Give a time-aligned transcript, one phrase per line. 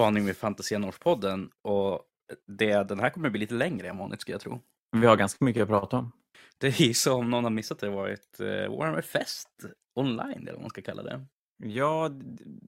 [0.00, 2.02] spaning med Fantasia-Norrspodden och
[2.46, 4.60] det, den här kommer bli lite längre än vanligt ska jag tro.
[4.96, 6.12] Vi har ganska mycket att prata om.
[6.58, 9.48] Det är ju som om någon har missat det varit eh, Warhammer Fest
[9.94, 11.26] online eller vad man ska kalla det.
[11.62, 12.10] Ja,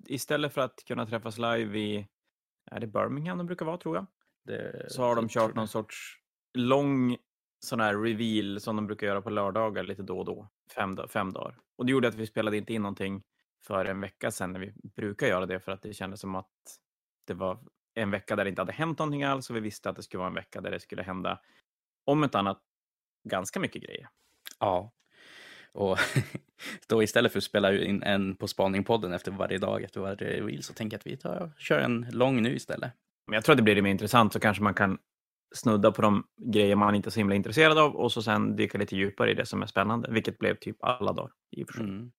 [0.06, 2.06] istället för att kunna träffas live i,
[2.70, 4.06] är det Birmingham de brukar vara tror jag?
[4.44, 6.18] det Så har de kört någon sorts
[6.58, 7.16] lång
[7.64, 10.48] sån här reveal som de brukar göra på lördagar lite då och då.
[10.74, 11.58] Fem, fem dagar.
[11.78, 13.22] Och det gjorde att vi spelade inte in någonting
[13.66, 16.48] för en vecka sedan när vi brukar göra det för att det kändes som att
[17.26, 17.58] det var
[17.94, 20.18] en vecka där det inte hade hänt någonting alls och vi visste att det skulle
[20.18, 21.40] vara en vecka där det skulle hända
[22.04, 22.60] om ett annat
[23.28, 24.08] ganska mycket grejer.
[24.60, 24.92] Ja.
[25.72, 25.98] Och
[26.88, 30.62] då istället för att spela in en på spaningpodden efter varje dag, efter varje reveal,
[30.62, 32.92] så tänker jag att vi tar, kör en lång nu istället.
[33.26, 34.98] Men jag tror att det blir det mer intressant så kanske man kan
[35.54, 38.78] snudda på de grejer man inte är så himla intresserad av och så sen dyka
[38.78, 41.74] lite djupare i det som är spännande, vilket blev typ alla dagar i och för
[41.74, 41.84] sig.
[41.84, 42.12] Mm.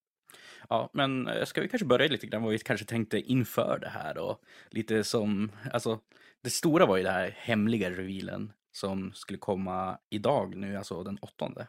[0.70, 3.90] Ja, men eh, ska vi kanske börja lite grann vad vi kanske tänkte inför det
[3.90, 4.40] här då?
[4.70, 6.00] lite som, alltså
[6.44, 11.18] det stora var ju den här hemliga revealen som skulle komma idag nu, alltså den
[11.22, 11.68] åttonde.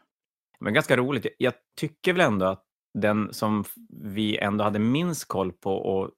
[0.60, 1.26] Men ganska roligt.
[1.38, 2.64] Jag tycker väl ändå att
[2.98, 3.64] den som
[4.02, 6.10] vi ändå hade minst koll på och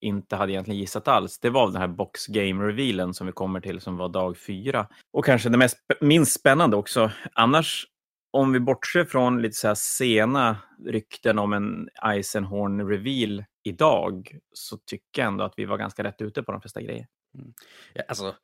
[0.00, 3.60] inte hade egentligen gissat alls, det var den här box game revealen som vi kommer
[3.60, 4.86] till som var dag fyra.
[5.12, 7.10] Och kanske det mest, minst spännande också.
[7.32, 7.86] Annars,
[8.34, 14.76] om vi bortser från lite så här sena rykten om en Eisenhorn reveal idag, så
[14.76, 17.06] tycker jag ändå att vi var ganska rätt ute på de flesta grejer.
[17.34, 17.52] Mm.
[17.92, 18.34] Ja, alltså,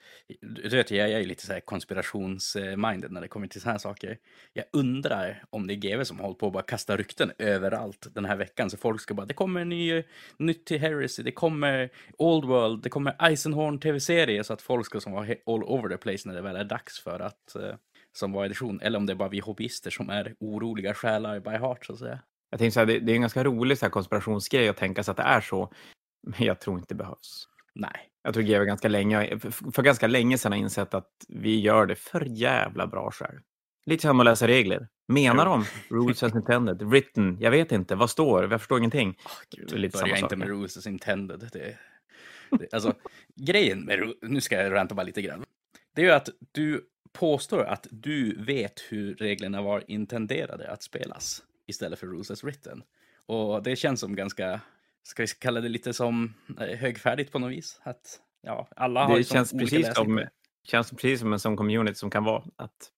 [0.40, 3.78] du vet, jag är ju lite så här konspirationsminded när det kommer till sådana här
[3.78, 4.18] saker.
[4.52, 8.06] Jag undrar om det är GW som har hållit på att bara kasta rykten överallt
[8.14, 8.70] den här veckan.
[8.70, 10.02] Så folk ska bara, det kommer en ny,
[10.38, 14.44] nytt till Heresy, det kommer Old World, det kommer Eisenhorn tv-serie.
[14.44, 17.00] Så att folk ska som vara all over the place när det väl är dags
[17.00, 17.74] för att, eh,
[18.12, 18.80] som var edition.
[18.80, 21.98] Eller om det är bara vi hobbyister som är oroliga själar by heart, så att
[21.98, 22.22] säga.
[22.50, 25.02] Jag tänkte så här, det, det är en ganska rolig så här konspirationsgrej att tänka
[25.02, 25.72] sig att det är så,
[26.26, 27.48] men jag tror inte det behövs.
[27.74, 28.10] Nej.
[28.22, 31.86] Jag tror GW ganska länge, för, för ganska länge sedan har insett att vi gör
[31.86, 33.40] det för jävla bra själv.
[33.86, 34.88] Lite som att läsa regler.
[35.08, 35.64] Menar Jo.
[35.88, 36.82] de rules as intended?
[36.82, 37.36] Written?
[37.40, 37.94] Jag vet inte.
[37.94, 38.50] Vad står?
[38.50, 39.16] Jag förstår ingenting.
[39.72, 41.50] Är lite börja samma inte med rules as intended.
[41.52, 41.76] Det,
[42.50, 42.94] det, alltså,
[43.36, 45.44] grejen med nu ska jag ranta bara lite grann.
[45.94, 51.42] Det är ju att du påstår att du vet hur reglerna var intenderade att spelas
[51.66, 52.82] istället för rules as written.
[53.26, 54.60] Och det känns som ganska,
[55.02, 57.80] ska vi kalla det lite som eh, högfärdigt på något vis.
[57.82, 60.26] Att ja, alla har Det ju som känns precis som,
[60.64, 62.44] känns precis som en sån community som kan vara.
[62.56, 62.90] Att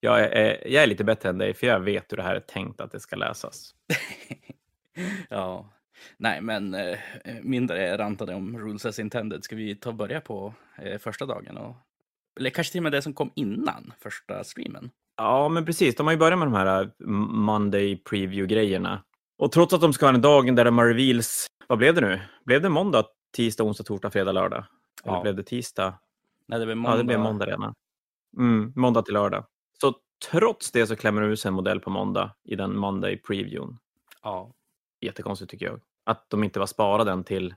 [0.00, 2.40] jag är, jag är lite bättre än dig, för jag vet hur det här är
[2.40, 3.74] tänkt att det ska läsas.
[5.28, 5.72] ja.
[6.16, 6.98] Nej, men eh,
[7.42, 9.44] mindre rantade om rules as intended.
[9.44, 11.56] Ska vi ta och börja på eh, första dagen?
[11.56, 11.76] Och,
[12.38, 14.90] eller kanske till och med det som kom innan första streamen.
[15.16, 15.96] Ja, men precis.
[15.96, 19.02] De har ju börjat med de här äh, Monday preview-grejerna.
[19.38, 22.00] Och trots att de ska ha en dag där de har reveals, vad blev det
[22.00, 22.20] nu?
[22.44, 23.04] Blev det måndag,
[23.36, 24.64] tisdag, onsdag, torsdag, fredag, lördag?
[25.04, 25.22] Eller Ja.
[25.22, 25.98] blev det tisdag?
[26.46, 26.94] Nej, det blev måndag.
[26.96, 27.74] Ja, det blev måndag redan.
[28.36, 29.44] Mm, måndag till lördag.
[29.80, 29.94] Så
[30.30, 33.78] trots det så klämmer de ut en modell på måndag i den Monday previewn.
[34.22, 34.52] Ja,
[35.00, 35.80] Jättekonstigt tycker jag.
[36.04, 37.54] Att de inte var sparade den till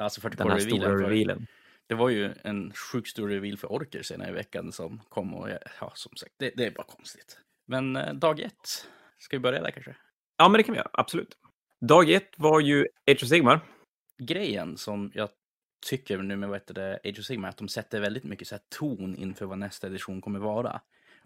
[0.00, 1.46] alltså 40 den här stora revealen.
[1.92, 5.48] Det var ju en sjukt stor reveal för Orker senare i veckan som kom och
[5.80, 7.38] ja, som sagt, det, det är bara konstigt.
[7.66, 8.88] Men eh, dag ett,
[9.18, 9.96] ska vi börja där kanske?
[10.36, 10.90] Ja, men det kan vi göra.
[10.92, 11.36] Absolut.
[11.80, 13.60] Dag ett var ju Age of Sigmar.
[14.18, 15.28] Grejen som jag
[15.86, 18.54] tycker nu med vad heter det, Age of Sigmar, att de sätter väldigt mycket så
[18.54, 20.80] här ton inför vad nästa edition kommer vara.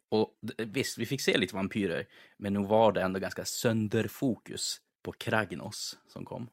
[0.09, 2.07] Och visst, vi fick se lite vampyrer,
[2.37, 6.49] men nog var det ändå ganska sönderfokus på Kragnos som kom.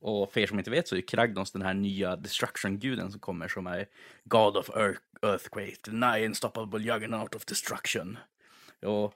[0.00, 3.48] Och för er som inte vet så är Kragnos den här nya destruction-guden som kommer
[3.48, 3.86] som är
[4.24, 8.18] God of Earth, Earthquake, the nigh unstoppable juggernaut of destruction.
[8.82, 9.14] Och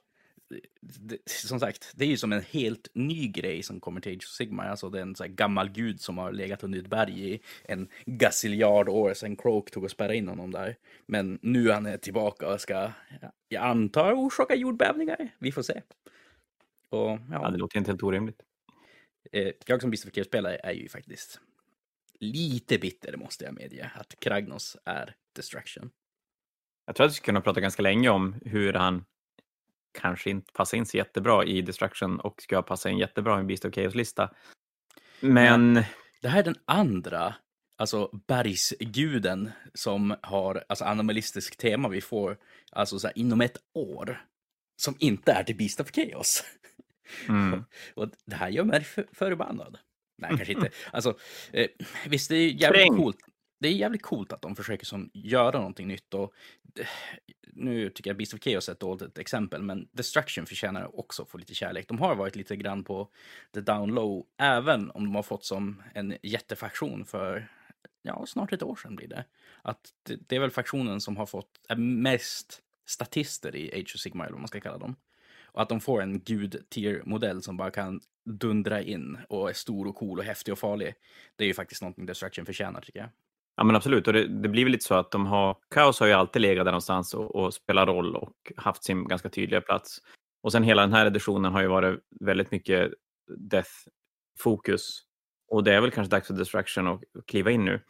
[0.81, 4.23] det, som sagt, det är ju som en helt ny grej som kommer till Age
[4.23, 4.63] of Sigma.
[4.63, 7.39] Alltså det är en så här gammal gud som har legat under ett berg i
[7.63, 10.75] en gassiljard år sedan Croak tog och spärrade in honom där.
[11.05, 12.91] Men nu han är tillbaka och ska,
[13.49, 15.35] jag antar, orsaka jordbävningar.
[15.39, 15.81] Vi får se.
[16.89, 18.41] Och Ja, ja, det låter inte helt orimligt
[19.31, 21.39] eh, jag som Beast of spelare är ju faktiskt
[22.19, 25.89] lite bitter, måste jag medge, att Kragnos är Destruction.
[26.85, 29.05] Jag tror att vi skulle kunna prata ganska länge om hur han
[29.99, 33.47] kanske inte passar in så jättebra i Destruction och ska passa in jättebra i en
[33.47, 34.29] Beast of Chaos-lista.
[35.19, 35.83] Men
[36.21, 37.35] Det här är den andra,
[37.77, 42.37] alltså bergsguden som har alltså animalistisk tema vi får,
[42.71, 44.25] alltså så här, inom ett år,
[44.75, 46.43] som inte är till Beast of Chaos.
[47.29, 47.63] Mm,
[47.93, 49.77] Och det här gör mig för, förbannad.
[50.17, 50.69] Nej, kanske inte.
[50.91, 51.17] Alltså,
[51.51, 51.67] eh,
[52.07, 52.97] visst, det är jävligt Sträng.
[52.97, 53.17] coolt.
[53.59, 56.13] Det är jävligt coolt att de försöker som, göra någonting nytt.
[56.13, 56.33] Och,
[56.79, 56.87] eh,
[57.53, 61.29] nu tycker jag Beast of Chaos är ett dåligt exempel, men Destruction förtjänar också att
[61.29, 61.87] få lite kärlek.
[61.87, 63.09] De har varit lite grann på
[63.53, 67.49] the down low, även om de har fått som en jättefaktion för
[68.01, 69.25] ja, snart ett år sedan blir det.
[69.61, 74.01] Att det, det är väl faktionen som har fått är mest statister i Age of
[74.01, 74.95] Sigmar, eller vad man ska kalla dem.
[75.53, 79.95] Och att de får en gud-tier-modell som bara kan dundra in och är stor och
[79.95, 80.93] cool och häftig och farlig.
[81.35, 83.09] Det är ju faktiskt någonting Destruction förtjänar, tycker jag.
[83.55, 84.07] Ja, men absolut.
[84.07, 85.57] Och det, det blir väl lite så att de har...
[85.69, 89.29] Kaos har ju alltid legat där någonstans och, och spelat roll och haft sin ganska
[89.29, 89.97] tydliga plats.
[90.43, 92.93] Och sen hela den här editionen har ju varit väldigt mycket
[93.37, 94.99] Death-fokus.
[95.47, 97.81] Och det är väl kanske dags för Destruction att kliva in nu.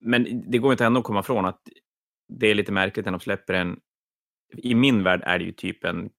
[0.00, 1.60] Men det går inte ändå att komma ifrån att
[2.28, 3.80] det är lite märkligt när de släpper en...
[4.56, 6.10] I min värld är det ju typ en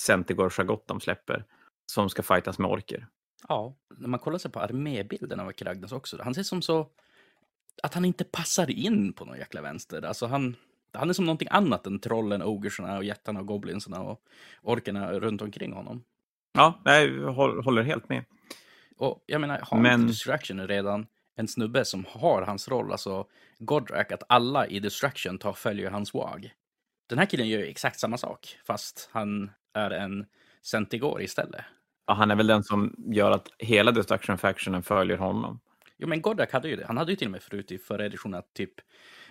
[0.00, 1.44] Centigor de släpper
[1.86, 3.06] som ska fightas med orker.
[3.48, 6.90] Ja, när man kollar sig på armébilden av Kragnos också, han ser som så
[7.82, 10.02] att han inte passar in på någon jäkla vänster.
[10.02, 10.56] Alltså han,
[10.92, 14.22] han är som någonting annat än trollen, ogersarna och jättarna och goblinsarna och
[14.62, 16.04] orkerna runt omkring honom.
[16.52, 18.24] Ja, jag håller helt med.
[18.96, 20.06] Och jag menar, har Men...
[20.06, 21.06] Distraction redan
[21.36, 23.26] en snubbe som har hans roll, alltså
[23.58, 26.52] Godrak, att alla i Distraction tar följer hans wag.
[27.06, 30.26] Den här killen gör ju exakt samma sak, fast han är en
[30.62, 31.64] Centigor istället.
[32.06, 35.60] Ja, han är väl den som gör att hela Destruction Factionen följer honom.
[35.98, 36.86] Jo, men Godak hade ju det.
[36.86, 38.74] Han hade ju till och med förut i förra editionen att typ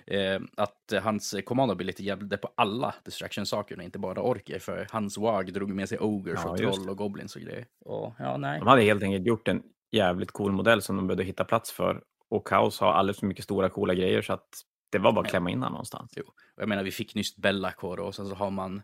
[0.05, 4.59] eh, att hans command ability gällde på alla distraction-saker och inte bara orker.
[4.59, 7.65] För hans WAG drog med sig ogers ja, och troll och goblins och grejer.
[7.85, 8.59] Och, ja, nej.
[8.59, 12.01] De hade helt enkelt gjort en jävligt cool modell som de behövde hitta plats för.
[12.29, 14.47] Och Kaos har alldeles för mycket stora coola grejer så att
[14.89, 16.13] det var bara att klämma in honom någonstans.
[16.15, 16.23] Jo.
[16.57, 18.81] Jag menar, vi fick nyss Bellacor och sen så har man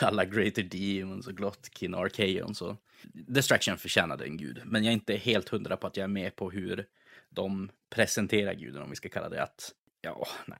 [0.00, 2.54] alla Greater Demons och Glotkin och Archaeon.
[2.54, 2.76] Så
[3.12, 4.62] Destruction förtjänade en gud.
[4.64, 6.86] Men jag är inte helt hundra på att jag är med på hur
[7.28, 10.58] de presenterar guden, om vi ska kalla det att, ja, nej,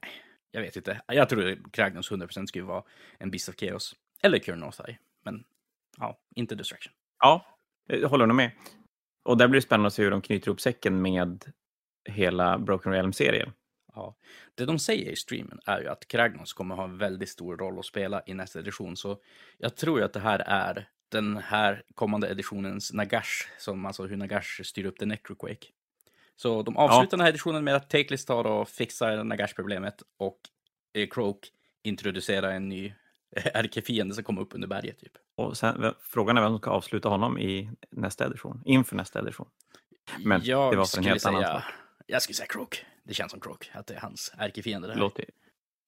[0.51, 1.01] jag vet inte.
[1.07, 2.83] Jag tror att Kragnos 100% skulle vara
[3.17, 3.95] en Beast of Chaos.
[4.21, 5.43] Eller Kurnothai, Men
[5.97, 6.93] ja, inte Destruction.
[7.19, 7.45] Ja,
[7.87, 8.51] jag håller nog med.
[9.23, 11.45] Och där blir det spännande att se hur de knyter ihop säcken med
[12.09, 13.53] hela Broken Realm-serien.
[13.97, 14.15] Ja.
[14.55, 17.79] Det de säger i streamen är ju att Kragnos kommer ha en väldigt stor roll
[17.79, 18.97] att spela i nästa edition.
[18.97, 19.17] Så
[19.57, 24.17] jag tror ju att det här är den här kommande editionens Nagash, som alltså hur
[24.17, 25.67] Nagash styr upp The Necroquake.
[26.35, 27.07] Så de avslutar ja.
[27.11, 30.39] den här editionen med att Takeless tar och fixar Nagash-problemet och
[30.93, 31.51] eh, Croak
[31.83, 32.93] introducerar en ny
[33.53, 34.99] ärkefiende som kommer upp under berget.
[34.99, 35.13] Typ.
[35.35, 39.47] Och sen, frågan är vem som ska avsluta honom i nästa edition, inför nästa edition.
[40.19, 41.63] Men jag det var för en helt annan sak.
[42.07, 42.85] Jag skulle säga Croak.
[43.07, 44.95] Det känns som Croak, att det är hans ärkefiende.
[44.95, 45.25] Låter,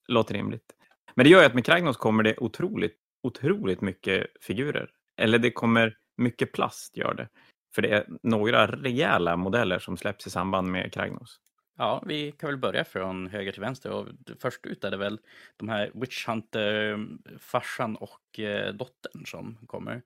[0.07, 0.74] låter rimligt.
[1.16, 4.92] Men det gör ju att med Kragnos kommer det otroligt, otroligt mycket figurer.
[5.18, 7.27] Eller det kommer mycket plast, gör det.
[7.75, 11.39] För det är några rejäla modeller som släpps i samband med Kragnos.
[11.77, 13.92] Ja, vi kan väl börja från höger till vänster.
[13.92, 14.07] Och
[14.39, 15.19] först ut är det väl
[15.57, 17.07] de här Witch Hunter,
[17.39, 20.01] farsan och eh, dottern som kommer.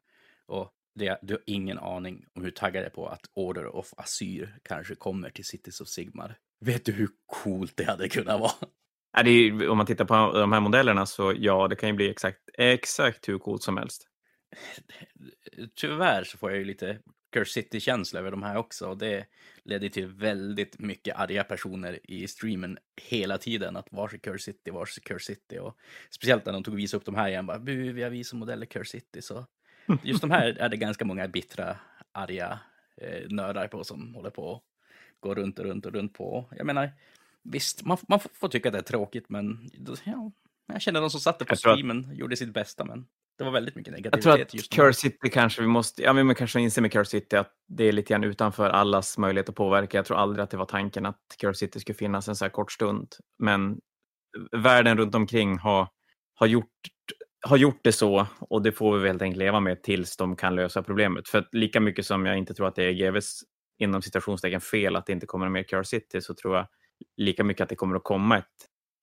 [0.45, 4.57] Och det, du har ingen aning om hur taggad är på att Order of Asyr
[4.63, 6.37] kanske kommer till Cities of Sigmar.
[6.59, 8.51] Vet du hur coolt det hade kunnat vara?
[9.17, 12.09] Ja, är, om man tittar på de här modellerna så ja, det kan ju bli
[12.09, 14.07] exakt, exakt hur coolt som helst.
[15.75, 16.99] Tyvärr så får jag ju lite
[17.33, 18.89] Curse City-känsla över de här också.
[18.89, 19.25] Och det
[19.63, 23.77] ledde till väldigt mycket arga personer i streamen hela tiden.
[23.77, 25.59] Att vars är Curse City, vars är Curse City.
[25.59, 25.77] Och
[26.09, 27.45] speciellt när de tog och visade upp de här igen.
[27.45, 29.21] Bara, Bu, vi har visat modeller Curse City.
[29.21, 29.45] Så
[30.03, 31.77] just de här är det ganska många bittra,
[32.11, 32.59] arga
[32.97, 34.63] eh, nördar på som håller på och
[35.19, 36.45] går runt och runt och runt på.
[36.57, 36.91] Jag menar,
[37.43, 39.69] visst, man, man får tycka att det är tråkigt, men
[40.05, 40.31] ja,
[40.67, 42.17] jag känner de som satt det på streamen att...
[42.17, 42.85] gjorde sitt bästa.
[42.85, 43.05] Men
[43.37, 44.53] det var väldigt mycket negativitet.
[44.53, 47.35] Jag tror att Curse City kanske vi måste, ja men kanske inse med Curse City
[47.35, 49.97] att det är lite grann utanför allas möjlighet att påverka.
[49.97, 52.49] Jag tror aldrig att det var tanken att Curse City skulle finnas en så här
[52.49, 53.07] kort stund.
[53.39, 53.79] Men
[54.51, 55.87] världen runt omkring har,
[56.33, 56.69] har, gjort,
[57.43, 60.55] har gjort det så och det får vi helt enkelt leva med tills de kan
[60.55, 61.29] lösa problemet.
[61.29, 63.41] För lika mycket som jag inte tror att det är GVs
[63.77, 66.67] inom citationstecken fel att det inte kommer mer Curse City så tror jag
[67.17, 68.45] lika mycket att det kommer att komma ett,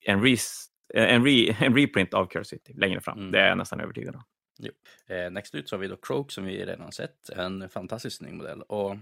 [0.07, 3.19] en res Eh, en, re, en reprint av Curse City längre fram.
[3.19, 3.31] Mm.
[3.31, 4.23] Det är jag nästan övertygad om.
[4.59, 4.73] Jo.
[5.07, 7.31] Eh, next ut så har vi då Croak som vi redan sett.
[7.31, 8.63] En fantastiskt snygg modell.
[8.63, 8.97] Och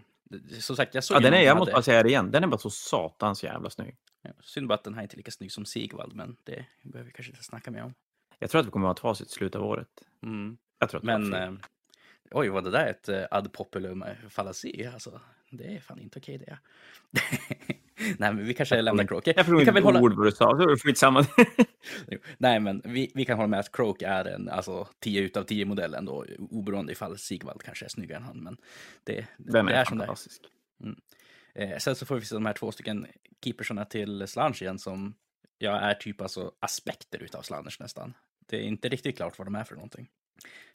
[0.61, 1.59] som sagt, jag såg ja, den är, Jag hade...
[1.59, 2.31] måste bara säga det igen.
[2.31, 3.97] Den är bara så satans jävla snygg.
[4.23, 7.07] Ja, synd bara att den här är inte lika snygg som Sigvald, men det behöver
[7.07, 7.95] vi kanske inte snacka mer om.
[8.39, 9.89] Jag tror att vi kommer att ha ett facit i slutet av året.
[10.23, 10.59] Mm.
[10.79, 11.53] Jag tror att men, eh,
[12.31, 14.91] oj, vad det där är ett eh, ad populum fallasi.
[14.95, 16.59] Alltså, det är fan inte okej det.
[18.19, 19.27] Nej, men vi kanske lämnar Croak.
[19.27, 20.01] Jag förstår inte hålla...
[20.01, 21.27] ord vad du sa, så skitsamma.
[22.39, 25.65] Nej, men vi, vi kan hålla med att Croak är en alltså, 10 utav 10
[25.65, 28.39] modell ändå, oberoende ifall Sigvald kanske är snyggare än han.
[28.39, 28.57] Men
[29.05, 30.43] det, Den det är, är fantastisk.
[30.81, 30.97] Mm.
[31.55, 33.07] Eh, sen så får vi se de här två stycken
[33.45, 35.15] keepersarna till Slange igen som
[35.59, 38.15] jag är typ alltså aspekter utav Slanners nästan.
[38.49, 40.09] Det är inte riktigt klart vad de är för någonting.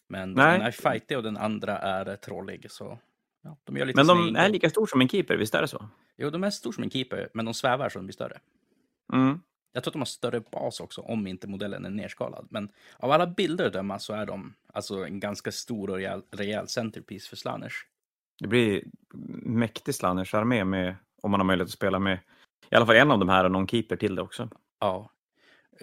[0.08, 0.58] Men Nej.
[0.58, 2.72] den är fightig och den andra är trollig.
[2.72, 3.00] Så
[3.44, 5.68] ja, de gör lite men de är lika stor som en keeper, visst är det
[5.68, 5.90] så?
[6.18, 8.40] Jo, de är stor som en keeper, men de svävar så de blir större.
[9.14, 9.40] Mm.
[9.74, 12.48] Jag tror att de har större bas också, om inte modellen är nerskalad.
[12.50, 16.22] Men av alla bilder att döma så är de alltså en ganska stor och rejäl,
[16.32, 17.86] rejäl centerpiece för Slanners.
[18.40, 18.84] Det blir
[19.44, 22.20] mäktig Slanners-armé med, om man har möjlighet att spela med
[22.72, 24.50] i alla fall en av de här och någon keeper till det också.
[24.80, 25.10] Ja.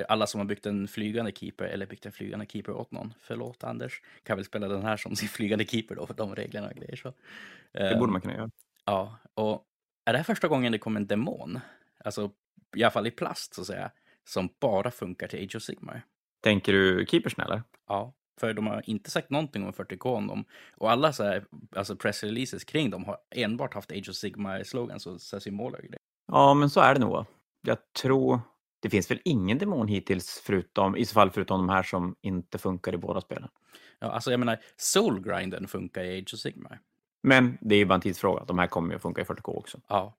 [0.08, 3.64] Alla som har byggt en flygande keeper eller byggt en flygande keeper åt någon, förlåt
[3.64, 6.74] Anders, kan väl spela den här som sin flygande keeper då för de reglerna och
[6.74, 6.96] grejer.
[6.96, 7.12] Så.
[7.72, 8.50] Det borde man kunna göra.
[8.84, 9.64] Ja, och
[10.04, 11.60] är det här första gången det kommer en demon?
[12.04, 12.30] Alltså
[12.76, 13.90] i alla fall i plast så att säga,
[14.24, 16.02] som bara funkar till Age of Sigmar.
[16.42, 17.62] Tänker du keepersen eller?
[17.88, 20.44] Ja, för de har inte sagt någonting om 40K om dem.
[20.76, 21.44] Och alla så här,
[21.76, 25.98] alltså pressreleases kring dem har enbart haft Age of Sigmar-slogans och så symboler och grejer.
[26.26, 27.24] Ja, men så är det nog.
[27.66, 28.40] Jag tror...
[28.80, 32.58] Det finns väl ingen demon hittills, förutom, i så fall förutom de här som inte
[32.58, 33.48] funkar i båda spelen.
[33.98, 36.80] Ja, alltså jag menar, Soulgrinden funkar i Age of Sigmar.
[37.22, 38.44] Men det är ju bara en tidsfråga.
[38.44, 39.80] De här kommer ju att funka i 40K också.
[39.88, 40.16] Ja,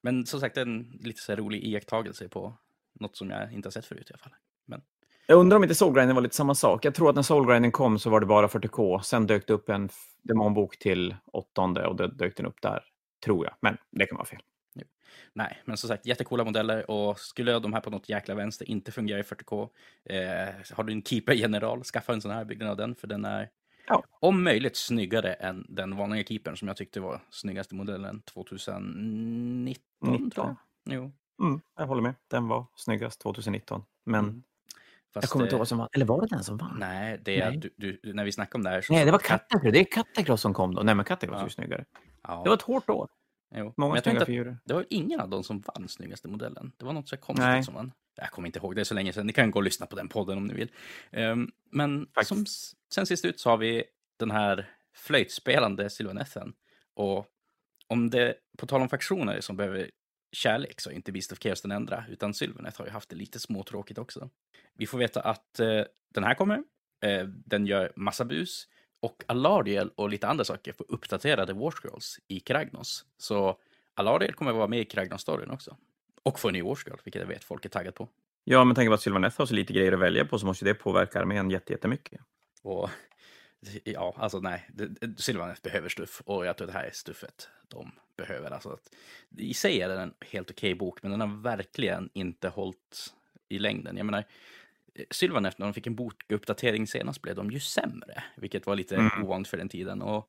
[0.00, 2.58] men som sagt en lite så rolig iakttagelse på
[3.00, 4.34] något som jag inte har sett förut i alla fall.
[4.66, 4.82] Men...
[5.26, 6.84] Jag undrar om inte Soulgrinden var lite samma sak.
[6.84, 9.00] Jag tror att när Soulgrinden kom så var det bara 40K.
[9.00, 9.88] Sen dök det upp en
[10.22, 12.84] demonbok till åttonde och då dök den upp där,
[13.24, 13.54] tror jag.
[13.60, 14.42] Men det kan vara fel.
[15.32, 18.92] Nej, men som sagt jättekola modeller och skulle de här på något jäkla vänster inte
[18.92, 19.68] fungera i 40K,
[20.04, 23.24] eh, har du en Keeper General, skaffa en sån här, byggnad av den, för den
[23.24, 23.48] är
[23.86, 24.04] ja.
[24.20, 30.30] om möjligt snyggare än den vanliga Keepern som jag tyckte var snyggaste modellen 2019, 19.
[30.30, 30.56] tror jag.
[30.84, 31.12] Jo.
[31.42, 32.14] Mm, jag håller med.
[32.30, 33.84] Den var snyggast 2019.
[34.04, 34.42] Men mm.
[35.14, 35.88] Fast jag kommer inte ihåg vad som vann.
[35.92, 36.76] Eller var det den som vann?
[36.78, 37.72] Nej, det är, Nej.
[37.76, 38.80] Du, du, när vi snackade om det här.
[38.80, 39.72] Så Nej, det var Kattacross.
[39.72, 40.82] Det är Kattacross som kom då.
[40.82, 41.40] Nej, men Kattacross ja.
[41.40, 41.84] är ju snyggare.
[42.22, 42.40] Ja.
[42.44, 43.08] Det var ett hårt år.
[43.54, 43.74] Jo.
[43.76, 44.58] Många snygga figurer.
[44.64, 46.72] Det var ingen av dem som vann snyggaste modellen.
[46.76, 47.64] Det var något så konstigt Nej.
[47.64, 47.92] som vann.
[48.16, 49.26] Jag kommer inte ihåg, det så länge sedan.
[49.26, 50.70] Ni kan gå och lyssna på den podden om ni vill.
[51.10, 52.44] Um, men som,
[52.94, 53.84] sen sist ut så har vi
[54.18, 56.52] den här flöjtspelande Sylvanethen.
[56.94, 57.26] Och
[57.86, 59.90] om det, på tal om faktioner som behöver
[60.32, 63.16] kärlek så är inte Beast of Chaos den enda, utan Sylvanet har ju haft det
[63.16, 64.30] lite småtråkigt också.
[64.74, 65.82] Vi får veta att eh,
[66.14, 66.62] den här kommer,
[67.04, 68.66] eh, den gör massa bus
[69.02, 73.04] och Alardiel och lite andra saker får uppdaterade Warscrolls i Kragnos.
[73.18, 73.58] Så
[73.94, 75.76] Alardiel kommer vara med i Kragnos-storyn också.
[76.22, 78.08] Och få en ny Warscroll, vilket jag vet folk är taggade på.
[78.44, 80.64] Ja, men tänk på att Sylvaneth har så lite grejer att välja på så måste
[80.64, 82.20] det påverka armén jättemycket.
[82.62, 82.90] Och
[83.84, 84.70] ja, alltså nej,
[85.16, 88.50] Sylvaneth behöver stuff och jag tror det här är stuffet de behöver.
[88.50, 88.90] Alltså att,
[89.36, 93.14] I sig är den en helt okej okay bok, men den har verkligen inte hållit
[93.48, 93.96] i längden.
[93.96, 94.24] Jag menar,
[95.10, 99.24] Sylvaneth, när de fick en bokuppdatering senast blev de ju sämre, vilket var lite mm.
[99.24, 100.02] ovanligt för den tiden.
[100.02, 100.28] Och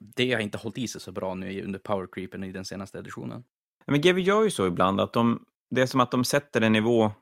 [0.00, 2.98] det har inte hållit i sig så bra nu under power creepen i den senaste
[2.98, 3.44] editionen.
[3.86, 6.72] Men GW gör ju så ibland att de, det är som att de sätter en
[6.72, 7.12] nivå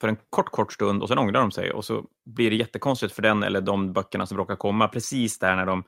[0.00, 3.12] för en kort, kort stund och sen ångrar de sig och så blir det jättekonstigt
[3.12, 5.84] för den eller de böckerna som råkar komma precis där när de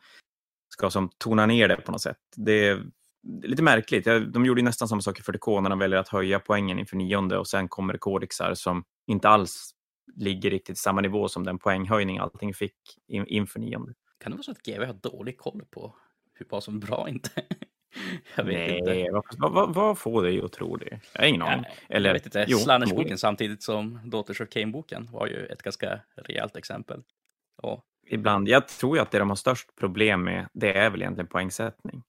[0.69, 2.19] ska som tona ner det på något sätt.
[2.37, 2.85] Det är
[3.43, 4.05] lite märkligt.
[4.05, 7.39] De gjorde nästan samma sak i 40K när de väljer att höja poängen inför nionde
[7.39, 9.71] och sen kommer det kodexar som inte alls
[10.17, 12.77] ligger riktigt samma nivå som den poänghöjning allting fick
[13.09, 13.95] inför nionde.
[14.21, 15.95] Kan det vara så att GW har dålig koll på
[16.35, 17.31] hur vad som bra inte?
[18.37, 19.23] jag vet Nej, inte.
[19.39, 21.01] Vad, vad, vad får dig att tro det?
[21.13, 21.65] Jag har ingen aning.
[21.89, 22.47] Eller, jag vet inte.
[22.47, 27.03] Slanners-boken samtidigt som Daughters of Kane-boken var ju ett ganska rejält exempel.
[27.63, 27.85] Och...
[28.07, 28.49] Ibland.
[28.49, 32.03] Jag tror ju att det de har störst problem med, det är väl egentligen poängsättning.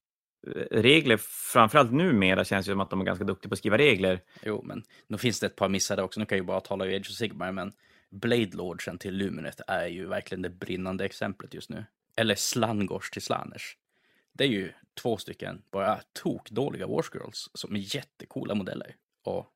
[0.71, 1.17] Regler,
[1.53, 4.19] framförallt numera, känns det som att de är ganska duktiga på att skriva regler.
[4.43, 6.19] Jo, men nu finns det ett par missade också.
[6.19, 7.73] Nu kan jag ju bara tala i Age of Sigmar, men
[8.09, 11.85] Blade Lordsen till Luminet är ju verkligen det brinnande exemplet just nu.
[12.15, 13.77] Eller Slangors till Slaners.
[14.33, 18.95] Det är ju två stycken bara tokdåliga Warsgirls som är jättekola modeller.
[19.23, 19.47] Och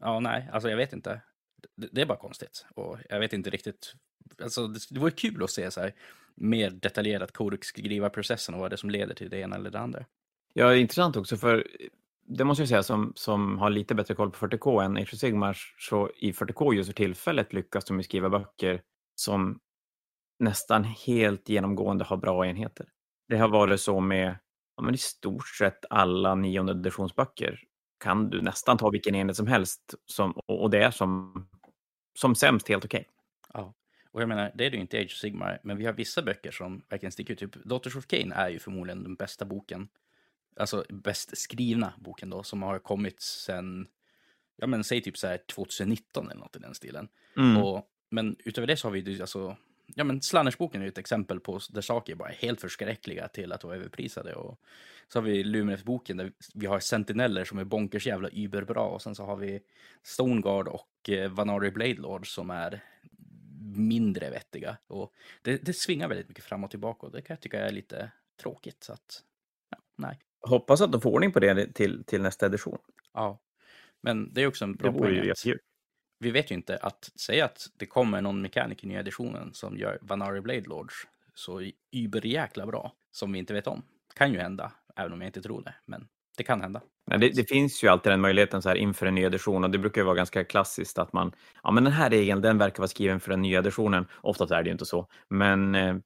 [0.00, 1.20] ja, nej, alltså jag vet inte.
[1.76, 2.66] Det, det är bara konstigt.
[2.74, 3.94] Och jag vet inte riktigt.
[4.42, 5.94] Alltså det, det vore kul att se så här
[6.34, 10.04] mer detaljerat kodexskrivarprocessen och vad det är som leder till det ena eller det andra.
[10.52, 11.88] Ja, intressant också för eh,
[12.26, 15.18] det måste jag säga som, som har lite bättre koll på 40K än Age of
[15.18, 18.82] Sigmar, så i 40K just för tillfället lyckas de skriva böcker
[19.14, 19.60] som
[20.38, 22.86] nästan helt genomgående har bra enheter.
[23.28, 24.38] Det har varit så med
[24.76, 27.60] ja, men i stort sett alla nionde editionsböcker
[28.00, 31.48] kan du nästan ta vilken enhet som helst som, och det är som,
[32.18, 33.00] som sämst helt okej.
[33.00, 33.12] Okay.
[33.54, 33.74] Ja,
[34.12, 35.92] och jag menar, det är det ju inte i Age of Sigmar, men vi har
[35.92, 37.38] vissa böcker som verkligen sticker ut.
[37.38, 39.88] Typ Daughters of Cain är ju förmodligen den bästa boken,
[40.58, 43.88] alltså bäst skrivna boken då, som har kommit sen,
[44.56, 47.08] ja men säg typ så här 2019 eller något i den stilen.
[47.36, 47.56] Mm.
[47.62, 49.56] Och, men utöver det så har vi alltså
[49.94, 53.64] ja, men Slannersboken är ett exempel på där saker bara är helt förskräckliga till att
[53.64, 54.34] vara överprisade.
[54.34, 54.60] Och
[55.08, 59.14] så har vi Lumineth-boken där vi har sentineller som är bonkers jävla überbra och sen
[59.14, 59.60] så har vi
[60.02, 62.84] Stoneguard och eh, Vanari Blade Lord som är
[63.76, 64.76] mindre vettiga.
[64.86, 67.72] Och det, det svingar väldigt mycket fram och tillbaka och det kan jag tycka är
[67.72, 68.10] lite
[68.42, 68.84] tråkigt.
[68.84, 69.22] Så att,
[69.70, 70.18] ja, nej.
[70.40, 72.78] Hoppas att de får ordning på det till, till nästa edition.
[73.14, 73.40] Ja.
[74.02, 75.32] Men det är också en bra Det poäng.
[75.44, 75.58] ju.
[76.18, 79.78] Vi vet ju inte att säga att det kommer någon mekanik i nya editionen som
[79.78, 80.94] gör Vanari Blade Lords
[81.34, 83.82] så über jäkla bra som vi inte vet om.
[84.14, 85.74] Kan ju hända, även om jag inte tror det.
[85.86, 86.82] Men det kan hända.
[87.06, 89.70] Nej, det, det finns ju alltid den möjligheten så här inför en ny edition och
[89.70, 92.78] det brukar ju vara ganska klassiskt att man, ja men den här regeln den verkar
[92.78, 94.06] vara skriven för den nya editionen.
[94.20, 95.96] Oftast är det ju inte så, men eh,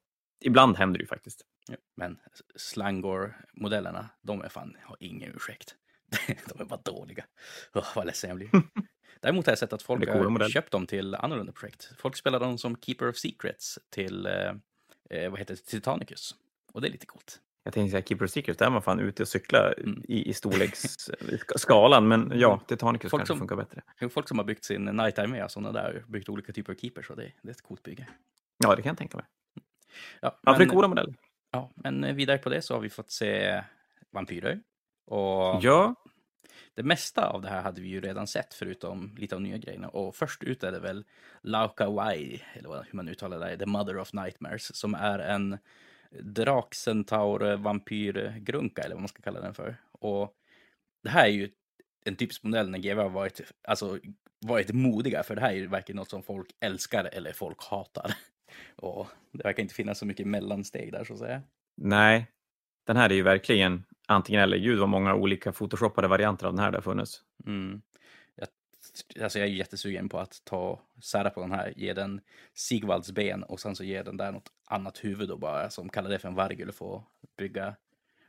[0.45, 1.41] ibland händer det ju faktiskt.
[1.67, 2.19] Ja, Men
[2.55, 5.75] Slangor-modellerna, de är fan, har ingen ursäkt.
[6.27, 7.25] De är bara dåliga.
[7.73, 8.49] Oh, vad ledsen jag blir.
[9.21, 10.49] Däremot har jag sett att folk har modeller.
[10.51, 11.89] köpt dem till annorlunda projekt.
[11.97, 14.51] Folk spelar dem som Keeper of Secrets till, eh,
[15.09, 16.35] eh, vad heter det, Titanicus.
[16.73, 17.39] Och det är lite coolt.
[17.63, 20.03] Jag tänkte säga Keeper of Secrets, där är man fan ute och cyklar Mm.
[20.07, 24.09] i, i storleksskalan, men ja, Titanicus Folk kanske som- funkar bättre.
[24.09, 27.15] Folk som har byggt sin Night Army, sådana där, byggt olika typer av keepers, och
[27.15, 28.07] det, det är ett coolt bygge.
[28.57, 29.25] Ja, det kan jag tänka mig.
[29.55, 29.61] Ja,
[30.21, 31.15] Ja, för det är men- coola modeller.
[31.53, 33.63] Ja, men vidare på det så har vi fått se
[34.11, 34.59] vampyrer.
[35.05, 35.95] Och Ja,
[36.73, 39.89] det mesta av det här hade vi ju redan sett, förutom lite av nya grejerna.
[39.89, 41.05] Och först ut är det väl
[41.41, 45.57] Lauka Wai, eller hur man uttalar det, The Mother of Nightmares, som är en
[46.21, 49.75] drakcentaur vampyrgrunka, eller vad man ska kalla den för.
[49.91, 50.35] Och
[51.03, 51.49] det här är ju
[52.05, 53.99] en typisk modell när GW har varit, alltså,
[54.39, 58.15] varit modiga, för det här är ju verkligen något som folk älskar eller folk hatar.
[58.75, 61.41] Och det verkar inte finnas så mycket mellansteg där, så att säga.
[61.75, 62.27] nej.
[62.85, 64.57] Den här är ju verkligen antingen eller.
[64.57, 67.21] Gud vad många olika photoshoppade varianter av den här det har funnits.
[67.45, 67.81] Mm.
[68.35, 68.47] Jag,
[69.23, 72.21] alltså jag är jättesugen på att ta sära på den här, ge den
[72.53, 76.09] Sigvalds ben och sen så ge den där något annat huvud och bara som kallar
[76.09, 77.03] det för en vargul och få
[77.37, 77.75] bygga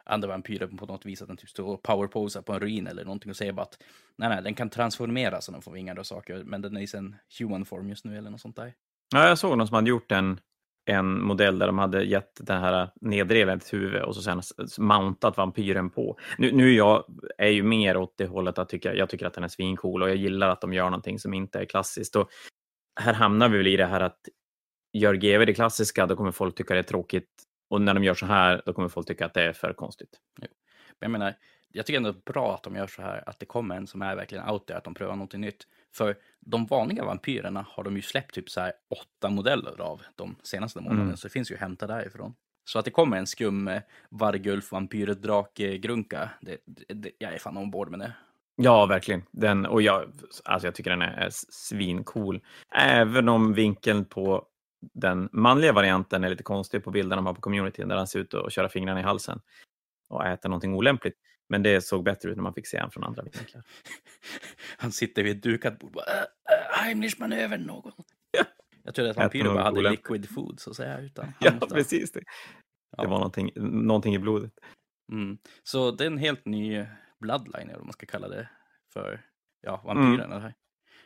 [0.04, 3.04] andra vampyrer på något vis att den typ står och powerposar på en ruin eller
[3.04, 3.82] någonting och säger bara att
[4.16, 6.86] nej, nej, den kan transformeras så den får vingar och saker, men den är i
[6.86, 8.74] sin human form just nu eller något sånt där.
[9.14, 10.40] Ja, jag såg någon som hade gjort en,
[10.84, 14.42] en modell där de hade gett den här nedreven ett huvud och så sen
[14.78, 16.18] mountat vampyren på.
[16.38, 17.04] Nu, nu är jag
[17.38, 20.08] är ju mer åt det hållet att tycka, jag tycker att den är svincool och
[20.08, 22.16] jag gillar att de gör någonting som inte är klassiskt.
[22.16, 22.30] Och
[23.00, 24.18] här hamnar vi väl i det här att
[24.92, 27.28] gör GW det klassiska, då kommer folk tycka det är tråkigt.
[27.70, 30.18] Och när de gör så här, då kommer folk tycka att det är för konstigt.
[30.40, 30.48] Men
[31.00, 31.34] jag menar,
[31.72, 33.86] jag tycker ändå det är bra att de gör så här, att det kommer en
[33.86, 35.66] som är verkligen out there, att de prövar någonting nytt.
[35.96, 40.36] För de vanliga vampyrerna har de ju släppt typ så här åtta modeller av de
[40.42, 41.16] senaste månaderna, Mm.
[41.16, 42.34] så det finns ju att hämta därifrån.
[42.64, 47.38] Så att det kommer en skum eh, vargulf, vampyr, drake, grunka, det, det, jag är
[47.38, 48.12] fan ombord med det.
[48.56, 49.22] Ja, verkligen.
[49.30, 50.12] Den, och jag,
[50.44, 52.40] alltså jag tycker den är, är svincool.
[52.76, 54.46] Även om vinkeln på
[54.94, 58.18] den manliga varianten är lite konstig på bilden de har på communityn där han ser
[58.18, 59.40] ut att köra fingrarna i halsen
[60.08, 61.14] och äta någonting olämpligt.
[61.48, 63.62] Men det såg bättre ut när man fick se honom från andra vinklar.
[64.78, 67.92] Han sitter vid ett dukat bord och bara, äh, äh, Heimlich-manövern någon.
[68.86, 71.00] Jag tror att vampyrer bara hade liquid food, så att säga.
[71.00, 72.12] Utan Ja, måste- precis.
[72.12, 72.22] Det,
[72.96, 73.02] Ja.
[73.02, 73.50] det var någonting,
[73.86, 74.52] någonting i blodet.
[75.12, 75.38] Mm.
[75.62, 76.86] Så det är en helt ny
[77.20, 78.48] bloodline, eller vad man ska kalla det,
[78.92, 79.20] för
[79.60, 80.38] ja, vampyrerna.
[80.40, 80.54] här.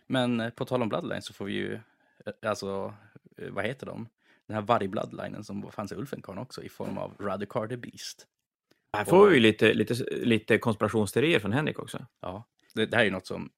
[0.06, 2.94] Men eh, på tal om bloodline så får vi ju, eh, alltså,
[3.38, 4.08] eh, vad heter de?
[4.46, 8.26] Den här vargbloodlinen som fanns i Ulfenkarn också i form av Radukar the Beast.
[8.92, 12.06] Här får vi lite, lite, lite konspirationsteorier från Henrik också.
[12.20, 13.50] Ja, det, det här är ju något som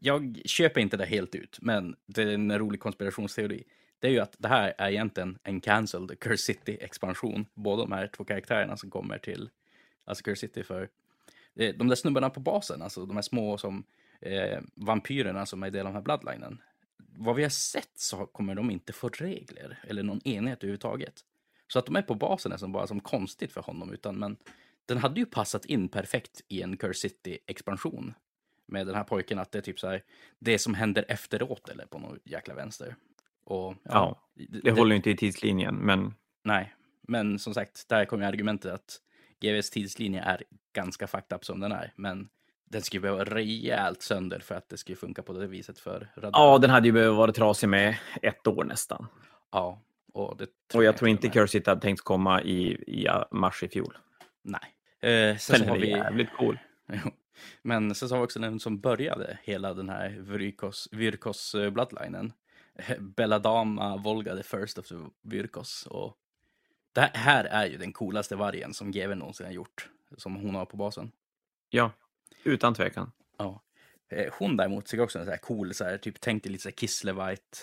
[0.00, 3.64] jag köper inte det helt ut, men det är en rolig konspirationsteori.
[3.98, 7.46] Det är ju att det här är egentligen en cancelled Curse City-expansion.
[7.54, 9.50] Båda de här två karaktärerna som kommer till
[10.04, 10.88] alltså Curse City för
[11.54, 13.84] eh, de där snubbarna på basen, alltså de här små som
[14.20, 16.62] eh, vampyrerna som är del av den här bloodlinen.
[17.16, 21.24] Vad vi har sett så kommer de inte få regler eller någon enhet överhuvudtaget.
[21.68, 24.36] Så att de är på basen är som bara som konstigt för honom, utan men
[24.86, 28.14] den hade ju passat in perfekt i en Curse City-expansion.
[28.66, 30.02] Med den här pojken att det är typ så här,
[30.38, 32.96] det som händer efteråt eller på något jäkla vänster.
[33.44, 34.20] Och, Ja,
[34.62, 39.00] Det håller ju inte i tidslinjen, men Nej, men som sagt, där kommer argumentet att
[39.40, 42.28] GVs tidslinje är ganska fucked up som den är, men
[42.64, 46.40] den skulle behöva rejält sönder för att det skulle funka på det viset för Radar.
[46.40, 49.06] ja, den hade ju behövt vara trasig med ett år nästan.
[49.52, 49.82] Ja,
[50.14, 53.98] och det Och jag tror inte City hade tänkt komma i, i mars i fjol.
[54.42, 54.74] Nej.
[55.00, 55.90] Eh, sen så Den har vi...
[55.90, 56.58] jävligt cool.
[57.62, 61.70] Men sen så har vi också den som började hela den här Vyrkos, Vyrkos eh,
[61.70, 62.32] bloodlinen.
[62.98, 65.86] Belladama Volga the first of the Vyrkos.
[65.86, 66.16] Och
[66.92, 69.90] det här är ju den coolaste vargen som GW någonsin har gjort.
[70.16, 71.12] Som hon har på basen.
[71.70, 71.90] Ja,
[72.44, 73.12] utan tvekan.
[73.38, 73.62] Ja.
[74.08, 76.62] Eh, Hon däremot tycker också en så här cool, så här, typ tänk dig lite
[76.62, 77.58] så här Kisslevite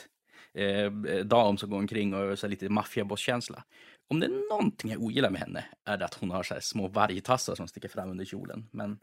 [0.54, 0.92] eh,
[1.26, 3.64] dam som går omkring och så lite maffiabosskänsla.
[4.10, 6.88] Om det är någonting jag ogillar med henne är det att hon har så små
[6.88, 8.68] vargtassar som sticker fram under kjolen.
[8.72, 9.00] Men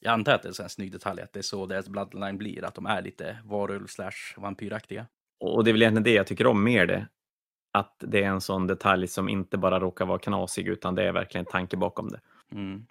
[0.00, 2.38] jag antar att det är en sån snygg detalj, att det är så deras bloodline
[2.38, 5.06] blir, att de är lite varulv slash vampyraktiga.
[5.40, 7.08] Och det är väl egentligen det jag tycker om mer det.
[7.72, 11.12] Att det är en sån detalj som inte bara råkar vara knasig utan det är
[11.12, 12.20] verkligen tanke bakom det.
[12.52, 12.86] Mm.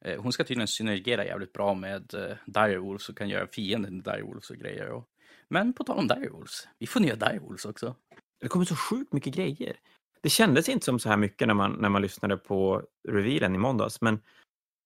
[0.00, 4.12] Eh, hon ska tydligen synergera jävligt bra med eh, Direwolves och kan göra fienden till
[4.12, 4.88] Direwolves och grejer.
[4.88, 5.08] Och...
[5.50, 7.96] Men på tal om Direwolves, vi får nya Direwolves också.
[8.40, 9.76] Det kommer så sjukt mycket grejer.
[10.22, 13.58] Det kändes inte som så här mycket när man, när man lyssnade på revealen i
[13.58, 14.22] måndags, men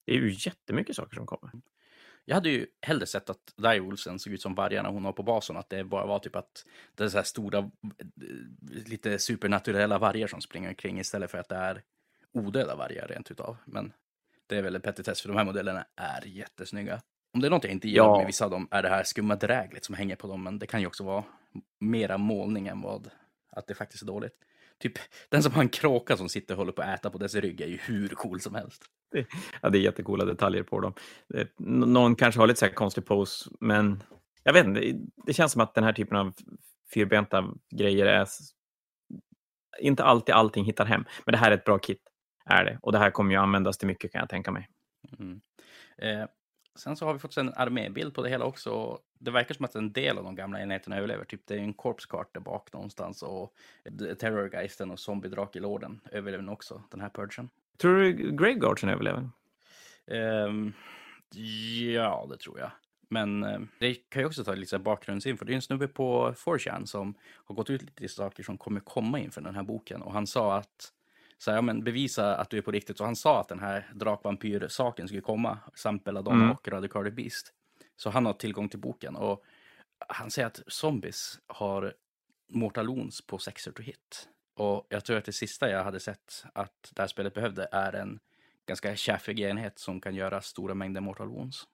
[0.06, 1.50] det är ju jättemycket saker som kommer.
[2.24, 5.56] Jag hade ju hellre sett att Direwolvesen såg ut som vargarna hon har på basen,
[5.56, 7.70] att det bara var typ att det är så här stora,
[8.86, 11.82] lite supernaturella vargar som springer omkring istället för att det är
[12.32, 13.56] odöda vargar rent utav.
[13.64, 13.92] Men
[14.46, 17.00] det är väl en petitess, för de här modellerna är jättesnygga.
[17.34, 18.16] Om det är något jag inte gillar Ja.
[18.18, 20.66] med vissa av dem är det här skumma dräglet som hänger på dem, men det
[20.66, 21.24] kan ju också vara
[21.80, 23.10] mera målning än vad
[23.52, 24.32] att det faktiskt är dåligt.
[24.78, 24.92] Typ
[25.28, 27.60] den som har en kråka som sitter och håller på att äta på dess rygg
[27.60, 28.84] är ju hur cool som helst.
[29.62, 30.94] Ja, det är jättecoola detaljer på dem.
[31.34, 31.46] Eh,
[31.86, 34.02] Någon kanske har lite så här konstig pose, men
[34.42, 34.80] jag vet inte.
[35.26, 36.32] det- känns som att den här typen av
[36.94, 38.26] fyrbenta grejer är
[39.80, 41.04] inte alltid allting hittar hem.
[41.24, 42.02] Men det här är ett bra kit,
[42.44, 42.78] är det.
[42.82, 44.68] Och det här kommer ju användas till mycket kan jag tänka mig.
[45.18, 45.40] Mm.
[45.98, 46.26] Eh,
[46.74, 48.98] sen så har vi fått en armébild på det hela också.
[49.18, 51.24] Det verkar som att en del av de gamla enheterna överlever.
[51.24, 53.54] Typ det är en korpskart där bak någonstans och
[54.18, 57.50] Terrorgeisten och Zombie-Drakelorden överlever också, den här purgen.
[57.76, 59.30] Tror du Graveguardsen överlever?
[60.06, 60.72] Ehm,
[61.94, 62.70] ja, det tror jag.
[63.08, 65.44] Men eh, det kan ju också ta lite bakgrundsinfo.
[65.44, 69.18] Det är en snubbe på 4chan som har gått ut lite saker som kommer komma
[69.18, 70.02] inför den här boken.
[70.02, 70.92] Och han sa att,
[71.42, 73.00] så här, ja, men bevisa att du är på riktigt.
[73.00, 76.50] Och han sa att den här drakvampyr-saken skulle komma, samt Belladonna Mm.
[76.56, 77.52] och Radicardy Beast.
[77.96, 79.16] Så han har tillgång till boken.
[79.16, 79.44] Och
[80.08, 81.94] han säger att zombies har
[82.48, 84.28] mortalons på sexer to hit.
[84.54, 87.92] Och jag tror att det sista jag hade sett att det här spelet behövde är
[87.92, 88.18] en
[88.66, 91.64] ganska tjaffig enhet som kan göra stora mängder mortal wounds.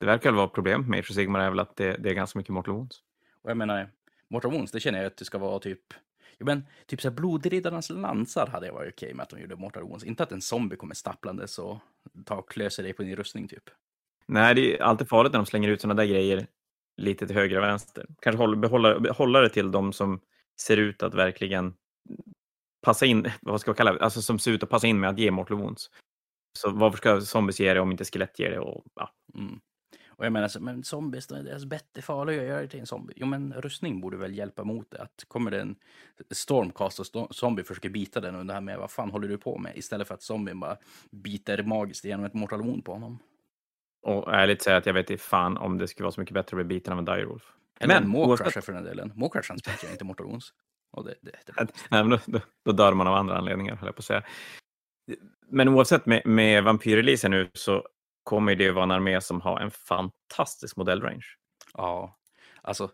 [0.00, 2.38] Det verkar vara problemet med Age of Sigmar är väl att det, det är ganska
[2.38, 3.02] mycket Mortal Wounds.
[3.42, 3.90] Och jag menar,
[4.28, 5.94] mortal wounds, det känner jag att det ska vara typ...
[6.38, 9.56] Jo men, typ så här blodriddarnas lansar hade jag varit okej med att de gjorde
[9.56, 10.04] mortal wounds.
[10.04, 11.78] Inte att en zombie kommer stapplandes och
[12.24, 13.70] tar och klöser dig på din rustning typ.
[14.26, 16.46] Nej, det är alltid farligt när de slänger ut sådana där grejer
[16.96, 18.06] lite till höger och vänster.
[18.20, 20.20] Kanske hålla, behålla, behålla det till de som
[20.60, 21.74] ser ut att verkligen
[22.82, 25.10] passa in, vad ska jag kalla det, alltså som ser ut att passa in med
[25.10, 25.90] att ge Mortal Wounds.
[26.58, 28.58] Så varför ska zombies ge det om inte skelett ger det?
[28.58, 29.10] Och, ja.
[29.34, 29.60] Mm.
[30.22, 33.12] Och jag menar, så, men zombies, deras bett är farliga, gör det till en zombie.
[33.16, 35.02] Jo men rustning borde väl hjälpa mot det.
[35.02, 35.76] Att kommer det en
[36.30, 39.38] stormcast och sto- zombie försöker bita den och det här med vad fan håller du
[39.38, 39.76] på med?
[39.76, 40.76] Istället för att zombien bara
[41.10, 43.18] biter magiskt genom ett mortal wound på honom.
[44.06, 46.60] och ärligt säga att jag vet inte fan om det skulle vara så mycket bättre
[46.60, 47.52] att bli biten av en direwolf.
[47.80, 49.12] Eller Men en oavsett- Maw-crusher för den delen.
[49.16, 50.52] Maw-crushern spetsar inte mortal wounds.
[50.92, 51.52] Och det, det, det,
[51.90, 54.22] Nej, men då, då, då dör man av andra anledningar, höll jag på att säga.
[55.48, 57.88] Men oavsett med, med vampyrreleasen nu så
[58.22, 61.24] kommer det vara en armé som har en fantastisk modellrange.
[61.74, 62.18] Ja,
[62.62, 62.90] alltså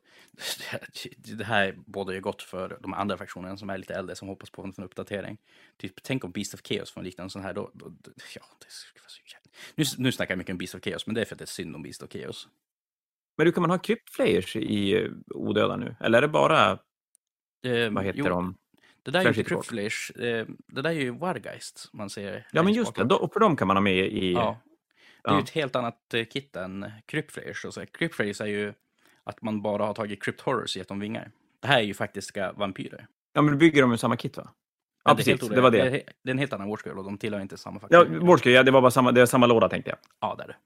[1.16, 4.50] det här bådar ju gott för de andra fraktionerna som är lite äldre som hoppas
[4.50, 5.38] på en sån uppdatering.
[5.76, 7.54] Typ, tänk om Beast of Chaos får en liknande sån här.
[7.54, 9.50] Då, då, då, ja, det skulle vara så jävla...
[9.74, 11.44] nu, nu snackar jag mycket om Beast of Chaos, men det är för att det
[11.44, 12.48] är synd om Beast of Chaos.
[13.36, 15.96] Men du, kan man ha cryptflayers i eh, odöda nu?
[16.00, 16.78] Eller är det bara,
[17.62, 18.56] Eh, vad heter jo, de?
[19.02, 19.44] Det där är ju?
[19.44, 22.46] Cryptflash, eh, det där är ju Wargeist man ser.
[22.52, 23.14] Ja, men just det.
[23.14, 24.32] Och för dem kan man ha med i...
[24.32, 24.60] Ja.
[25.24, 25.42] Det är ju Ja.
[25.44, 27.64] ett helt annat eh, kit än Cryptflares.
[27.64, 27.86] Och så.
[27.86, 28.72] Cryptflares är ju
[29.24, 31.30] att man bara har tagit Crypt Horrors och gett dem vingar.
[31.60, 33.06] Det här är ju faktiska vampyrer.
[33.32, 34.48] Ja, men du bygger dem ur samma kit, va?
[35.04, 35.40] Ja, är precis.
[35.48, 35.90] Det var det.
[36.22, 38.26] det är en helt annan Warscroll och de tillhör inte samma Ja, faktion.
[38.26, 39.98] Wardscale, ja, det var bara samma, det är samma låda, tänkte jag.
[40.20, 40.56] ja, det är det.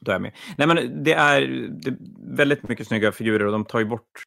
[0.00, 0.32] Då är jag med.
[0.58, 1.96] Nej, men det är, det är
[2.36, 4.22] väldigt mycket snygga figurer och de tar ju bort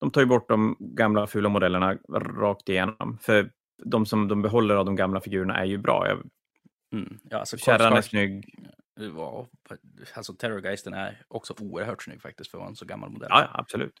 [0.00, 1.98] de tar ju bort de gamla fula modellerna
[2.36, 3.18] rakt igenom.
[3.22, 3.50] För
[3.84, 6.08] de som de behåller av de gamla figurerna är ju bra.
[6.08, 6.18] Jag,
[6.92, 7.18] Mm.
[7.30, 8.54] Ja, alltså, kärran är snygg.
[8.96, 9.46] Var,
[10.14, 13.28] alltså Terrorgeisten är också oerhört snygg faktiskt för att vara en så gammal modell.
[13.30, 13.94] Ja, ja, absolut.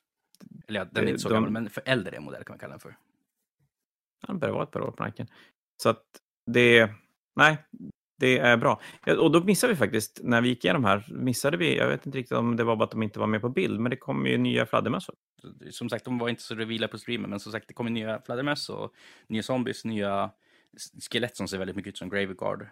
[0.68, 2.70] Eller ja, den är inte så de- gammal, men för äldre modell kan man kalla
[2.72, 2.96] den för.
[4.26, 5.26] Han börjar vara ett par år på nacken.
[5.82, 6.04] Så att
[6.46, 6.90] det,
[7.36, 7.58] nej,
[8.18, 8.80] det är bra.
[9.04, 12.06] Ja, Och då missade vi faktiskt, när vi gick igenom här, missade vi, jag vet
[12.06, 13.96] inte riktigt om det var bara att de inte var med på bild, men det
[13.96, 15.14] kom ju nya fladdermössor.
[15.70, 18.22] Som sagt, de var inte så revila på streamen, men som sagt, det kommer nya
[18.22, 18.94] fladdermöss och
[19.26, 20.30] nya zombies, nya
[21.10, 22.66] skelett som ser väldigt mycket ut som Graveguard.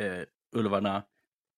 [0.00, 1.02] Eh, ulvarna,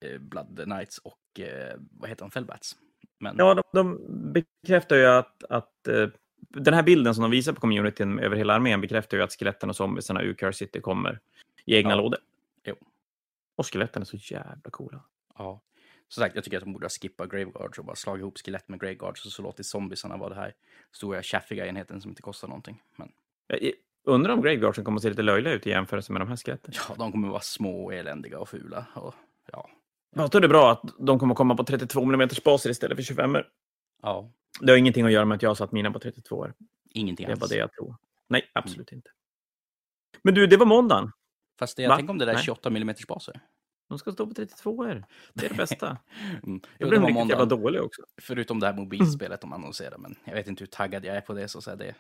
[0.05, 2.31] eh, Blood Knights och eh, vad heter de?
[2.31, 2.77] Fellbats.
[3.19, 4.01] Men Ja, de, de
[4.33, 6.09] bekräftar ju att, att eh,
[6.49, 9.69] den här bilden som de visar på communityn över hela armén bekräftar ju att skeletten
[9.69, 11.21] och zombiesarna ur Curse City kommer
[11.65, 11.97] i egna Ja.
[11.97, 12.21] lådor.
[12.65, 12.75] Jo.
[13.57, 15.05] Och skeletten är så jävla coola.
[15.39, 15.61] ja.
[16.09, 18.69] Som sagt, jag tycker att de borde ha skippat Graveguards och bara slagit ihop skelett
[18.69, 20.55] med Graveguards och så låtit zombiesarna vara det här
[20.93, 22.83] stora tjaffiga enheten som inte kostar någonting.
[22.97, 23.13] Men
[24.05, 26.75] undrar om Graveguardsen kommer att se lite löjliga ut i jämförelse med de här skeletten.
[26.89, 28.87] ja, de kommer vara små och eländiga och fula.
[28.95, 29.15] Och,
[29.53, 29.69] ja.
[30.15, 33.37] Det är bra att de kommer komma på 32 mm baser istället för 25
[34.03, 36.47] ja, Det har ingenting att göra med att jag har satt mina på 32
[36.91, 37.51] ingenting Det är bara alls.
[37.51, 37.97] det jag tror.
[38.29, 39.11] Nej, absolut inte.
[40.23, 41.13] Men du, det var måndagen.
[41.59, 41.97] Fast det, jag Va?
[41.97, 42.45] tänker om det där är Nej.
[42.45, 43.41] 28 mm baser.
[43.89, 45.05] De ska stå på 32 er.
[45.33, 45.97] Det är det bästa.
[46.47, 46.61] Mm.
[46.79, 48.03] Jag blev det var riktigt jävla dålig också.
[48.21, 51.33] Förutom det här mobilspelet de annonserar, men jag vet inte hur taggad jag är på
[51.35, 51.49] det.
[51.49, 51.95] Så, så här, det,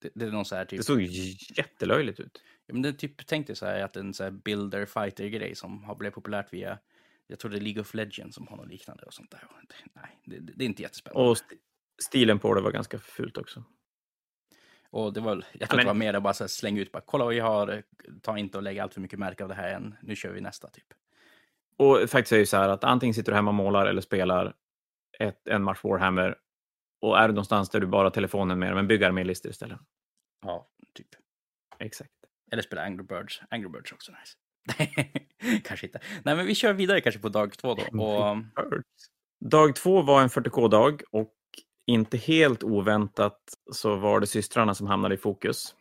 [0.00, 0.78] det, det är någon så här typ...
[0.78, 1.02] Det såg
[1.56, 2.42] jättelöjligt ut.
[2.66, 5.54] Ja, men det typ, tänk dig så här att en så här builder fighter grej
[5.54, 6.78] som har blivit populärt via,
[7.26, 9.42] jag tror det är League of Legends som har något liknande och sånt där.
[9.94, 11.28] Nej, det, det, är inte jättespännande.
[11.30, 11.56] Och st-
[12.02, 13.64] stilen på det var ganska fult också.
[14.90, 16.80] Och det var, jag Ja, tror men- det var mer att bara så här slänga
[16.80, 17.82] ut, bara kolla vad vi har,
[18.22, 20.40] ta inte och lägga allt för mycket märke av det här än, nu kör vi
[20.40, 20.86] nästa typ.
[21.76, 24.00] Och faktiskt är det ju så här att antingen sitter du hemma och målar eller
[24.00, 24.54] spelar
[25.18, 26.36] ett, en match Warhammer
[27.00, 29.78] och är du någonstans där du bara har telefonen med men bygger armélistor istället.
[30.46, 31.08] Ja, typ.
[31.78, 32.10] Exakt.
[32.52, 33.42] Eller spela Angry Birds.
[33.50, 34.36] Angry Birds är också nice.
[35.64, 36.00] kanske inte.
[36.24, 38.02] Nej, men vi kör vidare kanske på dag två då.
[38.02, 38.36] Och,
[39.44, 41.34] Dag två var en 40K-dag och
[41.86, 43.40] inte helt oväntat
[43.72, 45.74] så var det systrarna som hamnade i fokus.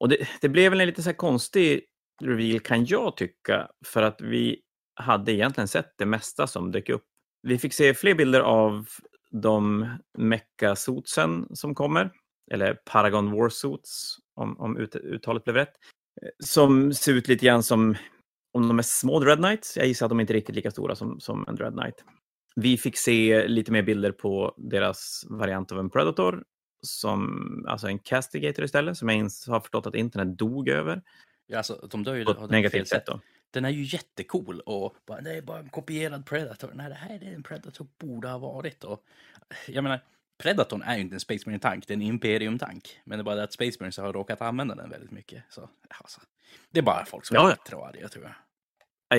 [0.00, 1.84] Och det, det blev väl en lite så konstig
[2.22, 4.60] reveal kan jag tycka, för att vi
[4.94, 7.04] hade egentligen sett det mesta som dök upp.
[7.42, 8.88] Vi fick se fler bilder av
[9.30, 9.88] de
[10.18, 12.10] mecha-suitsen som kommer,
[12.50, 15.72] eller Paragon War Suits, om, om ut, uttalet blev rätt,
[16.22, 17.96] eh, som ser ut lite grann som
[18.52, 19.76] om de är små Dread Knights.
[19.76, 22.04] Jag gissar att de inte är riktigt lika stora som, som en Dread Knight.
[22.56, 26.44] Vi fick se lite mer bilder på deras variant av en Predator,
[26.82, 31.02] som, alltså en Castigator istället, som jag har förstått att internet dog över.
[31.46, 33.06] ja, alltså, de dör ju På ett negativt sätt.
[33.06, 33.20] Då.
[33.50, 36.70] Den är ju jättecool och bara, det är bara en kopierad Predator.
[36.74, 38.84] Nej, det här är en Predator borde ha varit.
[38.84, 39.04] Och,
[39.66, 40.00] jag menar,
[40.42, 43.00] Predatorn är ju inte en Space Marine-tank, det är en Imperium-tank.
[43.04, 45.42] Men det är bara det att Space Marines har råkat använda den väldigt mycket.
[45.48, 46.20] Så, alltså,
[46.70, 48.34] det är bara folk som Ja, är arga, tror jag.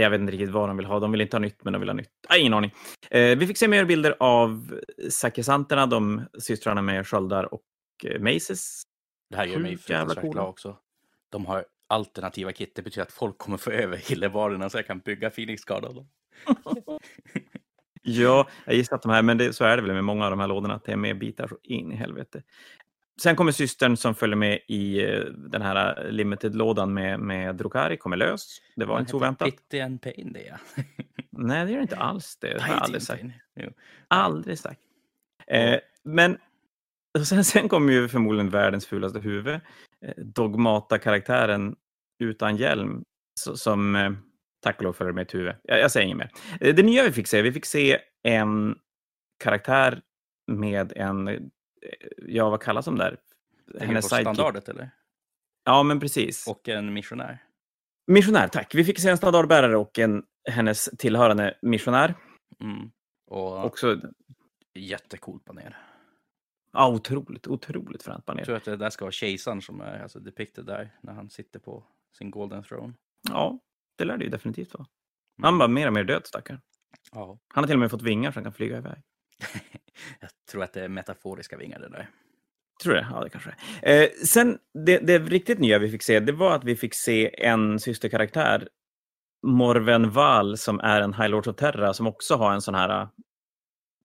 [0.01, 0.99] Jag vet inte riktigt vad de vill ha.
[0.99, 2.11] De vill inte ha nytt, men de vill ha nytt.
[2.29, 2.71] Nej, ingen aning.
[3.09, 7.63] Eh, vi fick se mer bilder av sakesanterna, de systrarna med sköldar och
[8.05, 8.81] eh, maces.
[9.29, 10.77] Det här gör mig fruktansvärt glad också.
[11.29, 14.99] De har alternativa kit, det betyder att folk kommer få över hillebarerna så jag kan
[14.99, 16.09] bygga Phoenix-Guard av dem.
[18.01, 20.31] Ja, jag gissar att de här, men det, så är det väl med många av
[20.31, 22.43] de här lådorna, att det är med bitar in i helvete.
[23.21, 27.97] Sen kommer systern som följer med i eh, den här eh, limited-lådan med, med Drukari,
[27.97, 28.61] kommer lös.
[28.75, 29.49] Det var Den inte så oväntat.
[29.49, 30.83] Pity and Pain, det ja.
[31.29, 32.53] Nej, det gör inte alls det.
[32.53, 33.23] Det har jag aldrig sagt.
[34.07, 34.81] Aldrig sagt.
[35.47, 36.37] Eh, men
[37.19, 39.59] och sen, sen kommer ju förmodligen världens fulaste huvud.
[40.05, 41.75] Eh, Dogmata-karaktären
[42.19, 43.03] utan hjälm
[43.35, 44.11] som eh,
[44.63, 45.55] tack och lov följer med ett huvud.
[45.63, 46.31] Jag, jag säger inget mer.
[46.61, 48.75] Eh, det nya vi fick se, vi fick se en
[49.43, 50.01] karaktär
[50.47, 51.51] med en,
[52.17, 53.17] ja vad kallas de där?
[53.79, 54.35] På Hennes sidekick.
[54.35, 54.89] standardet eller?
[55.65, 56.47] Ja, men precis.
[56.47, 57.43] Och en missionär.
[58.07, 58.75] Missionär, tack.
[58.75, 62.15] Vi fick se en standardbärare och en hennes tillhörande missionär.
[62.61, 62.91] Mm.
[63.27, 64.01] Och Också
[64.75, 65.73] jättecool panel.
[66.71, 68.45] Ja, otroligt, otroligt fränt Jag panel.
[68.45, 71.59] tror att det där ska vara kejsaren som är alltså, depicted där när han sitter
[71.59, 71.83] på
[72.17, 72.93] sin golden throne.
[73.29, 73.59] Ja,
[73.97, 74.85] det lär det ju definitivt vara.
[75.37, 75.45] Mm.
[75.45, 76.61] Han var mer och mer död, stackaren.
[77.11, 77.39] Ja.
[77.47, 79.01] Han har till och med fått vingar så han kan flyga iväg.
[80.19, 82.09] Jag tror att det är metaforiska vingar det där.
[82.83, 83.07] Tror du det?
[83.11, 83.55] Ja, det kanske det
[83.89, 84.03] är.
[84.03, 87.45] Eh, sen, det, det riktigt nya vi fick se, det var att vi fick se
[87.45, 88.69] en systerkaraktär,
[89.47, 93.09] Morven Val, som är en High Lords of Terra, som också har en sån här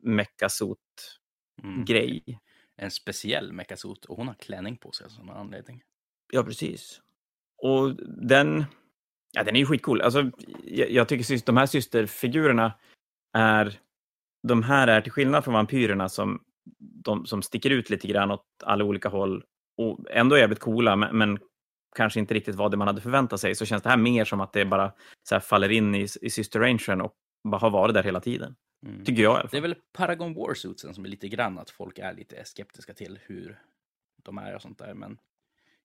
[0.03, 2.23] meckasot-grej.
[2.27, 2.41] Mm.
[2.77, 5.83] En speciell mekasot och hon har klänning på sig av sån anledning.
[6.33, 7.01] Ja, precis.
[7.63, 7.97] Och
[8.29, 8.65] den,
[9.33, 10.01] ja, den är ju skitcool.
[10.01, 10.31] Alltså,
[10.65, 12.73] jag, jag tycker de här systerfigurerna
[13.37, 13.79] är,
[14.49, 16.43] de här är till skillnad från vampyrerna som,
[17.05, 19.45] de, som sticker ut lite grann åt alla olika håll
[19.77, 21.39] och ändå är jävligt coola, men, men
[21.97, 24.41] kanske inte riktigt vad det man hade förväntat sig, så känns det här mer som
[24.41, 24.93] att det bara
[25.29, 27.13] så här faller in i, i systerrangen och
[27.49, 28.57] bara har varit där hela tiden.
[28.85, 29.05] Mm.
[29.05, 32.45] Tycker jag Det är väl Paragon Warsuitsen som är lite grann att folk är lite
[32.45, 33.59] skeptiska till hur
[34.23, 34.95] de är och sånt där.
[34.95, 35.19] Men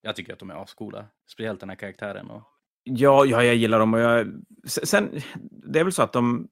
[0.02, 1.06] jag tycker att de är ascoola.
[1.28, 2.30] Speciellt den här karaktären.
[2.30, 2.44] Och...
[2.84, 3.94] Ja, ja, jag gillar dem.
[3.94, 4.28] Och jag,
[4.66, 6.48] sen, det är väl så att de,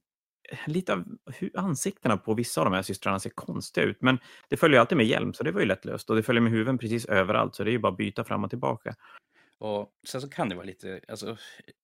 [0.65, 4.57] lite av hur ansiktena på vissa av de här systrarna ser konstiga ut, men det
[4.57, 6.09] följer alltid med hjälm, så det var ju lättlöst.
[6.09, 8.43] Och det följer med huvuden precis överallt, så det är ju bara att byta fram
[8.43, 8.95] och tillbaka.
[9.59, 11.37] Och sen så kan det vara lite, alltså,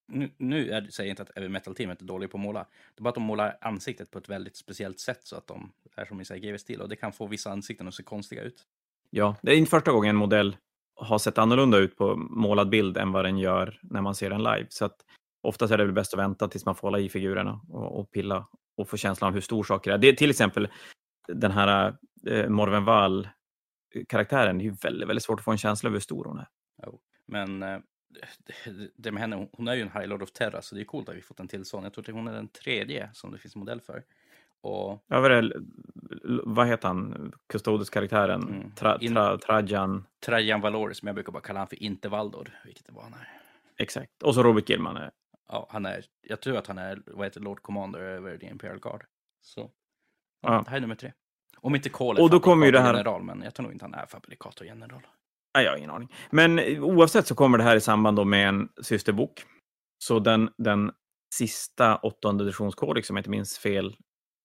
[0.08, 2.60] nu, nu är, säger jag inte att Heavy Metal-teamet är dåliga på att måla.
[2.60, 5.72] Det är bara att de målar ansiktet på ett väldigt speciellt sätt så att de
[5.96, 6.82] är som i GV-stil.
[6.82, 8.64] Och det kan få vissa ansikten att se konstiga ut.
[9.10, 10.58] Ja, det är inte första gången en modell
[10.96, 14.44] har sett annorlunda ut på målad bild än vad den gör när man ser den
[14.44, 14.66] live.
[14.70, 15.06] Så att
[15.42, 18.12] oftast är det väl bäst att vänta tills man får hålla i figurerna och, och
[18.12, 19.98] pilla och få känslan av hur stor saker är.
[19.98, 20.68] Det är till exempel
[21.28, 24.58] den här eh, Morven Wall-karaktären.
[24.58, 26.48] Det är ju väldigt, väldigt svårt att få en känsla av hur stor hon är.
[27.26, 27.80] Men eh,
[28.96, 31.10] det- med henne, hon är ju en High Lord of Terra, så det är coolt
[31.10, 31.84] att vi fått en till sån.
[31.84, 34.04] Jag tror att hon är den tredje som det finns modell för.
[34.62, 35.62] Och Ja, vad, är det,
[36.44, 38.42] vad heter han, Custodes-karaktären?
[38.44, 38.72] Mm.
[38.72, 40.06] Tra, tra, Trajan.
[40.26, 43.30] Trajan Valoris, men jag brukar bara kalla han för inte Valdor, vilket det var när.
[43.78, 44.24] Exakt.
[44.24, 44.98] Och så Robert Gilman.
[44.98, 45.12] Är...
[45.50, 48.80] Ja, han är, jag tror att han är vad heter, Lord Commander över The Imperial
[48.80, 49.04] Guard.
[49.42, 49.72] Så
[50.42, 50.62] ja, Ja.
[50.66, 51.12] det här är nummer tre.
[51.58, 53.74] Om inte Cole är Och då kommer ju det här- general, men jag tror nog
[53.74, 55.02] inte han är fabrikator general.
[55.56, 56.12] Nej, jag har ingen aning.
[56.32, 59.44] Men eh, oavsett så kommer det här i samband då med en systerbok.
[60.04, 60.92] Så den, den
[61.36, 63.96] sista åttonde editionskodex, liksom, om jag inte minns fel,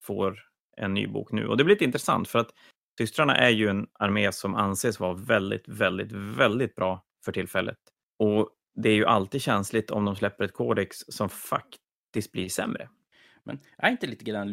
[0.04, 0.38] får
[0.76, 1.46] en ny bok nu.
[1.46, 2.50] Och det blir lite intressant för att
[2.98, 7.78] systrarna är ju en armé som anses vara väldigt, väldigt, väldigt bra för tillfället.
[8.18, 12.88] Och det är ju alltid känsligt om de släpper ett kodex som faktiskt blir sämre.
[13.44, 14.52] Men är inte lite grann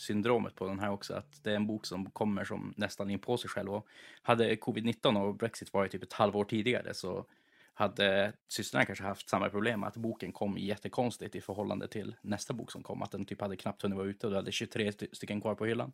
[0.00, 1.14] syndromet på den här också?
[1.14, 3.74] Att det är en bok som kommer som nästan in på sig själv.
[3.74, 3.86] Och
[4.22, 7.26] hade covid-19 och Brexit varit typ ett halvår tidigare så
[7.74, 12.72] hade systrarna kanske haft samma problem att boken kom jättekonstigt i förhållande till nästa bok
[12.72, 13.02] som kom.
[13.02, 15.66] Att den typ hade knappt hunnit vara ute och du hade 23 stycken kvar på
[15.66, 15.92] hyllan.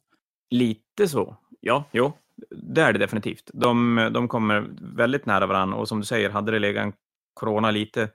[0.50, 1.36] Lite så.
[1.60, 2.12] Ja, jo,
[2.50, 3.50] det är det definitivt.
[3.54, 6.92] De, de kommer väldigt nära varandra och som du säger, hade det legat en
[7.34, 8.08] corona lite,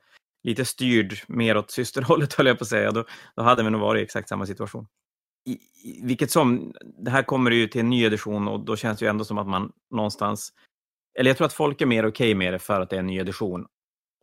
[0.44, 3.82] lite styrd mer åt systerhållet, höll jag på att säga, då, då hade vi nog
[3.82, 4.88] varit i exakt samma situation.
[5.46, 5.52] I,
[5.84, 9.06] i, vilket som, det här kommer ju till en ny edition och då känns det
[9.06, 10.54] ju ändå som att man någonstans,
[11.20, 13.08] eller jag tror att folk är mer okej med det för att det är en
[13.08, 13.68] ny edition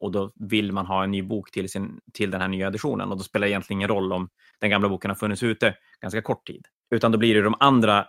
[0.00, 3.10] och då vill man ha en ny bok till, sin, till den här nya editionen
[3.10, 4.28] och då spelar det egentligen ingen roll om
[4.58, 6.66] den gamla boken har funnits ute ganska kort tid.
[6.90, 8.06] Utan då blir det de andra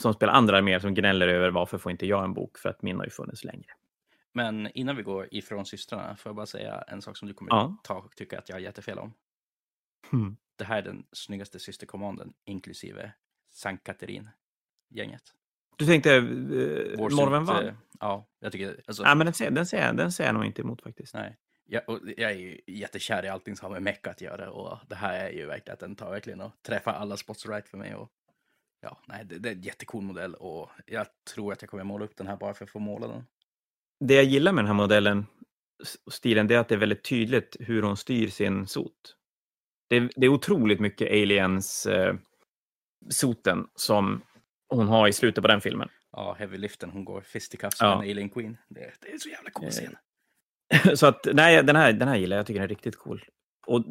[0.00, 2.82] som spelar andra arméer som gnäller över varför får inte jag en bok för att
[2.82, 3.66] min har ju funnits längre.
[4.34, 7.50] Men innan vi går ifrån systrarna får jag bara säga en sak som du kommer
[7.50, 7.76] Ja.
[7.82, 9.12] ta och tycka att jag har jättefel om.
[10.10, 10.36] Hmm.
[10.56, 13.12] Det här är den snyggaste systerkommanden, inklusive
[13.50, 15.22] Sankt Katerin-gänget.
[15.76, 16.22] Du tänkte eh,
[16.98, 17.66] Morvenvall?
[17.66, 18.80] eh, Ja, jag tycker...
[18.86, 21.14] Alltså, Nej, men den ser, den, ser, den ser jag nog inte emot faktiskt.
[21.14, 21.36] Nej.
[21.64, 24.78] Jag, och jag är ju jättekär i allting som har med meck att göra och
[24.88, 27.78] det här är ju verkligen att den tar verkligen och träffar alla spots right för
[27.78, 27.94] mig.
[27.94, 28.10] Och,
[28.80, 32.04] ja, nej, det, det är en jättecool modell och jag tror att jag kommer måla
[32.04, 33.26] upp den här bara för att få måla den.
[34.00, 35.26] Det jag gillar med den här modellen,
[35.82, 39.16] s- stilen, det är att det är väldigt tydligt hur hon styr sin sot.
[39.92, 42.14] Det är, det är otroligt mycket aliens eh,
[43.08, 44.22] soten som
[44.68, 45.88] hon har i slutet på den filmen.
[46.12, 47.86] Ja, Heavy Liften, hon går fisticuffs Ja.
[47.98, 48.56] med en Alien Queen.
[48.68, 49.96] Det, det är så jävla cool Eh, scen.
[50.96, 52.40] Så att, nej, den här, den här gillar jag.
[52.40, 53.24] Jag tycker den är riktigt cool.
[53.66, 53.84] Och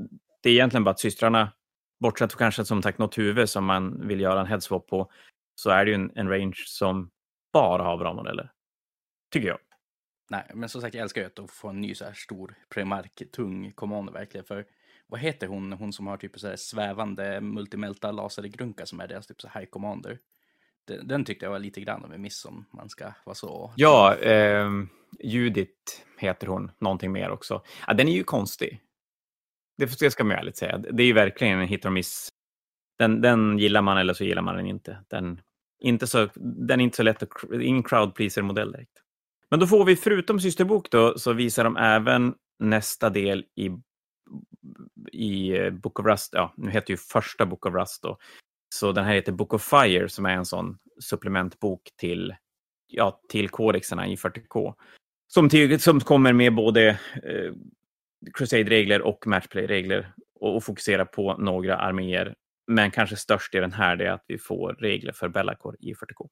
[0.44, 1.52] det är egentligen bara att systrarna,
[2.00, 5.12] bortsett från kanske som sagt något huvud som man vill göra en headswap på,
[5.56, 7.12] så är det ju en, en range som
[7.54, 8.52] bara har bra modeller.
[9.34, 9.60] Tycker jag.
[10.30, 13.22] Nej, men som sagt, jag älskar ju att få en ny så här stor Primark,
[13.34, 14.46] tung commander verkligen.
[14.46, 14.66] För
[15.12, 19.28] vad heter hon, hon som har typ så här svävande multimelta lasergrunka som är deras
[19.28, 20.19] typ så här high commander?
[20.88, 23.74] Den, den tyckte jag var lite grann av en miss om man ska vara så.
[23.76, 24.69] Ja, eh,
[25.19, 27.62] Judith heter hon, någonting mer också.
[27.88, 28.82] Ja, den är ju konstig.
[29.78, 30.78] Det, det ska man ju ärligt säga.
[30.78, 32.30] Det är ju verkligen en hit or miss.
[33.00, 34.97] Den, den gillar man eller så gillar man den inte.
[35.10, 35.41] Den,
[35.80, 37.30] inte så, den är inte så lätt att...
[37.62, 39.02] Ingen crowd pleaser-modell direkt.
[39.50, 43.69] Men då får vi, förutom systerbok då, så visar de även nästa del i,
[45.12, 46.30] i eh, Book of Rust.
[46.34, 48.17] Ja, nu heter ju första Book of Rust då.
[48.76, 52.36] Så den här heter Book of Fire som är en sån supplementbok till,
[52.88, 54.74] ja, till kodexerna i 40K.
[55.28, 56.89] Som, till, som kommer med både
[57.24, 57.54] eh,
[58.34, 62.36] Crusade-regler och Matchplay-regler och, och fokuserar på några arméer.
[62.67, 66.30] Men kanske störst i den här är att vi får regler för Bellacore i 40K.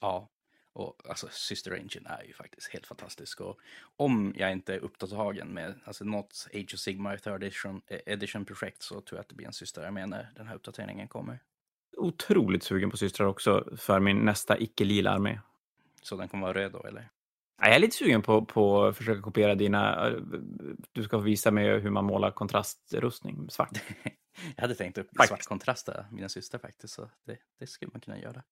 [0.00, 0.28] Ja,
[0.72, 3.40] och alltså Sister Engine är ju faktiskt helt fantastisk.
[3.40, 3.58] Och
[3.96, 8.82] om jag inte är upptagen med alltså, något Age of Sigmar Third Edition, edition projekt
[8.82, 11.38] så tror jag att det blir en systerarmé när den här uppdateringen kommer.
[11.96, 15.40] Otroligt sugen på systrar också för min nästa icke-lila armé.
[16.02, 17.08] Så den kommer vara röd då, eller?
[17.62, 20.08] Ja, Jag är lite sugen på, på att försöka kopiera dina...
[20.08, 20.14] eh,
[20.92, 23.70] Du ska visa mig hur man målar kontrastrustning svart.
[24.56, 28.18] jag hade tänkt upp svart kontrasta mina systrar faktiskt, så det, det skulle man kunna
[28.18, 28.42] göra.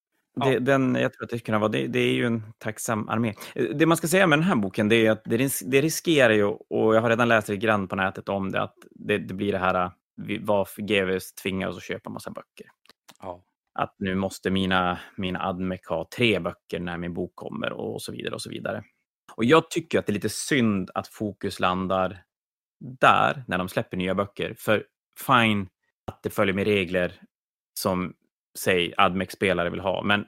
[0.46, 3.34] Det, den, jag tror att det kunna vara, det, det är ju en tacksam armé.
[3.54, 5.80] Eh, Det man ska säga med den här boken, det är att det, ris- det
[5.80, 9.18] riskerar ju, och jag har redan läst lite grann på nätet om det, att det,
[9.18, 9.90] det blir det här, eh,
[10.40, 12.66] vad GVs tvingar oss att köpa massa böcker.
[13.22, 13.42] Ja,
[13.74, 18.12] Att nu måste mina, mina admec ha tre böcker när min bok kommer och så
[18.12, 18.84] vidare och så vidare.
[19.34, 22.22] Och jag tycker att det är lite synd att fokus landar
[23.00, 24.54] där när de släpper nya böcker.
[24.58, 24.84] För
[25.26, 25.68] fine
[26.06, 27.20] att det följer med regler
[27.80, 28.14] som,
[28.58, 30.02] säg, admec-spelare vill ha.
[30.02, 30.24] Men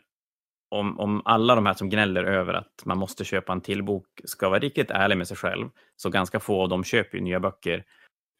[0.70, 4.06] om, om alla de här som gnäller över att man måste köpa en till bok
[4.24, 7.40] ska vara riktigt ärlig med sig själv, så ganska få av dem köper ju nya
[7.40, 7.84] böcker,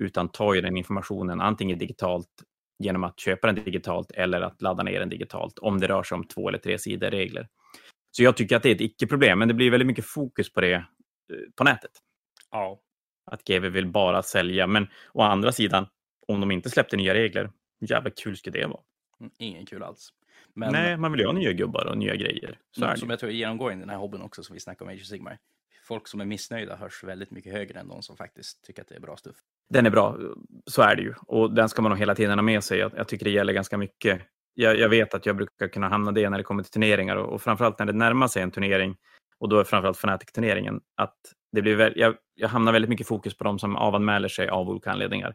[0.03, 2.29] utan tar ju den informationen antingen digitalt
[2.79, 6.15] genom att köpa den digitalt eller att ladda ner den digitalt, om det rör sig
[6.17, 7.49] om två eller tre sidor regler.
[8.11, 10.61] Så jag tycker att det är ett icke-problem, men det blir väldigt mycket fokus på
[10.61, 10.85] det eh,
[11.57, 11.91] på nätet.
[12.51, 12.81] ja.
[13.31, 15.87] Att GW vill bara sälja, men å andra sidan,
[16.27, 18.81] om de inte släppte nya regler, jävla kul skulle det vara?
[19.39, 20.13] Ingen kul alls.
[20.55, 22.59] Men Nej, man vill ju ha nya gubbar och nya grejer.
[22.71, 24.91] Så är något som jag tror genomgår i den här hobbyn också, som vi snackade
[24.91, 25.39] om Age of Sigmar.
[25.85, 28.95] folk som är missnöjda hörs väldigt mycket högre än de som faktiskt tycker att det
[28.95, 29.37] är bra stuff.
[29.71, 30.19] Den är bra,
[30.67, 31.15] så är det ju.
[31.27, 32.79] Och den ska man nog hela tiden ha med sig.
[32.79, 34.23] Jag, jag tycker det gäller ganska mycket.
[34.55, 37.33] Jag, jag, vet att jag brukar kunna hamna det när det kommer till turneringar och,
[37.33, 38.97] och framförallt när det närmar sig en turnering
[39.39, 41.17] och då är framförallt Fnatic-turneringen, att
[41.53, 44.69] det blir väl, jag, jag hamnar väldigt mycket fokus på de som avanmäler sig av
[44.69, 45.35] olika anledningar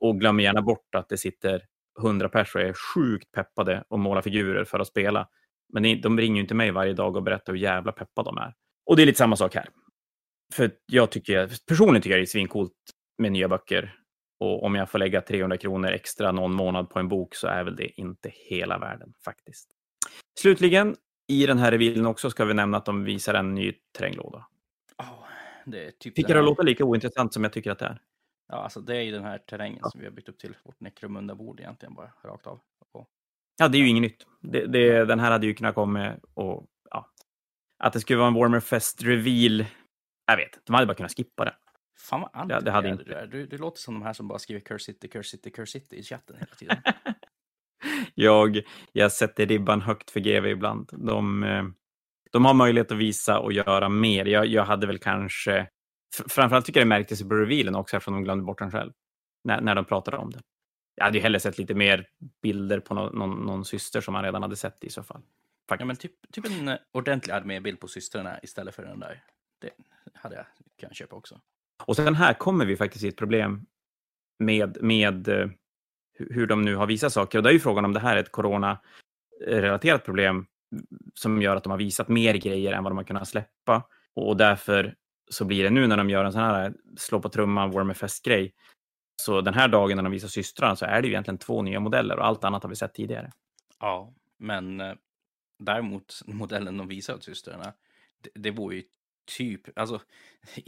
[0.00, 1.62] och glömmer gärna bort att det sitter
[2.00, 5.28] hundra personer och är sjukt peppade och målar figurer för att spela.
[5.72, 8.54] Men de ringer ju inte mig varje dag och berättar hur jävla peppade de är.
[8.86, 9.68] Och det är lite samma sak här.
[10.54, 12.72] För jag tycker, personligen tycker jag det är svincoolt
[13.18, 13.94] med nya böcker.
[14.40, 17.64] Och om jag får lägga 300 kronor extra någon månad på en bok så är
[17.64, 19.68] väl det inte hela världen faktiskt.
[20.40, 20.96] Slutligen,
[21.28, 24.46] i den här revealen också ska vi nämna att de visar en ny terränglåda.
[24.98, 25.24] Oh,
[25.66, 28.00] det är typ Fick det, det låta lika ointressant som jag tycker att det är?
[28.52, 29.90] Ja, alltså det är ju den här terrängen ja.
[29.90, 32.60] som vi har byggt upp till vårt Necromunda-bord egentligen, bara rakt av.
[32.92, 33.08] Och...
[33.58, 34.26] Ja, det är ju inget nytt.
[34.40, 37.10] Det, det, den här hade ju kunnat komma och ja.
[37.78, 39.66] Att det skulle vara en Warmer Fest reveal,
[40.26, 41.54] jag vet de hade bara kunnat skippa det.
[41.98, 43.26] Fan vad anti ja, det hade inte.
[43.26, 45.96] Du, du låter som de här som bara skriver Curse City, Curse City, Curse City
[45.96, 46.76] i chatten hela tiden.
[48.14, 48.60] jag,
[48.92, 50.90] jag sätter ribban högt för GV ibland.
[50.92, 51.64] De, eh,
[52.32, 54.24] de har möjlighet att visa och göra mer.
[54.24, 55.68] Jag, jag hade väl kanske
[56.28, 58.92] Framförallt tycker jag det märktes på revealen också eftersom de glömde bort den själv.
[59.44, 60.40] När, när de pratade om det.
[60.94, 62.08] Jag hade ju hellre sett lite mer
[62.42, 65.22] bilder på någon, någon, någon syster som man redan hade sett i så fall.
[65.68, 65.80] Faktiskt.
[65.80, 69.24] Ja, men typ, typ en eh, ordentlig armébild på systrarna istället för den där.
[69.60, 69.70] Det
[70.14, 70.46] hade jag
[70.80, 71.40] kunnat köpa också.
[71.84, 73.66] Och sen här kommer vi faktiskt i ett problem
[74.38, 75.50] med, med uh,
[76.14, 77.38] hur de nu har visat saker.
[77.38, 80.46] Och då är ju frågan om det här är ett corona-relaterat problem
[81.14, 83.88] som gör att de har visat mer grejer än vad de har kunnat släppa.
[84.14, 84.94] Och därför
[85.32, 88.54] så blir det nu när de gör en sån här slå på trumman Warmerfest-grej.
[89.16, 91.80] Så den här dagen när de visar systrarna så är det ju egentligen två nya
[91.80, 93.32] modeller och allt annat har vi sett tidigare.
[93.80, 94.94] Ja, men eh,
[95.58, 97.72] däremot modellen de visar åt systrarna,
[98.20, 98.82] det, det vore ju
[99.36, 100.00] typ, alltså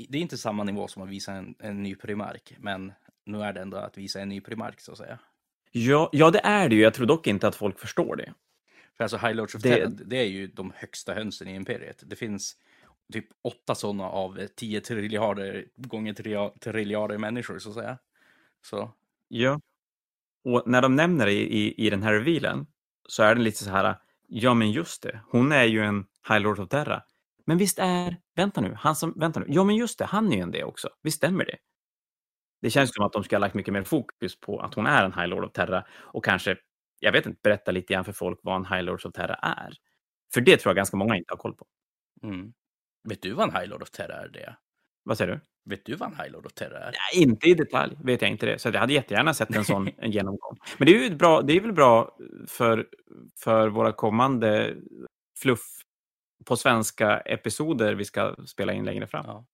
[0.08, 2.92] det är inte samma nivå som att visa en, en ny primark, men
[3.24, 5.18] nu är det ändå att visa en ny primark så att säga.
[5.72, 6.82] Ja, ja, det är det ju.
[6.82, 8.34] Jag tror dock inte att folk förstår det.
[8.96, 9.86] För alltså High Lords of det...
[9.86, 12.02] det är ju de högsta hönsen i imperiet.
[12.06, 12.56] Det finns
[13.12, 16.14] typ åtta sådana av tio triljarder gånger
[16.60, 17.98] triljarder människor så att säga.
[18.62, 18.90] Så.
[19.28, 19.60] Ja,
[20.44, 22.66] och när de nämner det i, i, i den här revealen
[23.08, 23.96] så är den lite så här,
[24.28, 27.02] ja men just det, hon är ju en High Lord of Terra.
[27.46, 30.36] Men visst är, vänta nu, han som, vänta nu, ja men just det, han är
[30.36, 31.56] ju en det också, visst stämmer det?
[32.62, 35.04] Det känns som att de ska ha lagt mycket mer fokus på att hon är
[35.04, 36.56] en High Lord of Terra och kanske,
[37.00, 39.74] jag vet inte, berätta lite grann för folk vad en High Lord of Terra är.
[40.34, 41.66] För det tror jag ganska många inte har koll på.
[42.22, 42.52] Mm.
[43.04, 44.28] Vet du vad en High Lord of Terra är?
[44.28, 44.56] Det?
[45.02, 45.40] Vad säger du?
[45.70, 46.92] Vet du vad en High Lord of Terra är?
[46.92, 48.58] Nej, inte i detalj vet jag inte det.
[48.58, 50.58] Så jag hade jättegärna sett en sån en genomgång.
[50.78, 52.16] Men det är ju bra, det är väl bra
[52.48, 52.86] för,
[53.38, 54.74] för våra kommande
[55.38, 55.84] fluff
[56.44, 59.24] på svenska episoder vi ska spela in längre fram.
[59.26, 59.46] Ja,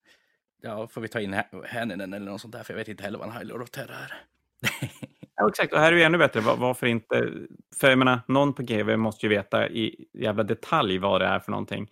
[0.62, 3.18] ja får vi ta in Hänninen eller något sånt där, för jag vet inte heller
[3.18, 4.14] vad en High Lord of Terra är.
[5.36, 5.72] ja, exakt.
[5.72, 6.40] Och här är det ännu bättre.
[6.40, 7.32] Varför inte?
[7.80, 11.40] För jag menar, någon på GV måste ju veta i jävla detalj vad det är
[11.40, 11.90] för någonting.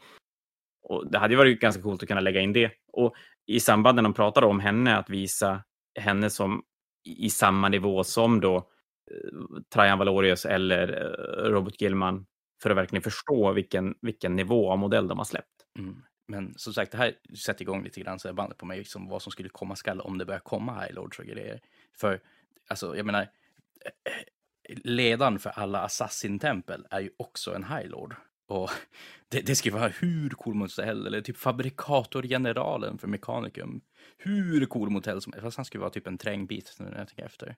[0.88, 2.70] Och det hade ju varit ganska coolt att kunna lägga in det.
[2.92, 3.14] Och
[3.46, 5.62] i samband när de pratade om henne, att visa
[6.00, 6.62] henne som
[7.04, 12.26] i samma nivå som då eh, Trajan Valorius eller eh, Robert Gilman
[12.62, 15.64] för att verkligen förstå vilken, vilken nivå av modell de har släppt.
[15.78, 16.02] Mm.
[16.28, 17.14] Men som sagt, det här
[17.44, 20.18] sätter igång lite grann så bandet på mig, liksom vad som skulle komma skall om
[20.18, 21.60] det börjar komma High Lords och grejer.
[21.98, 22.20] För,
[22.68, 28.14] alltså, jag menar, eh, ledaren för alla Assassin-tempel är ju också en High Lord.
[28.48, 28.70] Och
[29.28, 33.80] det, det skulle vara hur cool helst, eller typ fabrikatorgeneralen för Mechanicum.
[34.18, 37.08] Hur cool modell som helst, fast han skulle vara typ en trängbit nu när jag
[37.08, 37.56] tänker efter.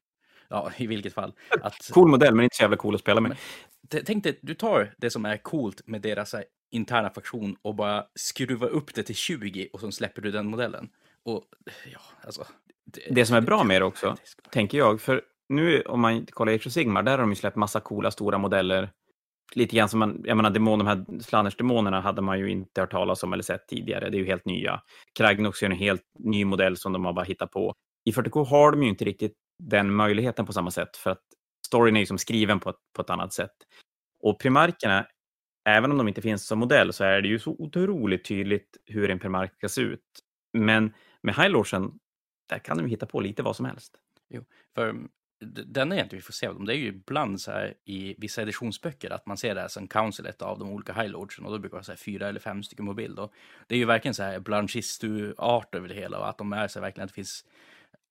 [0.48, 1.32] Ja, i vilket fall.
[1.60, 3.36] Att, cool modell, men inte så jävla cool att spela med.
[3.90, 6.34] Men, tänk dig, du tar det som är coolt med deras
[6.70, 10.88] interna faktion och bara skruvar upp det till 20 och så släpper du den modellen.
[11.24, 11.44] Och
[11.92, 12.46] ja, alltså.
[12.84, 14.16] Det, det som är bra med det också,
[14.50, 17.56] tänker jag, för nu om man kollar Age of Sigmar, där har de ju släppt
[17.56, 18.90] massa coola stora modeller
[19.56, 22.90] lite grann som man, jag menar, demon, de här Slanners-demonerna hade man ju inte hört
[22.90, 24.10] talas om eller sett tidigare.
[24.10, 24.82] Det är ju helt nya.
[25.18, 27.74] Kragnox är en helt ny modell som de har bara hittat på.
[28.04, 31.22] I 40K har de ju inte riktigt den möjligheten på samma sätt för att
[31.66, 33.54] storyn är ju som skriven på ett, på ett annat sätt.
[34.22, 35.06] Och primarkerna,
[35.68, 39.10] även om de inte finns som modell så är det ju så otroligt tydligt hur
[39.10, 40.04] en primark ska se ut.
[40.52, 41.90] Men med Highlorsen,
[42.48, 43.96] där kan de hitta på lite vad som helst.
[44.28, 44.44] Jo,
[44.74, 44.94] för
[45.46, 46.66] den är egentligen vi får se av dem.
[46.66, 49.88] Det är ju ibland så här i vissa editionsböcker att man ser det här som
[49.88, 52.94] councilet av de olika highlordsen och då brukar det vara fyra eller fem stycken på
[52.94, 53.18] bild.
[53.18, 53.32] Och
[53.66, 56.78] det är ju verkligen så här blanchistu-art över det hela och att de är så
[56.78, 57.44] här, verkligen att det finns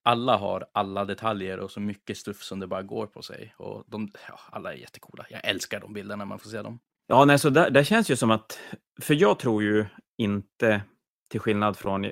[0.04, 3.54] alla har alla detaljer och så mycket stuff som det bara går på sig.
[3.58, 5.26] Och de, ja, alla är jättekola.
[5.30, 6.80] Jag älskar de bilderna man får se dem.
[7.08, 8.60] Ja, nej, så där, där känns ju som att,
[9.02, 9.86] för jag tror ju
[10.18, 10.82] inte
[11.30, 12.12] till skillnad från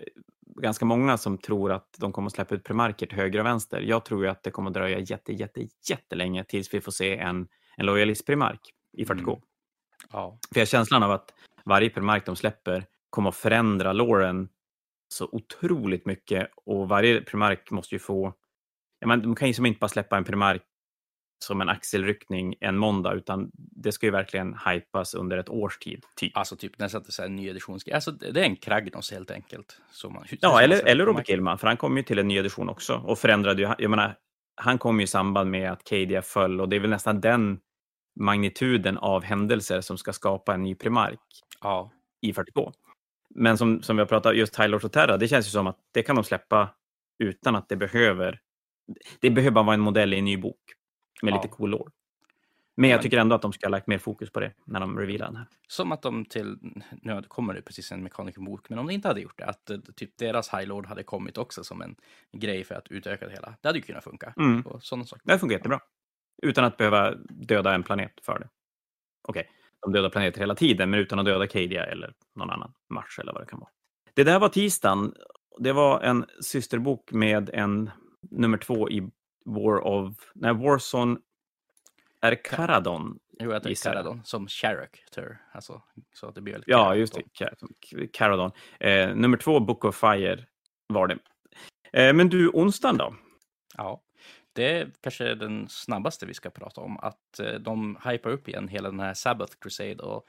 [0.61, 3.81] ganska många som tror att de kommer att släppa ut premarker till höger och vänster.
[3.81, 7.17] Jag tror ju att det kommer att dröja jätte, jätte, jättelänge tills vi får se
[7.17, 7.47] en,
[7.77, 8.59] en lojalistprimark
[8.97, 9.27] i 40K.
[9.27, 9.41] Mm.
[10.11, 10.39] Ja.
[10.53, 11.33] För jag har känslan av att
[11.65, 14.49] varje primark de släpper kommer att förändra låren
[15.07, 18.33] så otroligt mycket och varje primark måste ju få...
[18.99, 20.63] Ja, men de kan ju som inte bara släppa en primark
[21.39, 26.03] som en axelryckning en måndag, utan det ska ju verkligen hypas under ett års tid.
[26.15, 26.38] Typ.
[26.38, 27.93] Alltså typ nästan så här en ny editionsgrej.
[27.93, 29.81] Alltså det är en Kragnos helt enkelt.
[29.91, 32.69] Som man, Ja, eller, eller Robert Gillman, för han kom ju till en ny edition
[32.69, 34.15] också och förändrade ju, jag menar,
[34.55, 37.59] han kom ju i samband med att KDF föll och det är väl nästan den
[38.19, 41.19] magnituden av händelser som ska skapa en ny primark
[41.61, 42.73] Ja, i 40K.
[43.35, 45.77] Men som, som vi har pratat just Lords och Terra, det känns ju som att
[45.93, 46.69] det kan de släppa
[47.23, 48.39] utan att det behöver...
[49.21, 50.76] Det behöver bara vara en modell i en ny bok
[51.22, 51.36] med Ja.
[51.36, 51.91] lite cool lore.
[52.80, 54.99] Men jag tycker ändå att de ska ha lagt mer fokus på det när de
[54.99, 55.45] revealar den här.
[55.68, 56.57] som att de till,
[57.01, 59.78] nu kommer det precis en mekaniker-bok, men om de inte hade gjort det, att eh,
[59.95, 61.95] typ deras High Lord hade kommit också som en
[62.32, 63.55] grej för att utöka det hela.
[63.61, 64.34] Det hade ju kunnat funka.
[64.38, 64.61] Mm.
[64.61, 65.22] Och sådana saker.
[65.28, 65.80] Det funkar jättebra.
[66.43, 68.49] Utan att behöva döda en planet för det.
[69.28, 69.49] Okej,
[69.82, 73.34] de dödar planeter hela tiden, men utan att döda Cadia eller någon annan Mars eller
[73.34, 73.70] vad det kan vara.
[74.13, 75.13] Det där var tisdagen.
[75.59, 77.89] Det var en systerbok med en
[78.32, 79.09] nummer två i
[79.47, 80.31] War of...
[80.35, 81.19] Nej, Warzone
[82.21, 83.19] är Caradon.
[83.39, 83.89] Jo, jag tänkte.
[83.89, 85.41] Caradon som character.
[85.51, 85.81] Alltså,
[86.13, 87.21] så att det blir väldigt Ja, just det.
[87.39, 88.51] Ca- Caradon.
[88.79, 90.45] Eh, nummer två, Book of Fire,
[90.87, 91.17] var det.
[91.93, 93.15] Eh, men du, onsdagen då?
[93.77, 94.01] Ja,
[94.53, 96.97] det är kanske den snabbaste vi ska prata om.
[96.97, 100.03] Att eh, de hypar upp igen hela den här Sabbath Crusade.
[100.03, 100.25] Och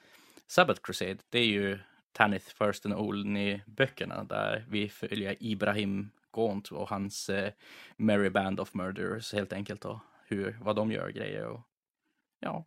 [0.47, 1.79] Sabbath Crusade, det är ju
[2.13, 7.53] Tanith First and Olney-böckerna där vi följer Ibrahim Gaunt och hans eh,
[7.97, 9.85] Merry Band of Murderers helt enkelt.
[9.85, 11.61] Och hur, vad de gör grejer och
[12.41, 12.67] ja,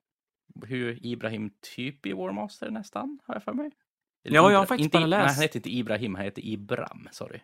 [0.66, 3.72] hur Ibrahim typ i Warmaster nästan, har jag för mig.
[4.26, 6.45] Eller Ja, jag har faktiskt inte, bara läst- Nej, han heter inte Ibrahim, han heter
[6.45, 7.39] Ibram, sorry.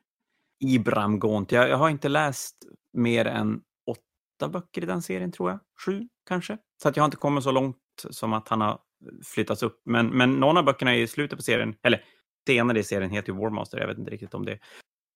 [0.60, 1.52] Ibram Gaunt.
[1.52, 2.56] Jag, jag har inte läst
[2.94, 5.60] mer än åtta böcker i den serien, tror jag.
[5.86, 6.58] Sju, kanske.
[6.82, 7.78] Så att jag har inte kommit så långt
[8.10, 8.80] som att han har
[9.26, 9.82] flyttats upp.
[9.86, 12.04] Men, men någon av böckerna i slutet på serien, eller
[12.48, 13.78] senare i serien, heter ju Warmaster.
[13.80, 14.60] Jag vet inte riktigt om det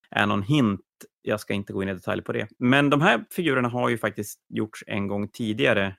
[0.09, 0.81] är någon hint.
[1.21, 2.47] Jag ska inte gå in i detalj på det.
[2.59, 5.95] Men de här figurerna har ju faktiskt gjorts en gång tidigare,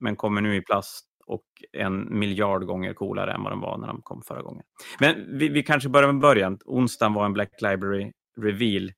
[0.00, 3.86] men kommer nu i plast och en miljard gånger coolare än vad de var när
[3.86, 4.64] de kom förra gången.
[5.00, 6.58] Men vi, vi kanske börjar med början.
[6.64, 8.92] Onsdagen var en Black Library reveal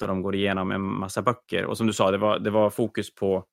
[0.00, 1.64] där de går igenom en massa böcker.
[1.64, 3.44] Och som du sa, det var, det var fokus på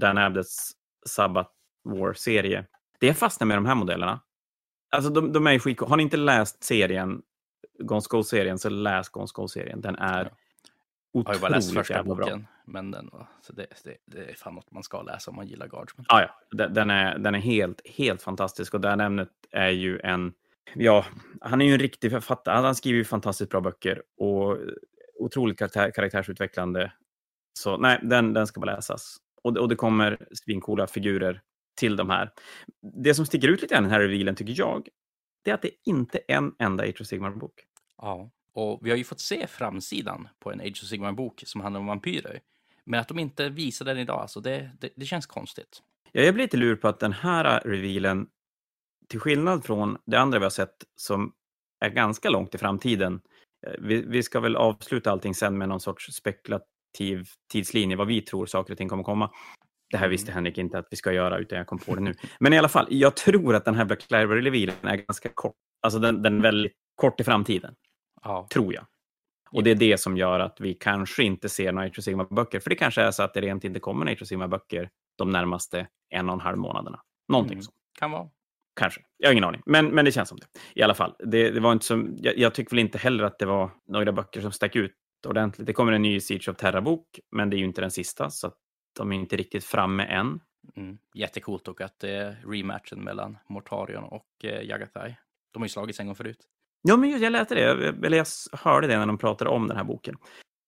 [0.00, 0.70] Dan Abdets
[1.06, 1.50] Sabbath
[1.84, 2.66] War-serie.
[3.00, 4.20] Det jag fastnar med de här modellerna,
[4.90, 5.90] alltså de, de är ju skitcoola.
[5.90, 7.22] Har ni inte läst serien,
[7.78, 9.80] Gone Skull-serien, så läs Gone Skull-serien.
[9.80, 10.32] Den är
[11.26, 11.32] Ja.
[11.32, 12.24] Jag har ju bara läst otroligt första jävla bra.
[12.26, 15.36] boken, men den, var- så det, det, det är fan något man ska läsa om
[15.36, 16.06] man gillar Guardsman.
[16.08, 16.66] Ja, ja.
[16.68, 20.32] Den, är, den är helt, helt fantastisk och Dan ämnet är ju en...
[20.74, 21.04] Ja,
[21.40, 22.56] han är ju en riktig författare.
[22.66, 24.56] Han skriver ju fantastiskt bra böcker och
[25.18, 26.92] otroligt karaktär, karaktärsutvecklande.
[27.58, 29.16] Så nej, den, den ska bara läsas.
[29.42, 31.42] Och, det- och det kommer svincoola figurer
[31.76, 32.32] till de här.
[33.04, 34.88] Det som sticker ut lite grann i den här revealen, tycker jag,
[35.44, 37.64] det är att det inte är en enda of Sigmar-bok.
[37.96, 41.80] Ja, och vi har ju fått se framsidan på en Age of Sigmar-bok som handlar
[41.80, 42.40] om vampyrer.
[42.84, 45.82] Men att de inte visar den idag, alltså det, det, det känns konstigt.
[46.12, 48.26] Ja, jag blir lite lur på att den här revealen,
[49.08, 51.32] till skillnad från det andra vi har sett som
[51.80, 53.20] är ganska långt i framtiden,
[53.66, 58.20] eh, vi, vi ska väl avsluta allting sen med någon sorts spekulativ tidslinje, vad vi
[58.20, 59.30] tror saker och ting kommer komma.
[59.90, 62.14] Det här visste Henrik inte att vi ska göra, utan jag kom på det nu.
[62.40, 65.56] Men i alla fall, jag tror att den här Black Library-revealen är ganska kort.
[65.80, 67.74] Alltså den, den är väldigt kort i framtiden,
[68.22, 68.86] Ja, tror jag.
[69.50, 72.60] Och det är det som gör att vi kanske inte ser några Age of Sigmar-böcker.
[72.60, 76.28] För det kanske är så att det rent inte kommer några Sigmar-böcker de närmaste en
[76.28, 77.00] och en halv månaderna.
[77.28, 77.62] Någonting Mm.
[77.62, 77.72] så.
[77.98, 78.28] kan vara.
[78.76, 79.00] Kanske.
[79.16, 79.62] Jag har ingen aning.
[79.66, 80.46] Men, men det känns som det.
[80.74, 81.14] I alla fall.
[81.18, 84.12] Det, det var inte som, jag, jag tycker väl inte heller att det var några
[84.12, 84.92] böcker som stack ut
[85.26, 85.66] ordentligt.
[85.66, 88.52] Det kommer en ny Siege of Terra-bok, men det är ju inte den sista, så
[88.98, 90.40] de är inte riktigt framme än.
[90.76, 90.98] Mm.
[91.14, 95.16] Jättecoolt och att det är rematchen mellan Mortarion och eh, Jagathai.
[95.52, 96.38] De har ju slagits en gång förut.
[96.88, 99.68] Ja, men just- jag läste det, Jag- eller jag hörde det när de pratade om
[99.68, 100.16] den här boken.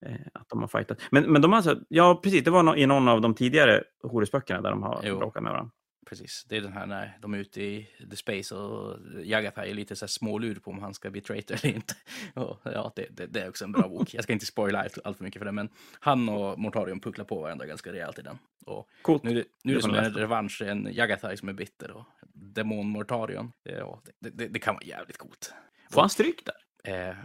[0.06, 0.98] Eh, att de har fightat.
[1.10, 4.60] Men, men de alltså, ja precis, det var no, i någon av de tidigare Horusböckerna
[4.60, 5.18] där de har Jo.
[5.18, 5.70] bråkat med varandra.
[6.06, 9.74] Precis, det är den här när de är ute i the space och Jagathai är
[9.74, 11.94] lite så här smålur på om han ska bli traitor eller inte.
[12.34, 14.14] Och, ja, det, det, det är också en bra bok.
[14.14, 15.68] Jag ska inte spoila allt, allt för mycket för det, men
[16.00, 18.38] han och Mortarion pucklar på varandra ganska rejält i den.
[18.66, 19.22] Och Coolt.
[19.22, 22.04] nu är det, nu är det som en revansch, en Jagathai som är bitter och
[22.34, 23.52] demon Mortarion.
[23.62, 25.52] Ja, det, det, det kan vara jävligt coolt.
[25.92, 26.42] Får han stryk
[26.84, 27.08] där?
[27.10, 27.16] Eh,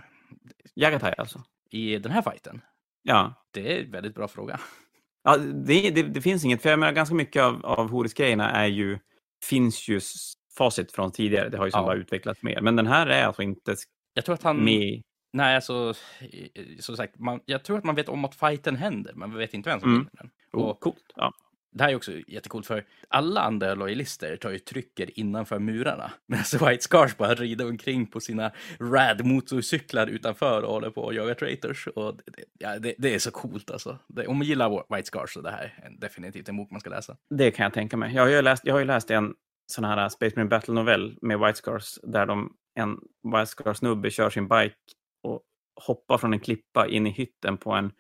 [0.76, 1.43] Jagatai alltså?
[1.72, 2.61] I den här fighten,
[3.03, 3.34] Ja.
[3.53, 4.59] det är en väldigt bra fråga.
[5.24, 8.66] Ja, det, det, det finns inget, för jag menar, ganska mycket av, av Horus-grejerna är
[8.68, 8.99] ju,
[9.45, 10.01] finns ju
[10.57, 11.49] facit från tidigare.
[11.49, 11.86] Det har ju som Ja.
[11.86, 12.61] bara utvecklats mer.
[12.61, 13.76] Men den här är alltså inte
[14.13, 14.63] Jag tror att han...
[14.66, 15.01] med.
[15.34, 15.93] Nej, alltså,
[16.80, 19.53] som sagt, man, jag tror att man vet om att fighten händer, men vi vet
[19.53, 19.99] inte vem som Mm.
[19.99, 20.32] vinner den.
[20.53, 21.13] Oh, Och coolt.
[21.16, 21.32] Ja
[21.78, 26.43] det här är också jättekult, för alla andra lojalister tar ju trycker innanför murarna, medan
[26.69, 31.34] White Scars bara rider omkring på sina rad motorcyklar utanför och håller på och jagar
[31.34, 31.88] traitors.
[31.88, 33.97] Och det, det- ja, det, det är så coolt alltså.
[34.07, 36.89] Det, om man gillar White Scars så det här är definitivt en bok man ska
[36.89, 37.17] läsa.
[37.30, 38.15] Det kan jag tänka mig.
[38.15, 39.34] Jag har ju läst, jag har ju läst en
[39.71, 44.30] sån här äh, Space Marine Battle-novell med White Scars där de, en White Scars-snubbe kör
[44.30, 44.76] sin bike
[45.23, 45.41] och
[45.82, 47.91] hoppar från en klippa in i hytten på en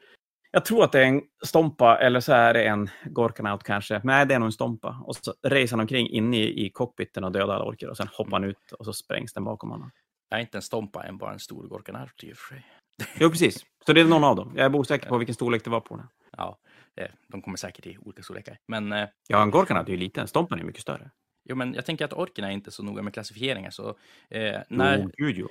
[0.55, 4.01] jag tror att det är en stompa eller så är det en Gorkanaut kanske.
[4.03, 5.03] Nej, det är nog en stompa.
[5.05, 8.07] Och så racear han omkring inne i, i cockpiten och dödar alla orker och sen
[8.07, 9.91] hoppar han ut och så sprängs den bakom honom.
[10.29, 12.65] Jag är inte en stompa än, bara en stor Gorkanart i och för sig.
[13.19, 13.65] Jo, precis.
[13.85, 14.53] Så det är någon av dem.
[14.55, 16.07] Jag är osäker på vilken storlek det var på den.
[16.37, 16.59] Ja,
[16.95, 18.57] eh, de kommer säkert i olika storlekar.
[18.67, 20.27] Men eh, Ja, en Gorkanaut är ju liten.
[20.27, 21.11] Stompan är mycket större.
[21.43, 23.69] Jo, men jag tänker att orkerna är inte så noga med klassificeringar.
[23.69, 23.89] Så,
[24.29, 25.47] eh, när, Jo, gud jo.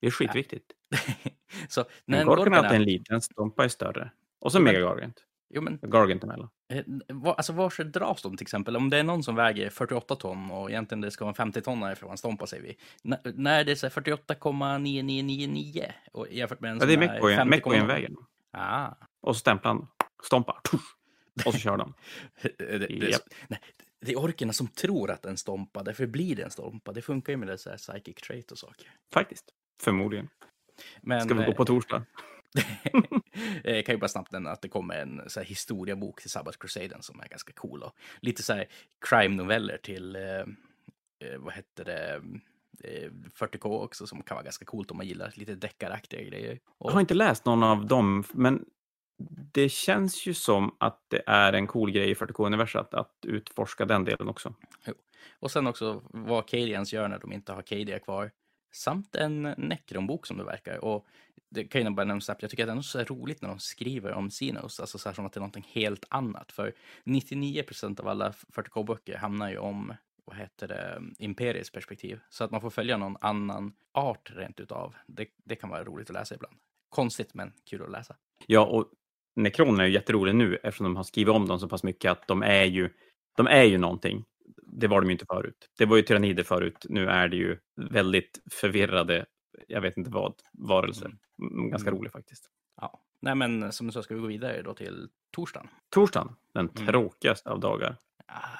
[0.00, 0.72] Det är skitviktigt.
[1.68, 2.72] så när En en Gorkanaut är Gorkanaut...
[2.72, 4.10] en liten, Stompa är större.
[4.40, 5.24] Och så Mega Gargant.
[5.54, 6.48] Jo, men Gargant emellan.
[6.72, 8.76] eh, var, alltså, var dras de till exempel?
[8.76, 11.62] Om det är någon som väger 48 ton och egentligen det ska vara en 50
[11.62, 12.76] tonnare för att vara en stompa, säger vi.
[13.04, 17.06] N när det är så här 48,9999 och jämfört med en Ja, det är som
[17.06, 17.44] Mekboyen 50,0.
[17.44, 18.16] Mekboyen vägen.
[18.52, 18.88] Ah.
[19.20, 19.86] Och så stämplar han.
[20.22, 20.60] Stompa.
[21.46, 21.94] Och så kör de.
[22.58, 23.22] Det, det, Japp.
[23.48, 23.60] nej,
[24.00, 26.92] det är orkerna som tror att en stompa, därför blir det en stompa.
[26.92, 28.88] Det funkar ju med det så här psychic trait och saker.
[29.12, 29.44] Faktiskt.
[29.82, 30.28] Förmodligen.
[31.00, 32.02] Men, Ska vi gå eh, på torsdag?
[33.64, 36.58] Jag kan ju bara snabbt nämna att det kommer en så här, historiebok till Sabbath
[36.58, 37.82] Crusaden som är ganska cool.
[37.82, 38.68] Och lite så här
[39.00, 42.14] crime-noveller till, eh, eh, vad heter det,
[42.84, 46.50] eh, 40K också som kan vara ganska coolt om man gillar lite deckaraktiga grejer.
[46.50, 48.64] Jag Och, har inte läst någon av dem, men
[49.52, 53.84] det känns ju som att det är en cool grej i 40K-universum att, att utforska
[53.84, 54.54] den delen också.
[55.40, 58.30] och sen också vad Cadians gör när de inte har Cadia kvar.
[58.72, 60.84] Samt en Necron-bok som det verkar.
[60.84, 61.06] Och
[61.50, 63.58] det kan jag bara nämna snabbt, jag tycker att det är så roligt när de
[63.58, 66.52] skriver om Xenos, alltså så här som att det är någonting helt annat.
[66.52, 66.74] För
[67.04, 69.94] 99 procent av alla 40K-böcker hamnar ju om,
[70.24, 72.20] vad heter det, Imperiets perspektiv.
[72.28, 74.94] Så att man får följa någon annan art rent utav.
[75.06, 76.56] Det, det kan vara roligt att läsa ibland.
[76.88, 78.16] Konstigt, men kul att läsa.
[78.46, 78.92] Ja, och
[79.36, 82.28] nekronerna är ju jätteroliga nu eftersom de har skrivit om dem så pass mycket att
[82.28, 82.90] de är ju,
[83.36, 84.24] de är ju någonting.
[84.72, 85.68] Det var de ju inte förut.
[85.78, 86.86] Det var ju tyrannider förut.
[86.88, 87.58] Nu är det ju
[87.90, 89.26] väldigt förvirrade,
[89.68, 91.06] jag vet inte vad, varelser.
[91.38, 92.00] Mm, Ganska Mm.
[92.00, 92.50] roligt faktiskt.
[92.80, 93.00] Ja.
[93.20, 95.68] Nej, men som du sa ska vi gå vidare då till torsdagen.
[95.90, 96.86] Torsdagen, den Mm.
[96.86, 97.96] tråkigaste av dagar.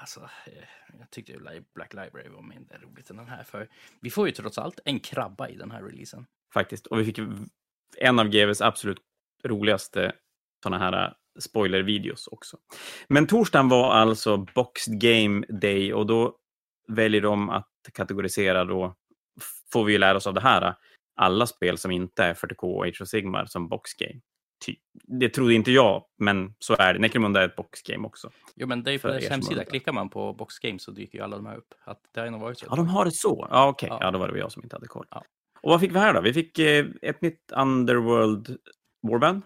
[0.01, 0.65] Alltså, eh,
[0.99, 1.39] jag tyckte ju
[1.75, 3.45] Black Library var mindre roligt än den här.
[3.45, 3.69] För
[4.01, 6.27] vi får ju trots allt en krabba i den här releasen.
[6.55, 6.87] faktiskt.
[6.87, 7.19] Och vi fick
[7.99, 8.99] en av GVs absolut
[9.45, 10.13] roligaste
[10.63, 12.59] sådana här äh, spoiler-videos också.
[13.09, 16.37] Men torsdagen var alltså Boxed Game Day och då
[16.89, 18.97] väljer de att kategorisera då,
[19.73, 20.75] får vi ju lära oss av det här, äh,
[21.21, 24.21] alla spel som inte är 40K och Age of Sigmar som Box Game.
[24.67, 24.77] Ty-
[25.21, 27.01] Det trodde inte jag, men så är det.
[27.01, 28.31] Necromunda är ett Box Game också.
[28.57, 29.65] Jo, men det är på er deras hemsida.
[29.65, 31.75] Klickar man på Box Games så dyker ju alla de här upp.
[31.85, 32.67] Att det har nog varit så.
[32.71, 33.47] Ja, de har det så.
[33.51, 33.89] Ja, okej.
[33.89, 33.99] Ja.
[34.01, 34.11] Ja.
[34.11, 35.07] då var det jag som inte hade koll.
[35.11, 35.25] Ja.
[35.63, 36.21] Och vad fick vi här då?
[36.21, 38.57] Vi fick eh, ett nytt Underworld
[39.09, 39.43] Warband.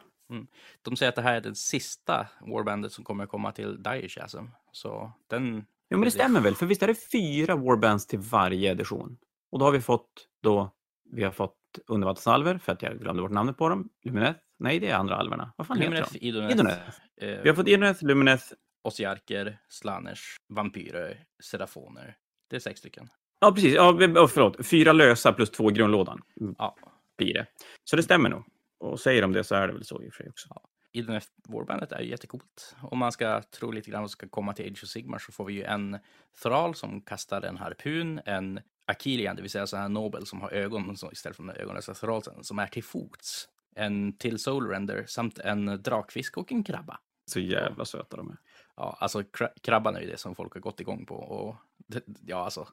[0.82, 4.44] De säger att det här är det sista Warbandet som kommer komma till Dire Chasm.
[4.72, 5.56] Så den...
[5.90, 6.54] Jo, men det stämmer väl?
[6.54, 9.16] För visst är det fyra warbands till varje edition?
[9.52, 10.10] Och då har vi fått
[10.42, 10.70] då,
[11.14, 11.56] vi har fått
[11.86, 13.88] undervattensalver, för att jag glömde bort namnet på dem.
[14.02, 14.38] Lumineth?
[14.58, 15.52] Nej, det är andra alverna.
[15.56, 16.26] Vad fan Lumineth, heter de?
[16.26, 16.80] Idoneth, Idoneth.
[17.20, 18.44] eh, Vi har fått Idoneth, Lumineth.
[18.82, 22.16] Osiarker, Slanners, Vampyrer, Serafoner.
[22.50, 23.08] Det är sex stycken.
[23.40, 23.74] Ja, precis.
[23.74, 24.66] Ja, oh, förlåt.
[24.66, 26.20] Fyra lösa plus två i grundlådan
[26.58, 26.76] Ja.
[27.18, 27.46] blir det.
[27.84, 28.44] Så det stämmer nog.
[28.78, 30.48] Och säger de det så är det väl så i och för sig också.
[30.92, 32.76] Idoneth Warbandet är ju jättecoolt.
[32.82, 35.44] Om man ska tro lite grann och ska komma till Age of Sigmar så får
[35.44, 35.98] vi ju en
[36.42, 40.50] Thral som kastar en harpun, en Akilian, det vill säga så här Nobel som har
[40.50, 43.48] ögon istället för den ögonlösa Thralsen, som är till fots.
[43.76, 46.98] En till Soulrender samt en drakfisk och en krabba.
[47.26, 48.36] Så jävla söta de är.
[48.76, 51.14] Ja, alltså kra- krabban är ju det som folk har gått igång på.
[51.14, 51.56] Och
[51.86, 52.68] det, ja, alltså,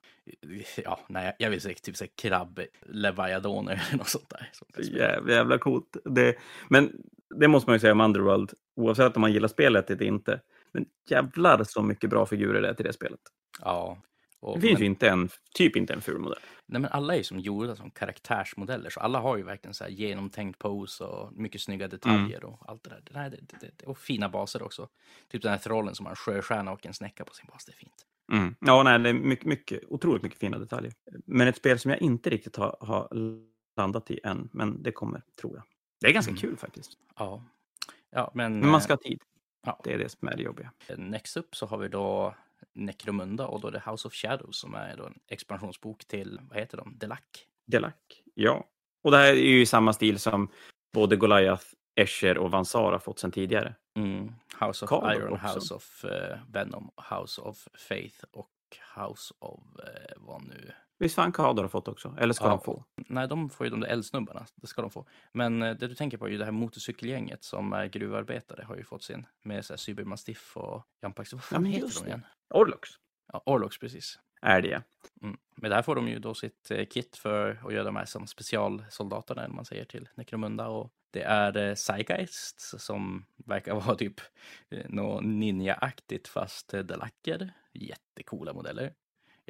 [0.84, 4.50] ja, nej, jag vill säga typ här krabb leviadoner eller något sånt där.
[4.54, 5.98] Så jävla, jävla coolt.
[6.06, 6.36] Det,
[6.70, 6.92] men
[7.36, 10.42] det måste man ju säga om Underworld, oavsett om man gillar spelet eller inte.
[10.72, 13.20] Men jävlar så mycket bra figurer det är till det spelet.
[13.62, 13.98] Ja.
[14.42, 16.40] Och, Det finns men, ju inte en, typ inte en ful modell.
[16.66, 19.84] nej, men alla är ju som gjorda som karaktärsmodeller, så alla har ju verkligen så
[19.84, 23.02] här genomtänkt pose och mycket snygga detaljer och allt det där.
[23.06, 23.30] Det, där
[23.60, 24.90] det, det, och fina baser också.
[25.32, 27.72] Typ den här trollen som har en sjöstjärna och en snäcka på sin bas, det
[27.72, 28.06] är fint.
[28.34, 28.56] Mm.
[28.60, 30.94] Ja, nej, det är mycket, mycket, otroligt mycket fina detaljer.
[31.26, 33.08] Men ett spel som jag inte riktigt har, har
[33.78, 35.64] landat i än, men det kommer, tror jag.
[36.02, 36.42] Det är ganska Mm.
[36.42, 36.92] kul faktiskt.
[37.18, 37.44] Ja,
[38.12, 39.20] ja men, Men man ska ha tid.
[39.66, 39.82] ja.
[39.84, 40.72] Det är det som är det jobbiga.
[40.88, 42.36] Eh, Next up så har vi då
[42.74, 46.60] Necromunda och då är det House of Shadows som är då en expansionsbok till, vad
[46.60, 47.20] heter de, Delac.
[47.66, 47.94] Delac,
[48.34, 48.68] ja.
[49.04, 50.50] Och det här är ju samma stil som
[50.94, 53.76] både Goliath, Escher och Vansar har fått sedan tidigare.
[53.96, 54.34] Mm.
[54.60, 55.48] House of Caldor Iron, också.
[55.48, 58.52] House of eh, Venom, House of Faith och
[58.96, 60.72] House of eh, vad nu?
[61.02, 62.16] Visst fan Kador har fått också?
[62.20, 62.50] Eller ska Ja.
[62.50, 62.84] de få?
[62.96, 64.46] Nej, de får ju de där eldsnubbarna.
[64.56, 65.06] Det ska de få.
[65.32, 68.76] Men eh, det du tänker på är ju det här motorcykelgänget som är gruvarbetare har
[68.76, 71.34] ju fått sin med så här Cybermastiff och Jampax.
[71.34, 72.26] Vad fan men heter de igen?
[72.54, 72.90] Orlux
[73.34, 74.20] Ja, Orlox, precis.
[74.42, 74.82] är det.
[75.22, 75.38] Mm.
[75.56, 78.28] Men där får de ju då sitt eh, kit för att göra de här som
[78.28, 80.68] specialsoldaterna, eller man säger, till Necromunda.
[80.68, 84.22] Och det är eh, Zeitgeist som verkar vara typ
[84.70, 87.54] eh, något ninja-aktigt fast eh, delacker.
[87.74, 88.94] Jättecoola modeller.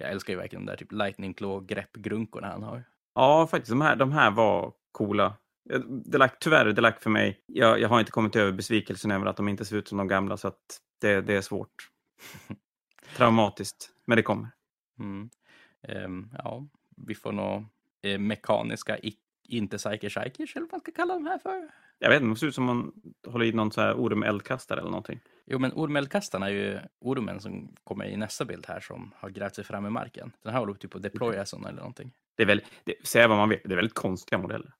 [0.01, 2.83] Jag älskar ju verkligen de där typ lightning claw greppgrunkorna han har.
[3.15, 3.69] Ja, faktiskt.
[3.69, 5.37] De här, de här var coola.
[6.05, 7.43] Delac, tyvärr, Delac för mig.
[7.45, 10.07] Jag, jag har inte kommit över besvikelsen över att de inte ser ut som de
[10.07, 11.89] gamla, så att det, det är svårt.
[13.15, 14.49] Traumatiskt, men det kommer.
[14.99, 15.29] Mm.
[15.87, 16.67] Ehm, ja,
[17.07, 17.65] vi får nog
[18.01, 18.97] eh, mekaniska,
[19.43, 21.69] inte psyker eller vad man ska kalla de här för.
[22.03, 22.91] Jag vet inte, det ser ut som man
[23.27, 25.19] håller i någon så här orm-eldkastare eller någonting.
[25.45, 29.55] Jo, men ormeldkastarna är ju ormen som kommer i nästa bild här som har grävt
[29.55, 30.31] sig fram i marken.
[30.43, 32.11] Den här håller typ på att deploya sådana eller någonting.
[32.35, 34.73] Det är väl, det, säga vad man vill, det är väldigt konstiga modeller.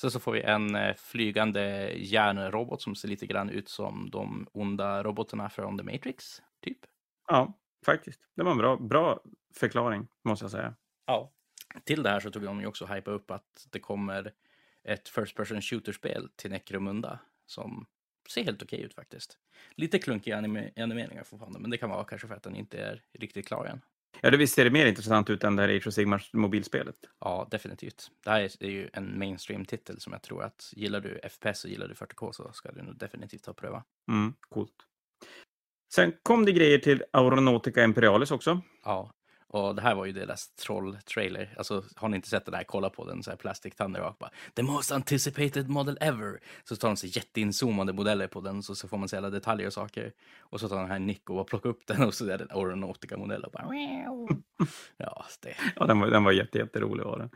[0.00, 4.46] Sen så får vi en eh, flygande järnrobot som ser lite grann ut som de
[4.52, 6.78] onda robotarna från The Matrix, typ.
[7.28, 8.20] Ja, faktiskt.
[8.36, 9.20] Det var en bra, bra
[9.54, 10.74] förklaring, måste jag säga.
[11.06, 11.32] Ja.
[11.84, 14.32] Till det här så tog de ju också hypa upp att det kommer
[14.90, 17.86] ett First Person Shooter-spel till Necromunda som
[18.30, 19.38] ser helt okej ut faktiskt.
[19.74, 23.02] Lite klunkiga anime animeringar fortfarande, men det kan vara kanske för att den inte är
[23.18, 23.80] riktigt klar än.
[24.20, 26.96] Ja, det visst ser det mer intressant ut än det här Age of Sigmars mobilspelet.
[27.20, 28.10] Ja, definitivt.
[28.24, 31.88] Det här är ju en mainstream-titel som jag tror att gillar du FPS och gillar
[31.88, 33.84] du 40K så ska du nog definitivt ta och pröva.
[34.08, 34.74] Mm, coolt.
[35.94, 38.60] Sen kom det grejer till Aeronautica Imperialis också.
[38.84, 39.12] Ja,
[39.52, 41.54] och det här var ju deras troll-trailer.
[41.58, 44.30] Alltså, har ni inte sett den här, kolla på den, så här Plastic Thunderhawk bara,
[44.54, 46.40] The most anticipated model ever!
[46.64, 49.66] Så tar de sig jätteinzoomade modeller på den, så, så får man se alla detaljer
[49.66, 50.12] och saker.
[50.40, 52.50] Och så tar den här Nick och plockar upp den och så är det en
[52.58, 53.66] Aeronautica-modell och bara.
[54.96, 57.04] Ja, det, Ja, den var, den var jätte, jätterolig.
[57.04, 57.30] Var den.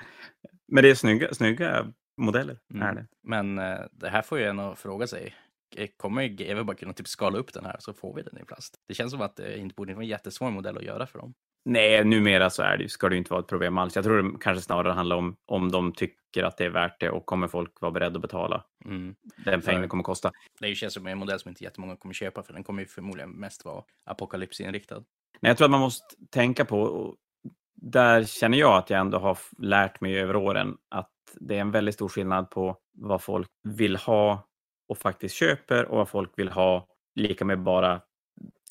[0.69, 2.59] Men det är snygga, snygga modeller.
[2.75, 2.83] Mm.
[2.89, 3.07] Är det.
[3.23, 5.35] Men eh, det här får ju en att fråga sig.
[5.77, 8.45] eh, Kommer GW bara kunna typ skala upp den här så får vi den i
[8.45, 8.75] plast?
[8.89, 11.35] Det känns som att det inte borde vara en jättesvår modell att göra för dem.
[11.65, 13.97] Nej, numera så är det, ska det inte vara ett problem alls.
[13.97, 17.11] Jag tror det kanske snarare handlar om om de tycker att det är värt det
[17.11, 19.15] och kommer folk vara beredda att betala Mm.
[19.45, 20.33] den pengen det kommer kosta.
[20.61, 23.31] Det känns som en modell som inte jättemånga kommer köpa för den kommer ju förmodligen
[23.31, 24.95] mest vara apokalypsinriktad.
[25.41, 27.17] Nej, jag tror att man måste tänka på, och
[27.75, 31.71] där känner jag att jag ändå har lärt mig över åren att det är en
[31.71, 34.49] väldigt stor skillnad på vad folk vill ha
[34.89, 38.01] och faktiskt köper och vad folk vill ha lika med bara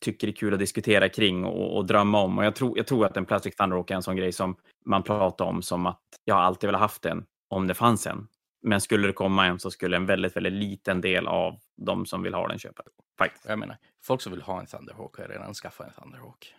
[0.04, 2.38] tycker det är kul att diskutera kring och, och drömma om.
[2.38, 5.04] Och jag tror, jag tror att en Plastic Thunderhawk är en sån grej som man
[5.04, 8.28] pratar om som att jag alltid velat haft en om det fanns en.
[8.62, 12.24] Men skulle det komma en så skulle en väldigt, väldigt liten del av de som
[12.24, 12.84] vill ha den köpa.
[13.18, 13.46] Faktiskt.
[13.46, 16.56] Jag menar, folk som vill ha en Thunderhawk har redan skaffat en Thunderhawk.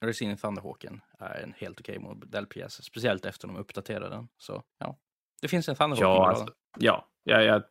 [0.00, 4.28] Resin Thunderhawken är en helt okej modellpjäs, speciellt efter de uppdaterade den.
[4.38, 4.98] Så ja,
[5.42, 6.16] det finns en Thunderhawk.
[6.16, 6.46] Ja, alltså,
[6.78, 7.62] ja jag, jag,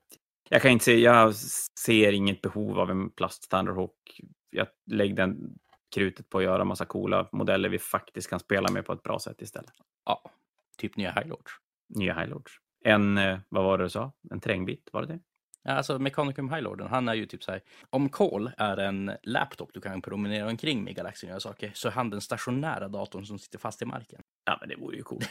[0.49, 1.36] jag kan inte se, jag
[1.80, 4.22] ser inget behov av en plast Thunderhawk.
[4.50, 5.58] Jag lägger den
[5.95, 9.20] krutet på att göra massa coola modeller vi faktiskt kan spela med på ett bra
[9.20, 9.72] sätt istället.
[10.06, 10.32] ja,
[10.78, 11.52] typ nya Highlords.
[11.95, 12.52] Nya Highlords.
[12.86, 14.12] En, eh, vad var det du sa?
[14.32, 15.20] En trängbit, var det det?
[15.64, 17.62] Ja, alltså Mechanicum Highlorden, han är ju typ så här.
[17.89, 21.72] Om Cole är en laptop du kan promenera omkring med i galaxen och göra saker,
[21.74, 24.22] så är han den stationära datorn som sitter fast i marken.
[24.45, 25.30] Ja, men det vore ju coolt.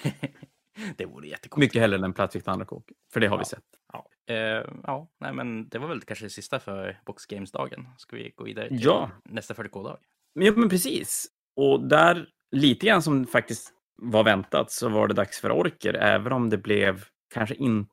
[0.96, 1.60] det vore jättecoolt.
[1.60, 3.44] Mycket hellre än en Plastic Thunderhawk, för det har vi Ja.
[3.44, 3.64] sett.
[3.92, 4.06] Ja.
[4.28, 7.88] Eh, ja, nej men det var väl kanske det sista för Box Games-dagen.
[7.98, 9.10] Ska vi gå vidare till Ja.
[9.24, 9.98] nästa 40K-dag?
[10.34, 11.26] Men, ja, men precis.
[11.56, 12.26] Och där,
[12.56, 13.72] lite grann som faktiskt
[14.02, 17.04] var väntat, så var det dags för orker, även om det blev
[17.34, 17.88] kanske inte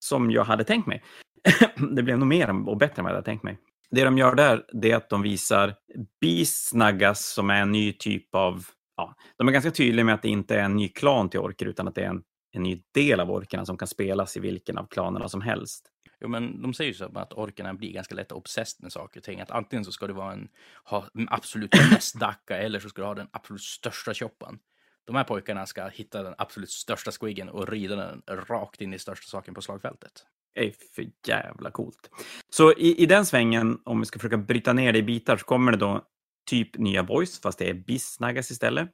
[0.00, 1.02] som jag hade tänkt mig.
[1.90, 3.58] det blev nog mer och bättre än vad jag hade tänkt mig.
[3.90, 5.74] Det de gör där, det är att de visar
[6.20, 8.64] Beast Naggas som är en ny typ av...
[8.96, 11.66] Ja, de är ganska tydliga med att det inte är en ny klan till orker,
[11.66, 12.22] utan att det är en,
[12.54, 15.90] en ny del av orkerna som kan spelas i vilken av klanerna som helst.
[16.20, 19.24] Jo, men de säger ju så att orkerna blir ganska lätt obsessed med saker och
[19.24, 19.40] ting.
[19.40, 20.48] Att antingen så ska du vara en,
[20.84, 24.58] ha en absolut bäst dacka eller så ska du ha den absolut största choppan.
[25.06, 28.98] De här pojkarna ska hitta den absolut största squiggen och rida den rakt in i
[28.98, 30.12] största saken på slagfältet.
[30.54, 32.10] Det är för jävla coolt.
[32.50, 35.44] Så i, i den svängen, om vi ska försöka bryta ner det i bitar, så
[35.44, 36.04] kommer det då
[36.50, 38.90] typ nya boys, fast det är Bisnagas istället,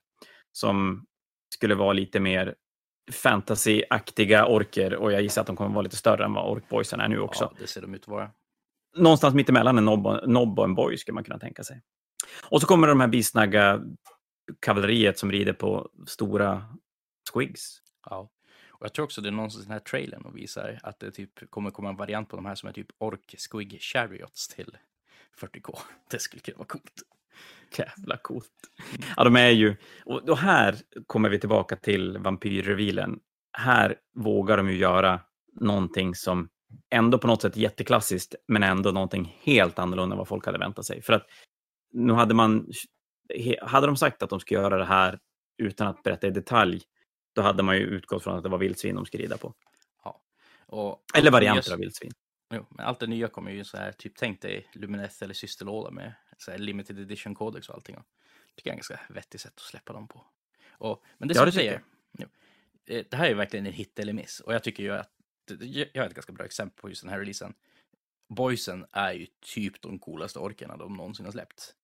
[0.53, 1.07] som
[1.55, 2.55] skulle vara lite mer
[3.11, 7.09] fantasy-aktiga orker och jag gissar att de kommer vara lite större än vad orkboysen är
[7.09, 7.45] nu också.
[7.45, 8.31] Ja, det ser de ut att vara.
[8.97, 11.83] Någonstans mittemellan en nobb och, nobb och en boy skulle man kunna tänka sig.
[12.51, 13.81] Och så kommer de här Bisnaga
[14.61, 16.65] kavalleriet som rider på stora
[17.33, 17.83] squigs.
[18.11, 18.31] Ja.
[18.69, 21.51] Och jag tror också det är någon sån här trailern och visar att det typ
[21.51, 24.77] kommer komma en variant på de här som är typ Ork Squig Chariots till
[25.41, 25.79] 40K.
[26.11, 27.03] Det skulle kunna vara coolt.
[27.79, 28.53] Jävla coolt.
[29.17, 29.77] Ja, de är ju...
[30.05, 33.19] Och, och här kommer vi tillbaka till vampyrrevilen.
[33.53, 35.21] Här vågar de ju göra
[35.61, 36.49] någonting som
[36.91, 40.87] ändå på något sätt jätteklassiskt, men ändå någonting helt annorlunda än vad folk hade väntat
[40.87, 41.03] sig.
[41.03, 41.27] För att
[41.93, 42.67] nu hade man...
[43.63, 45.19] Hade de sagt att de skulle göra det här
[45.59, 46.83] utan att berätta i detalj,
[47.35, 49.55] då hade man ju utgått från att det var vildsvin de skulle rida på.
[50.05, 50.23] Ja.
[50.67, 52.13] Och Eller varianter av vildsvin.
[52.55, 55.91] Jo, men allt det nya kommer ju så här, typ tänk dig Lumineth eller systerlåda
[55.91, 57.97] med så här limited edition codex och allting.
[57.97, 58.05] Och
[58.57, 60.25] tycker jag är ganska vettigt sätt att släppa dem på.
[60.71, 61.83] Och, men det Ja, som det du säger,
[62.87, 64.41] eh, det här är verkligen en hit eller miss.
[64.41, 65.11] Och jag tycker ju att,
[65.93, 67.55] jag har ett ganska bra exempel på just den här releasen.
[68.29, 71.75] Boysen är ju typ de coolaste orkerna de någonsin har släppt.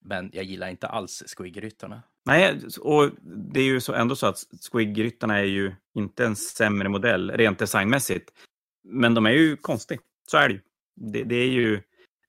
[0.00, 2.02] Men jag gillar inte alls Squig-ryttarna.
[2.24, 3.10] Nej, och
[3.52, 7.58] det är ju så, ändå så att Squig-ryttarna är ju inte en sämre modell rent
[7.58, 8.32] designmässigt.
[8.82, 10.00] Men de är ju konstiga.
[10.26, 10.60] Så är det ju.
[10.94, 11.82] Det, det är ju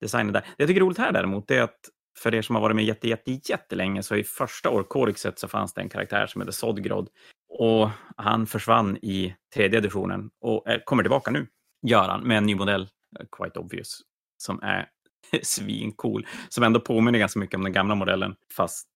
[0.05, 0.41] designen där.
[0.41, 1.79] Det jag tycker är roligt här däremot är att
[2.17, 5.73] för er som har varit med jätte, jätte, jättelänge så i första Orkorixet så fanns
[5.73, 7.09] det en karaktär som hette Sodgrod.
[7.49, 11.47] Och han försvann i tredje editionen och kommer tillbaka nu,
[11.87, 12.89] gör han, med en ny modell,
[13.19, 14.01] eh, Quite Obvious,
[14.37, 14.89] som är
[15.43, 16.27] svincool.
[16.49, 18.87] Som ändå påminner ganska mycket om den gamla modellen, fast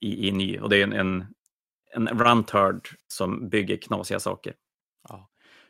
[0.00, 0.58] i, i ny.
[0.58, 1.26] Och det är en, en,
[1.94, 4.54] en runturd som bygger knasiga saker.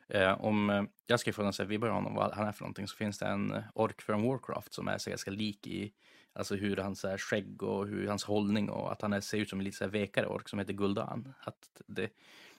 [0.08, 3.18] Eh, om eh, jag ska vibbar av honom, vad han är för någonting, så finns
[3.18, 5.92] det en eh, ork från Warcraft som är så ganska lik i
[6.32, 9.50] alltså hur hans är, skägg och hur hans hållning och att han är, ser ut
[9.50, 11.34] som en lite så här vekare ork som heter Guldan.
[11.40, 12.10] Att det,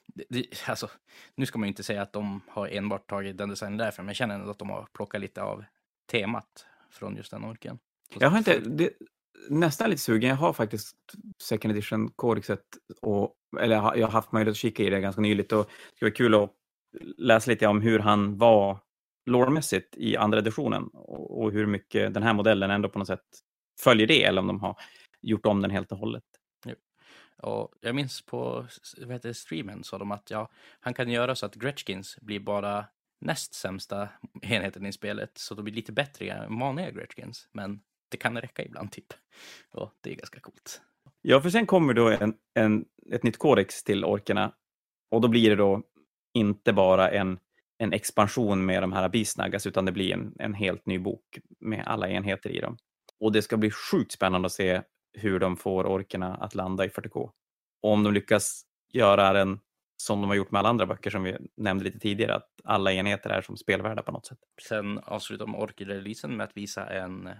[0.06, 0.90] det, det, alltså,
[1.34, 4.08] nu ska man ju inte säga att de har enbart tagit den designen därför, men
[4.08, 5.64] jag känner ändå att de har plockat lite av
[6.10, 7.78] temat från just den orken.
[8.12, 8.90] Så- Jag har inte, det,
[9.48, 10.30] nästan lite sugen.
[10.30, 10.96] Jag har faktiskt
[11.42, 12.64] second edition Corixet
[13.02, 15.64] och eller jag har jag har haft möjlighet att kika i det ganska nyligt och
[15.66, 16.50] det skulle vara kul att
[17.16, 18.78] läsa lite om hur han var
[19.26, 23.24] lårmässigt i andra editionen och, och hur mycket den här modellen ändå på något sätt
[23.80, 24.76] följer det eller om de har
[25.22, 26.24] gjort om den helt och hållet.
[27.44, 28.66] Och jag minns på
[29.00, 32.40] vad heter det, streamen sa de att ja, han kan göra så att Gretchkins blir
[32.40, 32.86] bara
[33.20, 34.08] näst sämsta
[34.42, 37.48] enheten i spelet, så de blir lite bättre än vanliga Gretchkins.
[37.52, 37.80] Men
[38.10, 39.12] det kan räcka ibland typ.
[39.70, 40.82] Och det är ganska coolt.
[41.22, 44.52] Ja, för sen kommer då en, en, ett nytt kodex till orkerna
[45.10, 45.82] och då blir det då
[46.34, 47.38] inte bara en,
[47.78, 51.84] en expansion med de här bisnaggas utan det blir en, en helt ny bok med
[51.86, 52.76] alla enheter i dem.
[53.20, 54.82] Och det ska bli sjukt spännande att se
[55.12, 57.30] hur de får orkerna att landa i 40K.
[57.82, 58.62] Och om de lyckas
[58.92, 59.60] göra den
[59.96, 62.92] som de har gjort med alla andra böcker som vi nämnde lite tidigare, att alla
[62.92, 64.38] enheter är som spelvärda på något sätt.
[64.68, 67.30] Sen avslutar de Orchid-releasen med att visa en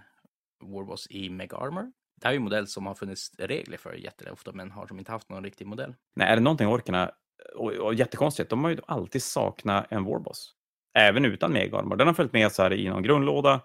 [0.63, 1.91] Warboss i Mega Armor.
[2.21, 4.99] Det här är ju en modell som har funnits regler för jätteofta, men har som
[4.99, 5.95] inte haft någon riktig modell.
[6.15, 7.11] Nej, är det någonting orkerna,
[7.55, 10.55] och, och jättekonstigt, de har ju alltid saknat en Warboss.
[10.97, 11.95] Även utan Megarmor.
[11.95, 13.61] Den har följt med så här i någon grundlåda,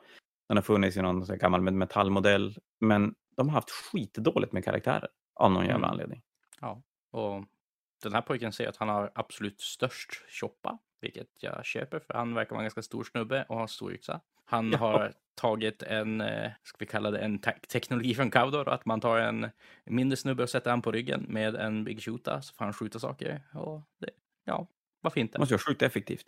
[0.49, 5.53] den har funnits i någon gammal metallmodell, men de har haft skitdåligt med karaktärer av
[5.53, 5.91] någon jävla Mm.
[5.91, 6.23] anledning.
[6.61, 7.45] Ja, och
[8.03, 10.11] den här pojken säger att han har absolut störst
[10.41, 13.93] choppa, vilket jag köper för han verkar vara en ganska stor snubbe och har stor
[13.95, 14.21] yxa.
[14.45, 14.79] Han Ja.
[14.79, 19.01] har tagit en, eh, ska vi kalla det en te- teknologi från Cawdor, att man
[19.01, 19.51] tar en
[19.85, 22.99] mindre snubbe och sätter han på ryggen med en Big Shoota så får han skjuta
[22.99, 23.43] saker.
[23.55, 24.11] Och det,
[24.45, 24.67] ja,
[25.01, 25.39] varför inte?
[25.39, 26.25] måste vara sjukt effektivt.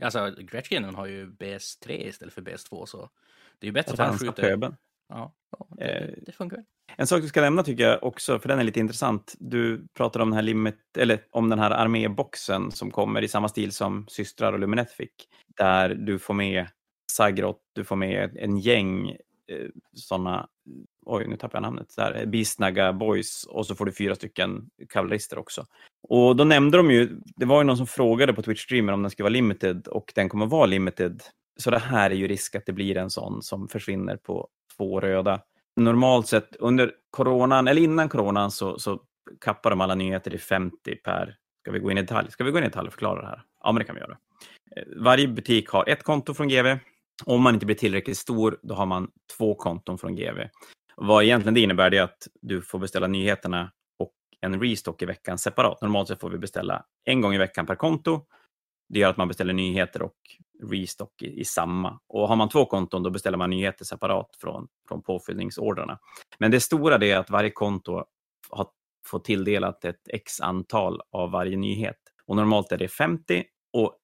[0.00, 3.10] Alltså, Gretchkinen har ju BS3 istället för BS2, så
[3.58, 4.42] det är ju bättre Att att han skjuter.
[4.42, 4.76] pöbeln.
[5.08, 6.64] Ja, ja det, Eh, det funkar.
[6.96, 9.34] En sak du ska nämna tycker jag också, för den är lite intressant.
[9.38, 13.48] Du pratade om den här limit, eller om den här arméboxen som kommer i samma
[13.48, 15.28] stil som systrar och Luminet fick.
[15.56, 16.66] Där du får med
[17.12, 19.10] Sagrot, du får med en gäng
[19.48, 20.48] eh, sådana,
[21.06, 25.38] oj nu tappar jag namnet, där, Bisnaga Boys och så får du fyra stycken kavallerister
[25.38, 25.66] också.
[26.08, 29.10] Och då nämnde de ju, det var ju någon som frågade på Twitch-streamen om den
[29.10, 31.22] skulle vara limited och den kommer vara limited.
[31.60, 34.48] Så det här är ju risk att det blir en sån som försvinner på
[34.78, 35.40] två röda
[35.78, 39.00] normalt sett under coronan, eller innan coronan, så, så
[39.40, 41.36] kappar de alla nyheter i 50 per...
[41.60, 42.30] Ska vi gå in i detalj?
[42.30, 43.42] Ska vi gå in i detalj och förklara det här?
[43.64, 44.16] Ja, men det kan vi göra.
[44.76, 46.78] Eh, varje butik har ett konto från GV.
[47.24, 50.38] Om man inte blir tillräckligt stor, då har man två konton från GV.
[50.96, 55.04] Vad egentligen det innebär det är att du får beställa nyheterna och en restock i
[55.04, 55.82] veckan separat.
[55.82, 58.26] Normalt sett får vi beställa en gång i veckan per konto.
[58.88, 60.16] Det gör att man beställer nyheter och
[60.70, 62.00] restock i, i samma.
[62.08, 65.98] Och har man två konton då beställer man nyheter separat från, från påfyllningsordrarna.
[66.38, 68.04] Men det stora det är att varje konto
[68.50, 68.66] har
[69.06, 71.98] fått tilldelat ett x antal av varje nyhet.
[72.26, 73.96] Och normalt är det 50 och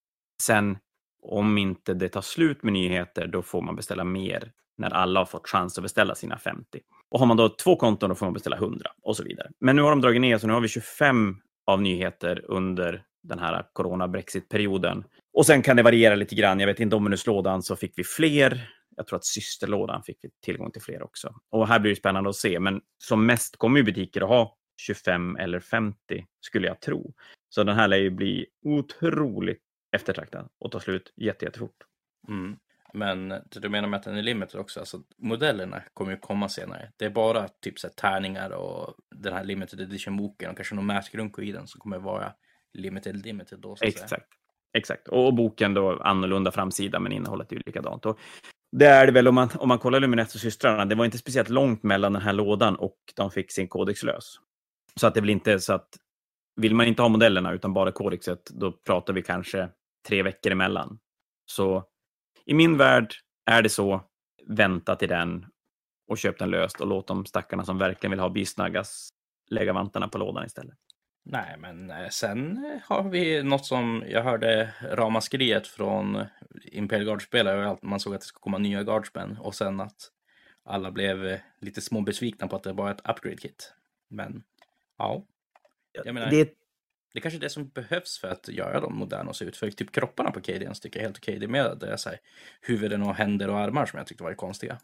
[0.43, 0.79] sen
[1.23, 5.25] om inte det tar slut med nyheter då får man beställa mer när alla har
[5.25, 6.81] fått chans att beställa sina 50.
[7.11, 9.51] Och har man då två konton då får man beställa 100 och så vidare.
[9.61, 13.39] Men nu har de dragit ner så nu har vi 25 av nyheter under den
[13.39, 15.05] här corona-brexit-perioden.
[15.33, 16.61] Och sen kan det variera lite grann.
[16.61, 18.71] Jag vet inte, Dominus-lådan så fick vi fler.
[18.97, 21.35] Jag tror att systerlådan fick vi tillgång till fler också.
[21.51, 24.57] Och här blir det spännande att se, men som mest kommer ju butiker att ha
[24.81, 25.97] 25 eller 50
[26.41, 27.15] skulle jag tro.
[27.49, 29.63] Så den här lär ju bli otroligt
[29.97, 31.77] eftertraktad och ta slut jätte, jättefort.
[32.29, 32.57] Mm.
[32.95, 34.81] Men du menar med att den är limited också?
[34.81, 36.93] Alltså, modellerna kommer ju komma senare.
[36.97, 40.87] Det är bara typ så här, tärningar och den här limited edition-boken och kanske någon
[40.87, 42.33] mätgrunko i den som kommer vara
[42.75, 43.77] limited limited då.
[43.77, 44.09] Så Exakt.
[44.11, 44.23] Säga.
[44.77, 45.09] Exakt.
[45.09, 48.07] Och boken då annorlunda framsida men innehållet är ju likadant.
[48.07, 48.19] Och
[48.77, 50.85] det är det väl om man, om man kollar Luminets och systrarna.
[50.85, 54.35] Det var inte speciellt långt mellan den här lådan och de fick sin kodex lös.
[55.01, 55.89] Så att det blir inte så att
[56.57, 59.69] vill man inte ha modellerna utan bara kodexet, då pratar vi kanske
[60.09, 60.99] tre veckor emellan.
[61.47, 61.85] Så
[62.45, 63.15] i min värld
[63.51, 64.05] är det så,
[64.47, 65.47] vänta till den
[66.09, 69.09] och köp den löst och låt de stackarna som verkligen vill ha bisnaggas
[69.51, 70.79] lägga vantarna på lådan istället.
[71.27, 76.25] Nej, men eh, sen eh, har vi något som jag hörde ramaskriet från
[76.65, 77.77] Imperial Guard-spelare.
[77.83, 80.11] Man såg att det skulle komma nya Guardsmen och sen att
[80.65, 83.73] alla blev eh, lite små besvikna på att det var ett upgrade-kit.
[84.09, 84.43] Men
[84.99, 85.25] ja,
[85.93, 86.45] jag menar, det...
[87.13, 89.57] det är kanske är det som behövs för att göra dem moderna och se ut.
[89.57, 91.39] För typ kropparna på Cadians tycker jag är helt okej.
[91.39, 92.19] Det är mer så här,
[92.61, 94.79] huvuden och händer och armar som jag tyckte var konstiga.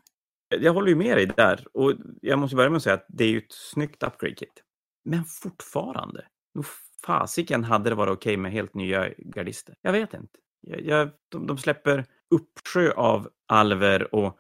[0.49, 1.66] Jag håller ju med dig där.
[1.72, 4.62] Och jag måste börja med att säga att det är ju ett snyggt upgrade-kit.
[5.05, 6.64] Men fortfarande, nog
[7.07, 9.74] fasiken hade det varit okej med helt nya gardister.
[9.82, 10.38] Jag vet inte.
[10.61, 14.38] Jag, jag, de, de släpper uppsjö av alver och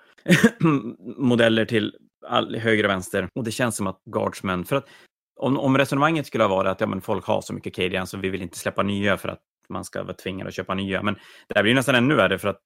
[1.16, 1.96] modeller till
[2.26, 3.28] all, höger och vänster.
[3.34, 4.88] Och det känns som att guardsmen, för att
[5.36, 8.18] om, om resonemanget skulle ha varit att ja, men folk har så mycket Cadian så
[8.18, 11.02] vi vill inte släppa nya för att man ska vara tvingad att köpa nya.
[11.02, 11.14] Men
[11.48, 12.62] det här blir nästan ännu värre för att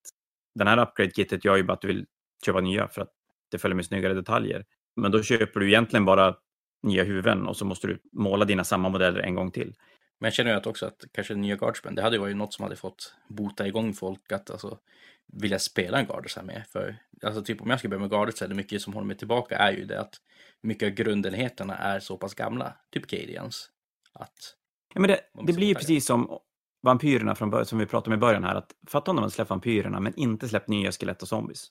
[0.55, 2.07] den här upgrade-kittet gör ju bara att du vill
[2.47, 3.13] köpa nya för att
[3.51, 4.65] det följer med snyggare detaljer.
[4.97, 6.37] Men då köper du egentligen bara
[6.85, 9.75] nya huvuden och så måste du måla dina samma modeller en gång till.
[10.19, 12.55] Men jag känner ju att också att kanske nya Guardsmen, det hade ju varit något
[12.55, 14.79] som hade fått bota igång folk att alltså
[15.27, 16.67] vilja spela en Guards här med.
[16.73, 19.07] För alltså typ om jag ska börja med Guards så är det mycket som håller
[19.07, 20.15] mig tillbaka är ju det att
[20.61, 23.71] mycket av grundenheterna är så pass gamla, typ Cadians.
[24.13, 24.57] Att
[24.95, 26.39] ja, men det, det blir ju precis som
[26.83, 28.55] vampyrerna från början, som vi pratade om i början här.
[28.55, 31.67] Att fatta om de hade släppt vampyrerna men inte släppt nya skelett och zombies.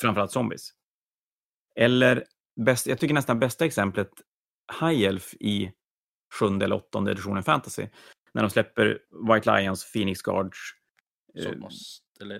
[0.00, 0.70] Framförallt zombies.
[1.74, 2.24] Eller,
[2.56, 4.10] bäst, jag tycker nästan bästa exemplet
[4.80, 5.72] High Elf i
[6.32, 7.88] sjunde eller åttonde editionen fantasy.
[8.34, 8.98] När de släpper
[9.32, 10.58] White Lions, Phoenix Guards,
[11.34, 11.52] eh,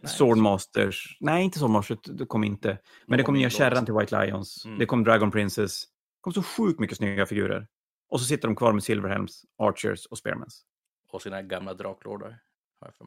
[0.04, 1.16] Swordmasters.
[1.20, 2.78] Nej, inte Swordmasters, det kom inte.
[3.06, 4.64] Men det kom nya kärran till White Lions.
[4.64, 4.78] Mm.
[4.78, 5.84] Det kom Dragon Princess.
[5.84, 7.66] Det kom så sjukt mycket snygga figurer.
[8.08, 10.64] Och så sitter de kvar med Silverhelms, Archers och Spearmans.
[11.08, 12.38] Och sina gamla draklordar.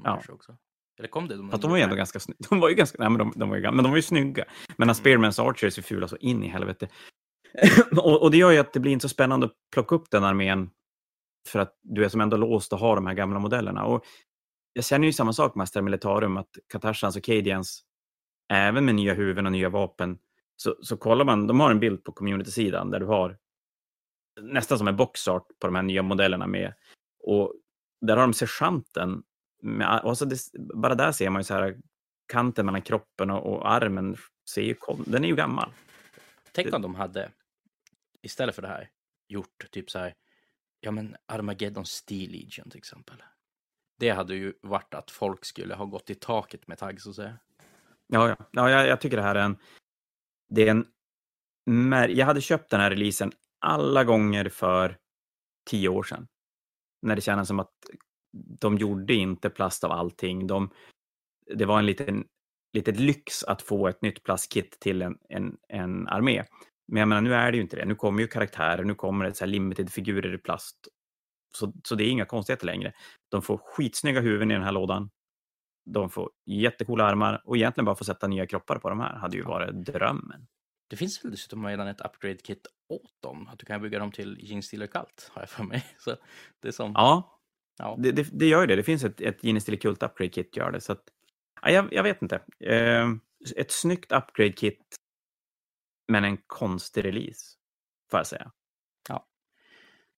[0.03, 0.21] ja.
[0.29, 0.57] också.
[0.99, 1.37] Eller kom det?
[1.37, 2.37] De, Fast de var ju ändå ganska snygga.
[2.49, 4.45] De var ju ganska, nej men de, de var ju men de var ju snygga.
[4.77, 4.95] Men mm.
[4.95, 6.87] Spearmans Archers är fula så in i helvete.
[7.91, 10.23] och, och, det gör ju att det blir inte så spännande att plocka upp den
[10.23, 10.69] armén
[11.47, 13.85] för att du är som ändå låst att ha de här gamla modellerna.
[13.85, 14.05] Och
[14.73, 17.83] jag känner ju samma sak med Astra Militarum, att Katashans och Cadians,
[18.53, 20.17] även med nya huvuden och nya vapen,
[20.55, 23.37] så, så kollar man, de har en bild på community-sidan där du har
[24.41, 26.73] nästan som en boxart på de här nya modellerna med.
[27.23, 27.53] Och
[28.01, 29.23] där har de sergeanten,
[29.65, 31.77] med, alltså det, bara där ser man ju så här
[32.27, 34.17] kanten mellan kroppen och, och armen,
[34.49, 35.69] ser ju, den är ju gammal.
[36.51, 37.31] Tänk om de hade
[38.21, 38.89] istället för det här
[39.27, 40.13] gjort typ så här,
[40.79, 43.23] ja men Armageddon Steel Legion till exempel.
[43.99, 47.15] Det hade ju varit att folk skulle ha gått i taket med tagg så att
[47.15, 47.37] säga.
[48.07, 48.35] Ja, ja.
[48.51, 49.57] ja jag, jag tycker det här är en,
[50.49, 54.97] det är en, jag hade köpt den här releasen alla gånger för
[55.69, 56.27] tio år sedan.
[57.01, 57.73] När det kändes som att
[58.35, 60.47] de gjorde inte plast av allting.
[60.47, 60.69] De,
[61.55, 62.25] det var en liten,
[62.73, 66.43] liten lyx att få ett nytt plastkit till en, en, en armé.
[66.87, 67.85] Men jag menar, nu är det ju inte det.
[67.85, 70.87] Nu kommer ju karaktärer, nu kommer det så här limited-figurer i plast.
[71.57, 72.93] Så, så det är inga konstigheter längre.
[73.29, 75.09] De får skitsnygga huvuden i den här lådan.
[75.85, 79.37] De får jättecoola armar och egentligen bara få sätta nya kroppar på de här hade
[79.37, 80.47] ju varit drömmen.
[80.87, 83.47] Det finns väl dessutom redan ett upgrade-kit åt dem?
[83.47, 85.85] Att du kan bygga dem till Gene Kalt, har jag för mig.
[85.97, 86.15] Så
[86.61, 86.91] det är som...
[86.95, 87.34] Ja,
[87.77, 87.95] ja.
[87.99, 88.75] Det, det, det, gör ju det.
[88.75, 90.81] Det finns ett, ett Gene Kult upgrade-kit gör det.
[90.81, 91.03] Så att,
[91.61, 92.41] ja, jag, jag vet inte.
[92.59, 93.09] Eh,
[93.55, 94.97] ett snyggt upgrade-kit
[96.07, 97.57] men en konstig release,
[98.11, 98.51] får jag säga.
[99.09, 99.25] Ja.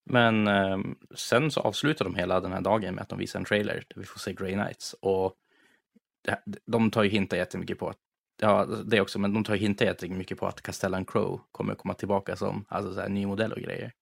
[0.05, 0.77] Men eh,
[1.15, 4.01] sen så avslutar de hela den här dagen med att de visar en trailer där
[4.01, 4.93] vi får se Grey Knights.
[4.93, 5.35] Och
[6.23, 7.97] det, de tar ju hinta jättemycket på att
[8.39, 11.93] Ja, det också, men de tar ju hinta jättemycket på att Castellan Crow kommer komma
[11.93, 13.93] tillbaka som alltså, så här, ny modell och grejer.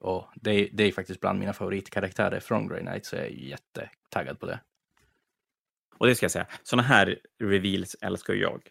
[0.00, 3.28] Och det, är, det är faktiskt bland mina favoritkaraktärer från Grey Knight, så jag är
[3.28, 4.60] jättetaggad på det.
[5.98, 8.68] Och det ska jag säga, sådana här reveals älskar jag.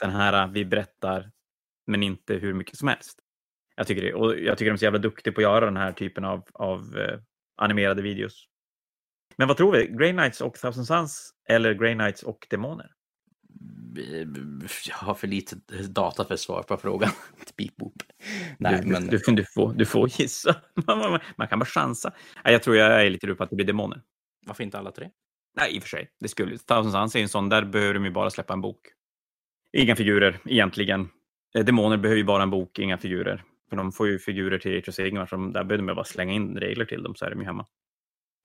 [0.00, 1.30] Den här, äh, vi berättar
[1.86, 3.18] men inte hur mycket som helst.
[3.76, 5.76] Jag tycker, det, och jag tycker de är så jävla duktiga på att göra den
[5.76, 7.18] här typen av, av eh,
[7.56, 8.46] animerade videos.
[9.36, 9.86] Men vad tror vi?
[9.86, 12.92] Grey Knights och Thousand Suns eller Grey Knights och Demoner?
[14.88, 15.56] Jag har för lite
[15.88, 17.10] data för svar på frågan.
[17.56, 18.02] Beep boop.
[18.58, 19.06] Nej, du, men...
[19.06, 20.56] du, du, får, du får gissa.
[21.36, 22.12] Man kan bara chansa.
[22.44, 24.02] Jag tror jag är lite rupp att det blir Demoner.
[24.46, 25.10] Varför inte alla tre?
[25.56, 26.10] Nej, i och för sig.
[26.20, 28.80] Det skulle, Thousand Suns är en sån, där behöver de ju bara släppa en bok.
[29.72, 31.08] Inga figurer egentligen.
[31.54, 33.44] Eh, demoner behöver ju bara en bok, inga figurer.
[33.70, 36.32] För de får ju figurer till Age of Sigmar, så där behöver de bara slänga
[36.32, 37.66] in regler till dem så är de ju hemma.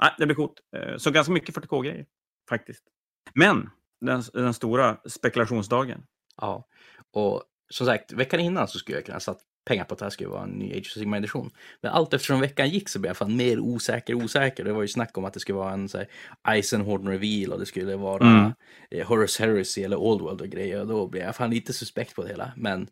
[0.01, 0.59] Nej, det blir coolt.
[0.75, 2.05] Eh, så ganska mycket 40K-grejer,
[2.49, 2.83] faktiskt.
[3.33, 3.69] Men
[4.01, 6.03] den, den, stora spekulationsdagen.
[6.41, 6.67] Ja,
[7.13, 10.09] och som sagt, veckan innan så skulle jag kunna satt pengar på att det här
[10.09, 11.51] skulle vara en ny Age of Sigmar edition.
[11.81, 14.63] Men allt eftersom veckan gick så blev jag fan mer osäker och osäker.
[14.63, 16.07] Det var ju snack om att det skulle vara en så här,
[16.47, 18.51] Eisenhorn reveal och det skulle vara mm.
[18.91, 20.81] eh, Horus Heresy eller Old World och grejer.
[20.81, 22.51] Och då blev jag fan lite suspekt på det hela.
[22.55, 22.87] Men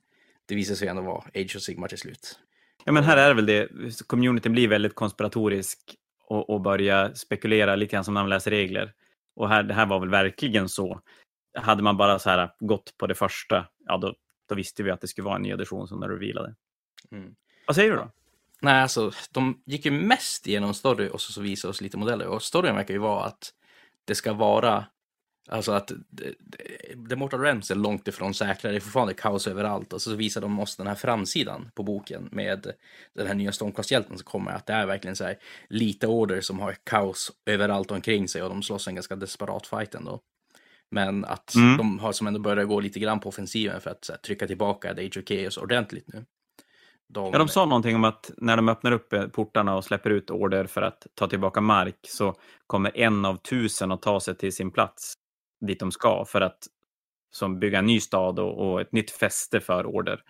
[0.46, 2.40] det visade sig ändå vara Age of Sigmar till slut.
[2.86, 3.70] Ja, men här är det väl det.
[4.08, 5.80] Communityn blir väldigt konspiratorisk
[6.28, 8.94] och, och börjar spekulera lite grann som när man läser regler.
[9.36, 11.02] Och här, det här var väl verkligen så.
[11.58, 14.14] Hade man bara så här gått på det första, ja då,
[14.50, 16.56] då visste vi att det skulle vara en ny edition som de revealade.
[17.12, 17.36] Mm.
[17.68, 18.12] Vad säger du då?
[18.62, 22.28] Nej, alltså de gick ju mest igenom story och så, så visade oss lite modeller.
[22.28, 23.54] Och storyn verkar ju vara att
[24.06, 24.86] det ska vara
[25.50, 25.92] Alltså att
[27.10, 29.94] The Mortal Realms är långt ifrån säkra, det är fortfarande kaos överallt.
[29.94, 32.74] Och så visar de oss den här framsidan på boken med
[33.16, 34.52] den här nya Stormcast-hjälten som kommer.
[34.52, 35.38] Att det är verkligen så här
[35.70, 39.96] lite order som har kaos överallt omkring sig och de slåss en ganska desperat fight
[39.96, 40.20] ändå.
[40.92, 41.78] Men att mm.
[41.78, 44.92] de har som ändå börjat gå lite grann på offensiven för att här, trycka tillbaka
[44.92, 46.26] Age of Chaos ordentligt nu.
[47.10, 47.32] De...
[47.32, 50.66] Ja, de sa någonting om att när de öppnar upp portarna och släpper ut order
[50.66, 52.36] för att ta tillbaka mark så
[52.68, 55.18] kommer en av tusen att ta sig till sin plats
[55.68, 56.68] dit de ska för att
[57.32, 60.24] som bygga en ny stad och, och ett nytt fäste för order.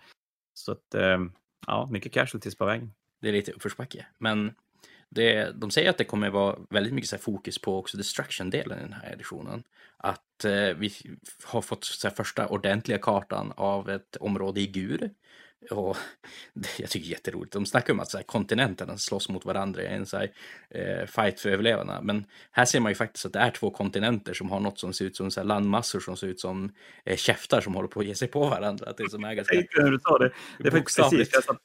[0.54, 1.18] Så att, eh,
[1.66, 2.92] ja, mycket casualties på vägen.
[3.20, 4.54] Det är lite uppförsbacke, men
[5.08, 8.82] det, de säger att det kommer vara väldigt mycket så fokus på också destruction-delen i
[8.82, 9.62] den här editionen.
[9.96, 10.92] Att eh, vi
[11.44, 15.10] har fått så första ordentliga kartan av ett område i Gur
[15.70, 15.96] och
[16.78, 17.52] jag tycker det är jätteroligt.
[17.52, 20.32] De snackar om att så här, kontinenterna slåss mot varandra i en så här,
[20.70, 22.00] eh, fight för överlevarna.
[22.02, 24.92] Men här ser man ju faktiskt att det är två kontinenter som har något som
[24.92, 26.72] ser ut som så här, landmassor som ser ut som
[27.04, 28.86] eh, käftar som håller på att ge sig på varandra.
[28.90, 29.54] Att det är som är ganska...
[29.54, 30.32] Jag du sa det.
[30.58, 31.32] Det är precis.
[31.32, 31.58] Jag satt,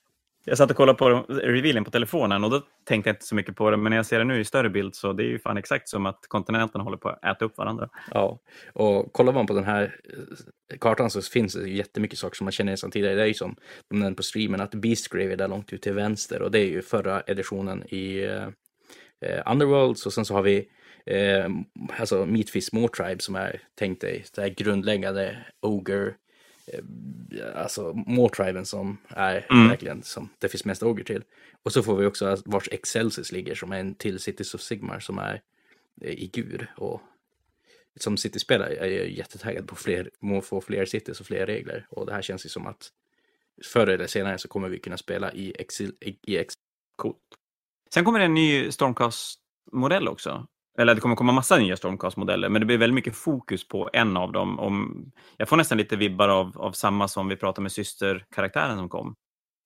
[0.50, 3.56] jag satt och kollade på revealen på telefonen och då tänkte jag inte så mycket
[3.56, 3.78] på det.
[3.78, 5.90] Men när jag ser det nu i större bild så det är ju fan exakt
[5.90, 7.90] som att kontinenterna håller på att äta upp varandra.
[8.12, 8.40] Ja,
[8.74, 9.96] och kollar man på den här
[10.74, 13.16] eh, kartan så finns det jättemycket saker som man känner sedan tidigare.
[13.16, 13.56] Det är ju som
[13.90, 16.68] de nämnde på streamen att Beastgrave är där långt ut till vänster och det är
[16.68, 18.48] ju förra editionen i eh,
[19.26, 20.68] eh Underworlds Och sen så har vi
[21.06, 21.50] eh,
[22.00, 26.14] alltså Meatfish More Tribe som är tänkt dig det här grundläggande Ogre
[27.56, 29.68] alltså Mortriven som är mm.
[29.68, 31.24] verkligen som det finns mest Ogre till.
[31.64, 35.00] Och så får vi också vars Excelsis ligger som är en till Cities of Sigmar
[35.00, 35.42] som är
[36.02, 36.74] eh, i Gur.
[36.78, 37.02] Och
[37.96, 41.88] som City-spelare är jag jättetaggad på fler, att få fler cities och fler regler.
[41.90, 42.90] Och det här känns ju som att
[43.66, 45.94] förr eller senare så kommer vi kunna spela i Exil.
[46.00, 46.60] I Exil.
[46.96, 47.18] Coolt.
[47.94, 50.48] Sen kommer det en ny Stormcast-modell också.
[50.80, 54.18] Eller det kommer komma massa nya Stormcast-modeller, men det blir väldigt mycket fokus på en
[54.18, 54.60] av dem.
[54.60, 55.06] Om,
[55.38, 59.16] jag får nästan lite vibbar av, av samma som vi pratade med systerkaraktären som kom.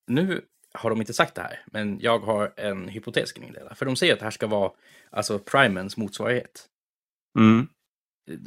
[0.07, 0.41] Nu
[0.73, 3.75] har de inte sagt det här, men jag har en hypotes kring det.
[3.75, 4.71] För de säger att det här ska vara
[5.11, 6.65] alltså Primens motsvarighet.
[7.39, 7.67] Mm.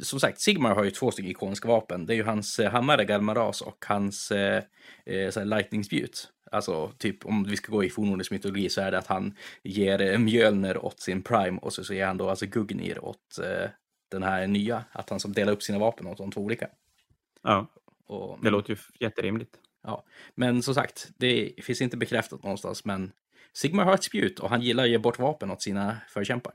[0.01, 2.05] Som sagt, Sigmar har ju två stycken ikoniska vapen.
[2.05, 4.63] Det är ju hans eh, hammare Galmaras och hans eh,
[5.05, 6.31] eh, lightning spjut.
[6.51, 10.01] Alltså, typ om vi ska gå i fornnordisk mytologi så är det att han ger
[10.01, 13.69] eh, Mjölner åt sin prime och så, så ger han då alltså Gugnir åt eh,
[14.11, 14.83] den här nya.
[14.91, 16.69] Att han som delar upp sina vapen åt de två olika.
[17.43, 17.67] Ja,
[18.07, 19.55] och, det låter ju jätterimligt.
[19.83, 20.05] Ja,
[20.35, 23.11] men som sagt, det finns inte bekräftat någonstans, men
[23.53, 26.53] Sigmar har ett spjut och han gillar att ge bort vapen åt sina förkämpar.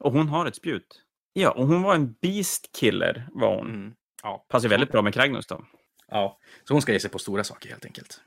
[0.00, 1.03] Och hon har ett spjut.
[1.36, 3.66] Ja, och hon var en beast killer var hon.
[3.66, 3.94] Mm.
[4.22, 5.64] Ja, Passar väldigt bra med Kragnos då.
[6.08, 8.20] Ja, så hon ska ge sig på stora saker helt enkelt.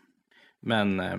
[0.60, 1.18] Men eh,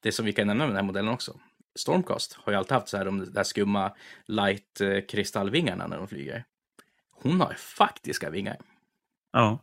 [0.00, 1.40] det som vi kan nämna med den här modellen också.
[1.74, 3.92] Stormcast har ju alltid haft så här de där skumma
[4.26, 6.44] light eh, när de flyger.
[7.10, 8.56] Hon har faktiska vingar.
[9.32, 9.58] Ja.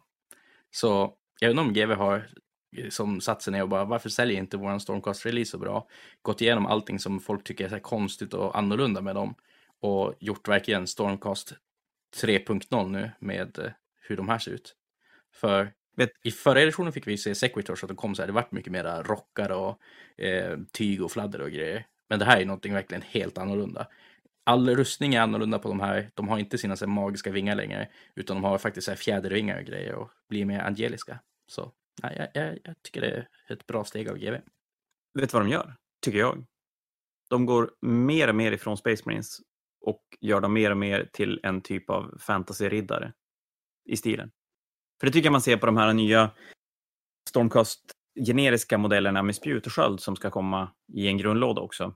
[0.72, 2.30] Så jag undrar om GW har
[2.78, 5.88] eh, som satt sig ner och bara varför säljer inte våran Stormcast-release så bra?
[6.22, 9.36] Gått igenom allting som folk tycker är så konstigt och annorlunda med dem
[9.84, 11.54] och gjort verkligen Stormcast
[12.22, 14.76] 3.0 nu med eh, hur de här ser ut.
[15.34, 18.34] För Vet, I förra editionen fick vi se Sequitors att de kom så här, det
[18.34, 19.80] vart mycket mera rockar och
[20.24, 21.86] eh, tyg och fladder och grejer.
[22.10, 23.88] Men det här är någonting verkligen helt annorlunda.
[24.44, 26.12] All rustning är annorlunda på de här.
[26.14, 28.96] De har inte sina så här, magiska vingar längre, utan de har faktiskt så här,
[28.96, 31.20] fjädervingar och grejer och blir mer angeliska.
[31.48, 31.72] Så
[32.04, 34.42] nej, jag, jag, jag tycker det är ett bra steg av GW.
[35.14, 35.76] Vet du vad de gör?
[36.02, 36.46] Tycker jag.
[37.30, 39.40] De går mer och mer ifrån Space Marines
[39.84, 43.14] och gör dem mer och mer till en typ av fantasy-riddare
[43.86, 44.32] i stilen.
[45.00, 46.32] För det tycker jag man ser på de här nya
[47.30, 47.92] Stormcast
[48.26, 51.96] generiska modellerna med spjut och sköld som ska komma i en grundlåda också.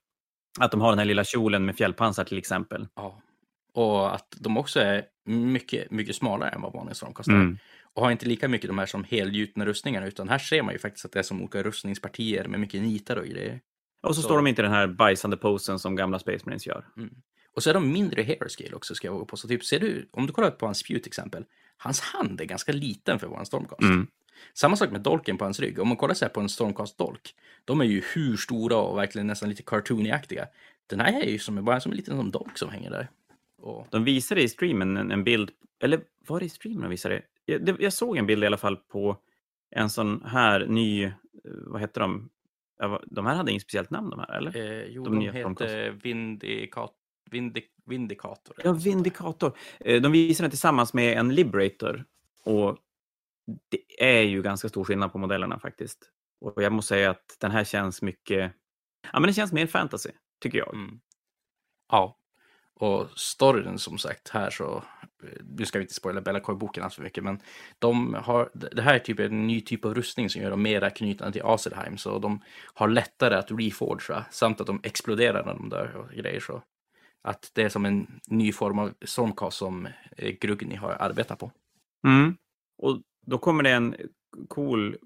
[0.60, 2.88] Att de har den här lilla kjolen med fjällpansar till exempel.
[2.96, 3.22] Ja.
[3.74, 7.34] Och att de också är mycket, mycket smalare än vad vanliga Stormcast är.
[7.34, 7.58] Mm.
[7.94, 10.80] Och har inte lika mycket de här som helgjutna rustningarna, utan här ser man ju
[10.80, 13.62] faktiskt att det är som olika rustningspartier med mycket nitar och grejer.
[14.02, 16.68] Och så, Så- står de inte i den här bajsande posen som gamla Space Marines
[16.68, 16.86] gör.
[17.58, 19.38] Och så är de mindre hero scale också, ska jag våga på.
[19.38, 21.46] Så typ, ser du, om du kollar på hans spjut till exempel,
[21.78, 23.82] hans hand är ganska liten för våran Stormcast.
[23.82, 24.08] Mm.
[24.54, 25.80] Samma sak med dolken på hans rygg.
[25.80, 27.36] Om man kollar så på en Stormcast-dolk,
[27.66, 30.48] de är ju hur stora och verkligen nästan lite cartoony-aktiga.
[30.88, 33.08] Den här är ju som, bara som en liten som dolk som hänger där.
[33.58, 37.22] Och, De visade i streamen en, en bild, eller var det i streamen de visade?
[37.46, 37.76] Jag, det?
[37.80, 39.18] jag såg en bild i alla fall på
[39.72, 41.12] en sån här ny, eh,
[41.44, 42.30] vad heter de?
[43.06, 44.58] De här hade inget speciellt namn de här, eller?
[44.58, 46.94] eh, jo, De de, heter Vindicat,
[47.32, 48.56] Vindic, Vindicator.
[48.64, 49.58] Ja, Vindikator.
[49.80, 52.06] Eh, De visade den tillsammans med en Liberator.
[52.44, 52.78] Och
[53.70, 56.12] det är ju ganska stor skillnad på modellerna faktiskt.
[56.42, 58.54] Och jag måste säga att den här känns mycket,
[59.12, 60.10] ja men den känns mer fantasy,
[60.42, 60.74] tycker jag.
[60.74, 61.00] Mm.
[61.92, 62.18] Ja,
[62.80, 64.84] och storyn som sagt här så,
[65.58, 67.42] nu ska vi inte spoila Bellacoy-boken alls för mycket, men
[67.80, 70.90] de har, det här är typ en ny typ av rustning som gör dem mera
[70.90, 72.42] knutna till Aselheim, så de
[72.74, 76.64] har lättare att reforgea, samt att de exploderar när de dör och grejer så.
[77.28, 79.88] Att det är som en ny form av stormcast som
[80.18, 81.52] eh, Grugni har arbetat på.
[82.08, 82.38] Mm.
[82.78, 83.96] Och då kommer det en
[84.48, 84.98] cool,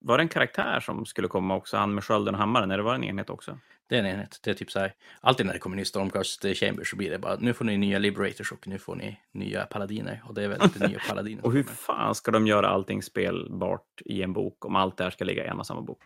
[0.00, 2.92] var det en karaktär som skulle komma också, han med skölden och hammaren, eller var
[2.92, 3.58] det en enhet också?
[3.88, 4.40] Det är en enhet.
[4.42, 7.18] Det är typ så här, alltid när det kommer ny Stormcast Chamber så blir det
[7.18, 10.22] bara, nu får ni nya Liberators och nu får ni nya Paladiner.
[10.28, 11.46] Och det är väl lite nya Paladiner.
[11.46, 15.10] Och hur fan ska de göra allting spelbart i en bok om allt det här
[15.10, 16.02] ska ligga i en och samma bok?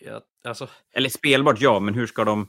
[0.00, 2.48] Ja, alltså, Eller spelbart, ja, men hur ska de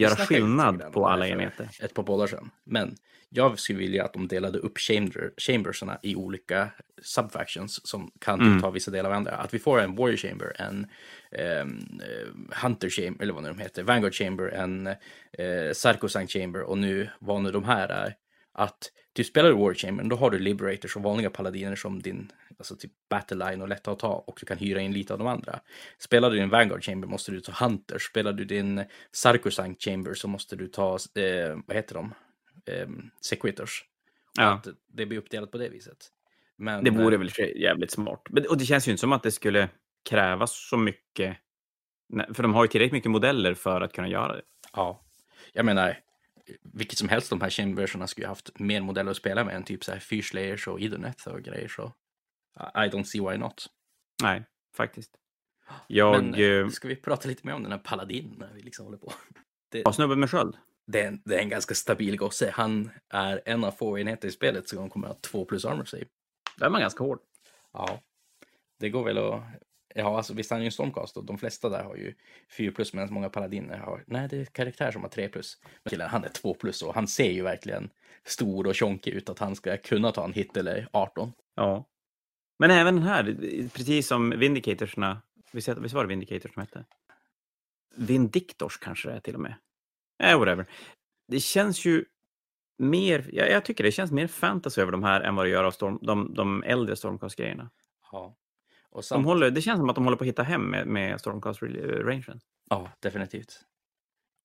[0.00, 1.68] göra skillnad på alla enheter?
[1.80, 2.50] Ett par poddar sedan.
[2.64, 2.96] Men
[3.30, 6.68] jag skulle vilja att de delade upp chamber, chambersarna i olika
[7.02, 8.60] subfactions som kan Mm.
[8.62, 9.32] ta vissa delar av andra.
[9.32, 10.86] Att vi får en warrior chamber, en
[11.32, 11.66] eh,
[12.62, 17.08] hunter chamber, eller vad nu de heter, vanguard chamber, en eh, sarcosang chamber och nu
[17.18, 18.14] vad nu de här är.
[18.52, 22.76] Att du spelar warrior chamber, då har du liberators och vanliga paladiner som din alltså
[22.76, 25.28] typ battle line och lätta att ta och du kan hyra in lite av de
[25.28, 25.60] andra.
[25.98, 28.02] Spelar du din Vanguard Chamber måste du ta Hunters.
[28.02, 32.14] Spelar du din Sarkosank Chamber så måste du ta, eh, vad heter de?
[32.66, 32.88] Eh,
[33.20, 33.84] Sequitors.
[34.36, 34.62] Ja.
[34.86, 36.08] Det blir uppdelat på det viset.
[36.56, 38.22] Men, Det vore eh, väl jävligt smart.
[38.48, 39.68] Och det känns ju inte som att det skulle
[40.10, 41.36] krävas så mycket.
[42.34, 44.42] För de har ju tillräckligt mycket modeller för att kunna göra det.
[44.72, 45.04] Ja,
[45.52, 45.98] jag menar,
[46.62, 49.64] vilket som helst de här chambersarna skulle ju haft mer modeller att spela med än
[49.64, 51.92] typ så här Fyrslayers och Idoneth och grejer så
[52.56, 53.66] I don't see why not.
[54.22, 54.44] Nej,
[54.76, 55.18] faktiskt.
[55.86, 58.62] Jag Men eh, eh, ska vi prata lite mer om den här paladinen när vi
[58.62, 59.12] liksom håller på?
[59.70, 60.56] Det, har snubben med sköld.
[60.86, 62.50] det, är en, det är en ganska stabil gosse.
[62.54, 65.84] Han är en av få enheter i spelet som kommer att ha två plus armor
[65.84, 66.04] save.
[66.58, 67.18] Där är man ganska hård.
[67.72, 68.00] Ja,
[68.78, 69.42] det går väl att...
[69.94, 72.14] Ja, alltså visst han är ju en stormcast och de flesta där har ju
[72.56, 74.04] 4 plus medan många paladiner har...
[74.06, 75.58] Nej, det är karaktär som har 3 plus.
[75.82, 77.90] Men killen, han är 2 plus och han ser ju verkligen
[78.24, 81.32] stor och tjonkig ut att han ska kunna ta en hit eller 18.
[81.54, 81.84] Ja.
[82.58, 83.36] Men även den här,
[83.74, 85.22] precis som Vindicatorsna,
[85.52, 86.84] visst visst var det Vindicators som hette?
[87.94, 89.54] Vindictors kanske det är till och med.
[90.22, 90.66] Eh, whatever.
[91.28, 92.04] Det känns ju
[92.78, 95.64] mer, jag, jag tycker det känns mer fantasy över de här än vad det gör
[95.64, 97.70] av storm, de, de äldre Stormcast-grejerna.
[98.12, 98.36] Ja.
[98.90, 100.86] Och De samt, håller, det känns som att de håller på att hitta hem med,
[100.86, 102.40] med Stormcast-rangen.
[102.70, 103.64] Ja, definitivt.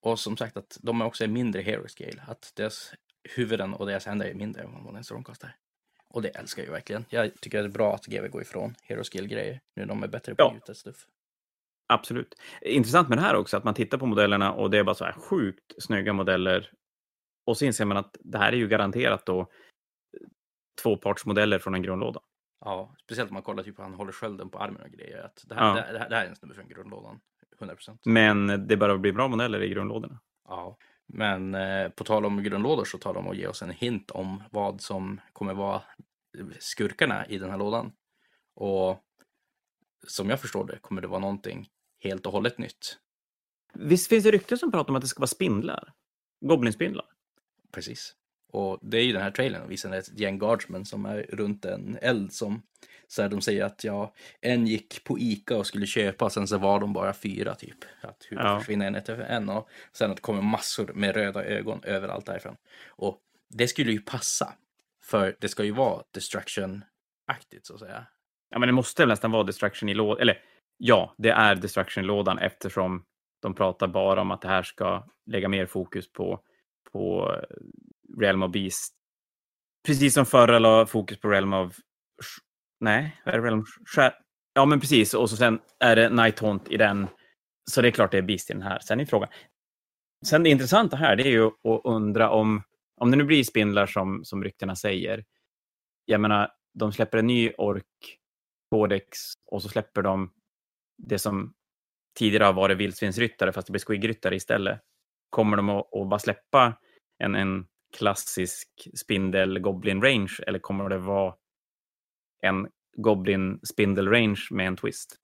[0.01, 2.23] Och som sagt att de är också en mindre hero scale.
[2.27, 2.93] Att deras
[3.35, 5.55] huvuden och deras händer är mindre än vad en stormcast är.
[6.13, 7.05] Och det älskar jag ju verkligen.
[7.09, 9.61] Jag tycker det är bra att GW går ifrån hero skill-grejer.
[9.75, 10.55] Nu de är bättre på Ja.
[10.67, 10.73] ja.
[10.73, 11.05] stuff.
[11.87, 12.35] Absolut.
[12.61, 15.05] Intressant med det här också, att man tittar på modellerna och det är bara så
[15.05, 16.71] här sjukt snygga modeller.
[17.45, 19.47] Och så inser man att det här är ju garanterat då
[20.81, 22.21] tvåpartsmodeller från en grundlåda.
[22.65, 25.23] Ja, speciellt om man kollar typ hur han håller skölden på armen och grejer.
[25.23, 25.73] Att det, här, Ja.
[25.93, 27.19] det, här, det här är en snubbe från grundlådan.
[27.59, 28.01] 100 procent.
[28.05, 30.19] Men det börjar bli bra modeller i grundlådorna.
[30.47, 30.77] Ja.
[31.07, 34.43] Men eh, på tal om grundlådor så tar de och ger oss en hint om
[34.51, 35.81] vad som kommer vara
[36.59, 37.91] skurkarna i den här lådan.
[38.55, 39.03] Och
[40.07, 41.69] som jag förstår det kommer det vara någonting
[41.99, 42.97] helt och hållet nytt.
[43.73, 45.93] Visst finns det rykten som pratar om att det ska vara spindlar?
[46.45, 47.05] Goblinspindlar?
[47.71, 48.15] Precis.
[48.51, 51.65] Och det är ju den här trailern och visar ett gäng guardsmen som är runt
[51.65, 52.61] en eld som
[53.13, 56.57] så här, de säger att ja, en gick på Ica och skulle köpa, sen så
[56.57, 57.77] var de bara fyra typ.
[58.01, 58.59] Att hur Ja.
[58.59, 62.55] försvinner en efter en och sen att det kommer massor med röda ögon överallt därifrån.
[62.87, 64.53] Och det skulle ju passa,
[65.03, 68.05] för det ska ju vara destruction-aktigt så att säga.
[68.49, 70.21] Ja, men det måste väl nästan vara destruction i lådan.
[70.21, 70.41] Eller
[70.77, 73.05] ja, det är destruction i lådan eftersom
[73.41, 76.43] de pratar bara om att det här ska lägga mer fokus på
[76.91, 77.35] på
[78.19, 78.93] Realm of Beast.
[79.85, 81.77] Precis som förra la fokus på Realm of...
[82.83, 83.65] Nej, är det Realm
[84.53, 85.13] Ja, men precis.
[85.13, 87.07] Och så sen är det Night Haunt i den.
[87.71, 88.79] Så det är klart det är Beast i den här.
[88.79, 89.29] Sen är frågan...
[90.25, 92.63] Sen det intressanta här, det är ju att undra om...
[93.01, 95.23] Om det nu blir spindlar som, som ryktena säger.
[96.05, 98.19] Jag menar, de släpper en ny ork
[98.71, 100.33] Codex och så släpper de
[100.97, 101.53] det som
[102.19, 104.79] tidigare har varit vildsvinsryttare fast det blir squigryttare istället.
[105.29, 106.77] Kommer de att, att bara släppa
[107.23, 107.65] en, en
[107.97, 111.33] klassisk spindel goblin range eller kommer det vara
[112.43, 112.67] en
[112.97, 115.15] goblin spindel range med en twist?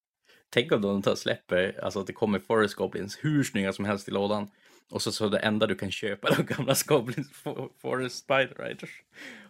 [0.50, 4.08] Tänk om de tar släpper, alltså att det kommer Forest Goblins hur snygga som helst
[4.08, 4.50] i lådan.
[4.91, 7.32] Och så, så det enda du kan köpa de gamla Goblins
[7.82, 9.04] Forest Spider Riders.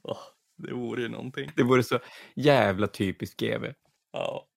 [0.03, 0.19] Oh,
[0.57, 1.51] det vore ju någonting.
[1.55, 1.99] Det vore så
[2.35, 3.65] jävla typiskt GV.
[4.11, 4.47] Ja.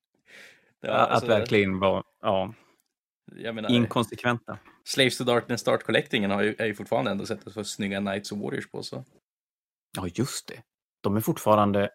[0.88, 2.54] alltså, att verkligen vara ja,
[3.52, 4.58] menar, inkonsekventa.
[4.84, 8.32] Slaves to Darkness Start Collectingen har ju, är ju fortfarande ändå sett för snygga Knights
[8.32, 8.82] och Warriors på.
[8.82, 9.04] Så.
[9.96, 10.62] Ja, just det.
[11.00, 11.90] De är fortfarande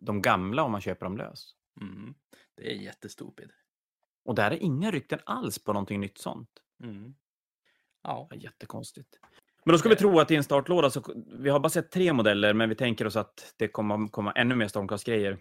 [0.00, 1.54] de gamla om man köper dem lös.
[1.80, 2.14] Mm.
[2.56, 3.50] Det är jättestupid.
[4.24, 6.50] Och där är inga rykten alls på någonting nytt sånt.
[6.82, 7.14] Mm.
[8.02, 8.28] Ja.
[8.34, 9.18] Jättekonstigt.
[9.64, 11.02] Men då ska vi tro att i en startlåda så,
[11.38, 14.54] vi har bara sett tre modeller, men vi tänker oss att det kommer komma ännu
[14.54, 15.38] mer Stormcast-grejer.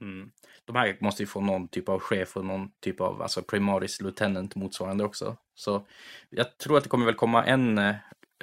[0.00, 0.30] Mm.
[0.64, 4.00] De här måste ju få någon typ av chef och någon typ av alltså primaris
[4.00, 5.36] lieutenant motsvarande också.
[5.54, 5.86] Så
[6.30, 7.94] jag tror att det kommer väl komma en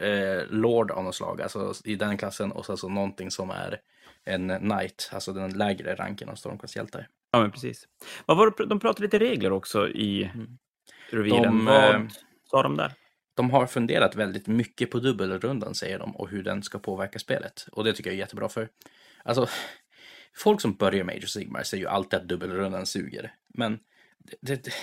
[0.01, 3.79] eh, lord av något slag, alltså i den klassen och så alltså någonting som är
[4.23, 7.07] en knight, alltså den lägre ranken av Stormcast hjältar.
[7.31, 7.87] Ja, men precis.
[8.25, 10.57] Vad var det, de pratade lite regler också i mm.
[11.09, 11.65] revealen.
[11.65, 12.01] Vad eh,
[12.49, 12.93] sa de där?
[13.33, 17.67] De har funderat väldigt mycket på dubbelrundan, säger de, och hur den ska påverka spelet.
[17.71, 18.69] Och det tycker jag är jättebra för.
[19.23, 19.47] Alltså,
[20.37, 23.33] folk som börjar med Age of Sigmar säger ju alltid att dubbelrundan suger.
[23.47, 23.79] Men
[24.41, 24.73] det, det,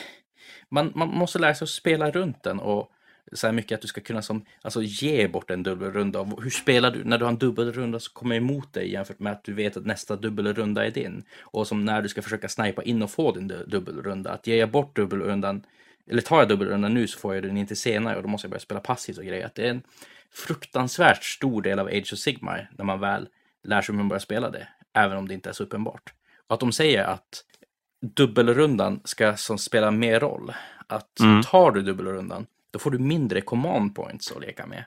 [0.71, 2.93] man, man måste lära sig att spela runt den och
[3.33, 6.25] så här mycket att du ska kunna som, alltså ge bort en dubbelrunda.
[6.43, 9.45] Hur spelar du när du har en dubbelrunda som kommer emot dig jämfört med att
[9.45, 11.25] du vet att nästa dubbelrunda är din?
[11.41, 14.31] Och som när du ska försöka snipa in och få din dubbelrunda.
[14.31, 15.63] Att ge bort dubbelrundan,
[16.11, 18.51] eller tar jag dubbelrundan nu så får jag den inte senare och då måste jag
[18.51, 19.47] börja spela passivt och grejer.
[19.47, 19.83] Att det är en
[20.33, 23.29] fruktansvärt stor del av Age of Sigmar när man väl
[23.65, 26.13] lär sig hur man börjar spela det även om det inte är så uppenbart.
[26.47, 27.45] Och att de säger att
[28.01, 30.53] dubbelrundan ska som spela mer roll.
[30.87, 31.43] Att mm.
[31.43, 34.85] tar du dubbelrundan, då får du mindre command points att leka med.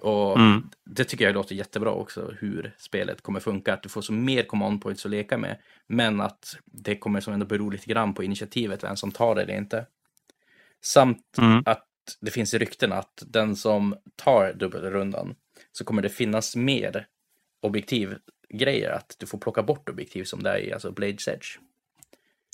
[0.00, 0.70] Och mm.
[0.84, 3.74] det tycker jag låter jättebra också, hur spelet kommer funka.
[3.74, 7.32] Att du får så mer command points att leka med, men att det kommer som
[7.32, 9.86] ändå bero lite grann på initiativet, vem som tar det eller inte.
[10.82, 11.62] Samt mm.
[11.66, 11.86] att
[12.20, 15.34] det finns rykten att den som tar dubbelrundan
[15.72, 17.06] så kommer det finnas mer
[17.62, 18.16] objektiv
[18.48, 21.58] grejer att du får plocka bort objektiv som det är i alltså Blade's Edge.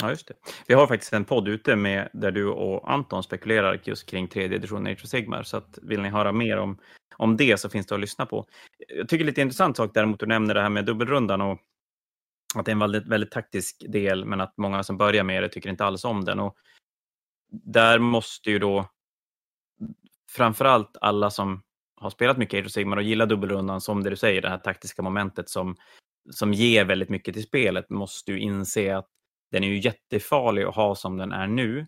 [0.03, 0.35] Ja, just det.
[0.67, 4.59] Vi har faktiskt en podd ute med där du och Anton spekulerar just kring tredje
[4.59, 6.79] editionen Nature Sigmar, så att vill ni höra mer om,
[7.17, 8.47] om det så finns det att lyssna på.
[8.89, 11.59] Jag tycker lite intressant sak däremot, du nämner det här med dubbelrundan och
[12.55, 15.49] att det är en väldigt, väldigt taktisk del, men att många som börjar med det
[15.49, 16.41] tycker inte alls om den.
[16.41, 16.57] Och
[17.49, 18.91] där måste ju då
[20.31, 21.63] framförallt alla som
[21.97, 24.59] har spelat mycket Age of Sigmar och gillar dubbelrundan, som det du säger, det här
[24.59, 25.77] taktiska momentet som,
[26.31, 29.09] som ger väldigt mycket till spelet, måste ju inse att
[29.51, 31.87] den är ju jättefarlig att ha som den är nu.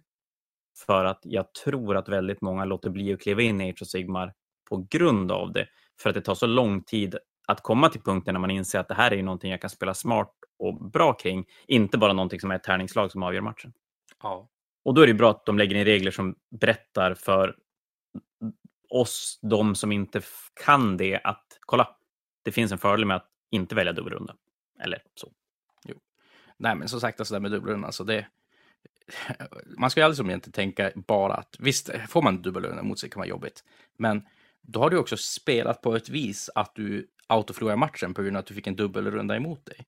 [0.87, 3.89] För att jag tror att väldigt många låter bli att kliva in i Age of
[3.89, 4.35] Sigmar
[4.71, 5.69] på grund av det.
[6.01, 7.19] För att det tar så lång tid
[7.49, 9.95] att komma till punkten när man inser att det här är någonting jag kan spela
[9.95, 11.45] smart och bra kring.
[11.67, 13.73] Inte bara någonting som är ett tärningslag som avgör matchen.
[14.23, 14.49] Ja.
[14.85, 17.57] Och då är det bra att de lägger in regler som berättar för
[18.91, 20.23] oss, de som inte
[20.65, 21.97] kan det, att kolla,
[22.45, 24.37] det finns en fördel med att inte välja dubbelrunda.
[24.85, 25.33] Eller så.
[26.59, 28.27] Nej, men som sagt, alltså det med dubbelrunda, så det...
[29.79, 33.11] Man ska ju aldrig som egentligen tänka bara att visst, får man dubbelrunda mot sig
[33.11, 33.65] kan vara jobbigt.
[33.97, 34.23] Men
[34.61, 38.41] då har du också spelat på ett vis att du autoförlorar matchen på grund av
[38.41, 39.87] att du fick en dubbelrunda emot dig.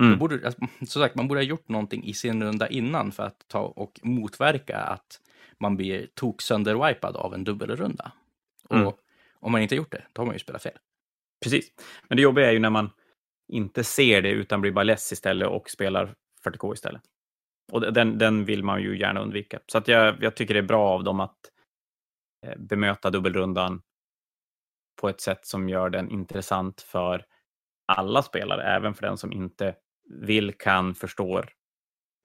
[0.00, 0.18] Mm.
[0.18, 3.48] Borde, alltså, som sagt, man borde ha gjort någonting i sin runda innan för att
[3.48, 5.20] ta och motverka att
[5.58, 8.12] man blir tok sönderwipad av en dubbelrunda.
[8.70, 8.86] Mm.
[8.86, 8.98] Och
[9.40, 10.78] om man inte gjort det, då har man ju spelat fel.
[11.42, 11.72] Precis.
[12.08, 12.90] Men det jobbiga är ju när man
[13.48, 16.14] inte ser det utan blir bara less istället och spelar
[16.44, 17.02] 40K istället.
[17.72, 19.60] Och den, den vill man ju gärna undvika.
[19.66, 21.38] Så att jag, jag tycker det är bra av dem att
[22.46, 23.82] eh, bemöta dubbelrundan
[25.00, 27.24] på ett sätt som gör den intressant för
[27.86, 29.74] alla spelare, även för den som inte
[30.08, 31.52] vill, kan, förstår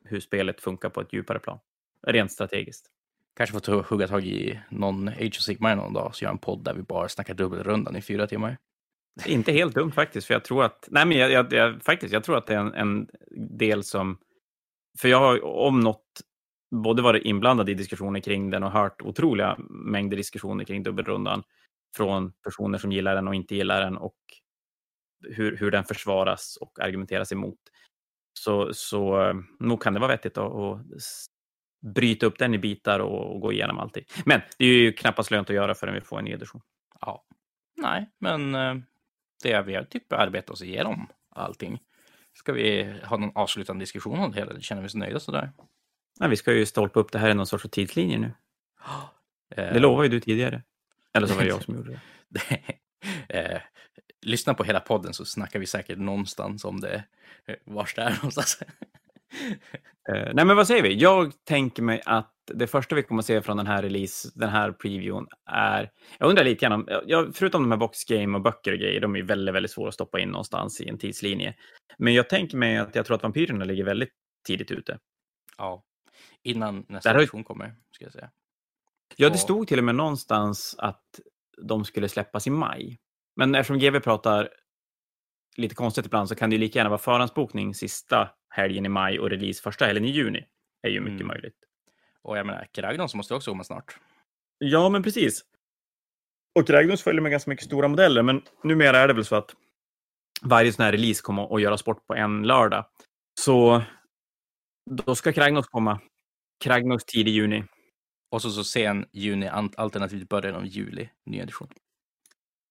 [0.05, 1.59] hur spelet funkar på ett djupare plan,
[2.07, 2.87] rent strategiskt.
[3.35, 6.63] Kanske får hugga tag i någon Age of Sigmar någon dag, så gör en podd
[6.63, 8.57] där vi bara snackar dubbelrundan i fyra timmar.
[9.25, 12.23] Inte helt dumt faktiskt, för jag tror att, nej men jag, jag, jag faktiskt, jag
[12.23, 13.07] tror att det är en, en,
[13.57, 14.17] del som,
[14.99, 16.21] för jag har om något
[16.75, 21.43] både varit inblandad i diskussioner kring den och hört otroliga mängder diskussioner kring dubbelrundan.
[21.97, 24.15] från personer som gillar den och inte gillar den och
[25.29, 27.59] hur, hur den försvaras och argumenteras emot.
[28.39, 30.81] Så, så eh, nog kan det vara vettigt att, att
[31.95, 34.03] bryta upp den i bitar och, och gå igenom allting.
[34.25, 36.61] Men det är ju knappast lönt att göra förrän vi får en ny edition.
[37.01, 37.25] Ja,
[37.81, 38.75] nej, men eh,
[39.41, 41.79] det vi har typ arbetat oss igenom allting.
[42.33, 44.59] Ska vi ha någon avslutande diskussion om det hela?
[44.59, 45.51] Känner vi oss nöjda sådär?
[46.19, 48.31] Nej, vi ska ju stolpa upp det här i någon sorts tidslinje nu.
[49.55, 50.63] Eh, Det lovade ju du tidigare.
[51.13, 51.99] Eller så var det jag som gjorde
[52.29, 52.59] det.
[53.29, 53.61] eh,
[54.21, 57.03] lyssna på hela podden så snackar vi säkert någonstans om det.
[57.45, 58.59] eh, Vars det är någonstans.
[60.09, 60.93] Eh, nej, men vad säger vi?
[60.95, 64.49] Jag tänker mig att det första vi kommer att se från den här release, den
[64.49, 65.91] här previewn, är...
[66.19, 69.15] Jag undrar lite grann om, ja, förutom de här boxgame och böcker och grejer, de
[69.15, 71.55] är väldigt, väldigt svåra att stoppa in någonstans i en tidslinje.
[71.97, 74.09] Men jag tänker mig att jag tror att vampyrerna ligger väldigt
[74.47, 74.99] tidigt ute.
[75.57, 75.83] ja,
[76.43, 78.29] innan nästa har- edition kommer, ska jag säga.
[79.15, 81.03] Ja, det stod till och med någonstans att
[81.61, 82.99] de skulle släppas i maj.
[83.35, 84.49] Men eftersom GW pratar
[85.57, 89.29] lite konstigt ibland så kan det lika gärna vara förhandsbokning sista helgen i maj och
[89.29, 90.45] release första helgen i juni.
[90.87, 91.27] är ju mycket Mm.
[91.27, 91.55] möjligt.
[92.21, 93.97] Och jag menar, Kragnos måste också komma snart.
[94.57, 95.41] Ja, men precis.
[96.59, 99.55] Och Ragnos följer med ganska mycket stora modeller, men numera är det väl så att
[100.41, 102.85] varje sån här release kommer att göras bort på en lördag.
[103.39, 103.81] Så
[104.91, 105.99] då ska Kragnos komma.
[106.63, 107.63] Kragnos tidig juni.
[108.31, 109.47] Och så, så sen juni,
[109.77, 111.67] alternativt början av juli, ny edition.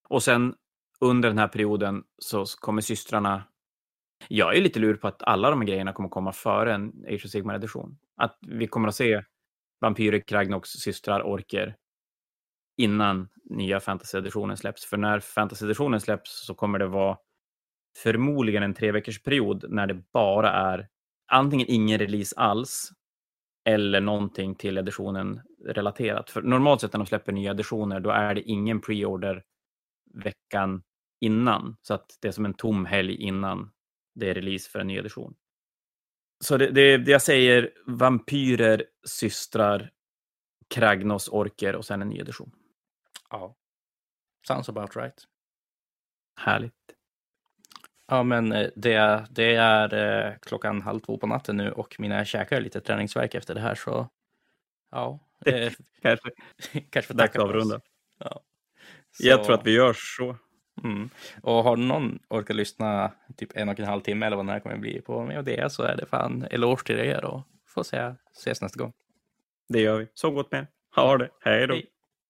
[0.08, 0.54] Och sen
[1.00, 3.42] under den här perioden så kommer systrarna...
[4.28, 7.24] Jag är lite lur på att alla de här grejerna kommer komma före en Age
[7.24, 7.98] of Sigmar-edition.
[8.16, 9.22] Att vi kommer att se
[9.80, 11.76] Vampyrer, Kragnox, systrar, Orker
[12.76, 14.84] innan nya Fantasy-editionen släpps.
[14.84, 17.18] För när Fantasy-editionen släpps så kommer det vara
[17.98, 20.88] förmodligen en tre veckors period när det bara är
[21.32, 22.90] antingen ingen release alls
[23.64, 26.30] eller någonting till editionen relaterat.
[26.30, 29.42] För normalt sett när de släpper nya editioner då är det ingen pre-order
[30.14, 30.82] veckan
[31.20, 31.76] innan.
[31.82, 33.72] Så att det är som en tom helg innan
[34.14, 35.34] det är release för en ny edition.
[36.44, 39.90] Så det, det, det jag säger, vampyrer, systrar,
[40.68, 42.52] Kragnos, orker och sen en ny edition.
[43.30, 43.56] Ja.
[44.48, 45.24] Sounds about right.
[46.36, 46.74] Härligt.
[48.06, 51.96] Ja, men eh, det, är- det är eh, klockan halv två på natten nu och
[52.00, 54.08] mina käkar är lite träningsverk efter det här så
[54.90, 55.72] ja, eh,
[56.02, 56.30] Kanske
[56.90, 57.80] kanske får tacka avrunda.
[58.18, 58.42] Ja.
[59.18, 60.36] Jag tror att vi gör så.
[60.84, 61.10] Mm.
[61.42, 64.60] Och har någon orkat lyssna typ en och en halv timme eller vad den här
[64.60, 67.82] kommer bli på med och det så är det fan eloge till er och får
[67.82, 68.92] säga ses nästa gång.
[69.68, 70.08] Det gör vi.
[70.14, 70.66] Så gott med er.
[70.94, 71.28] Ha det.
[71.40, 71.74] Hej då.
[71.74, 71.86] Hej.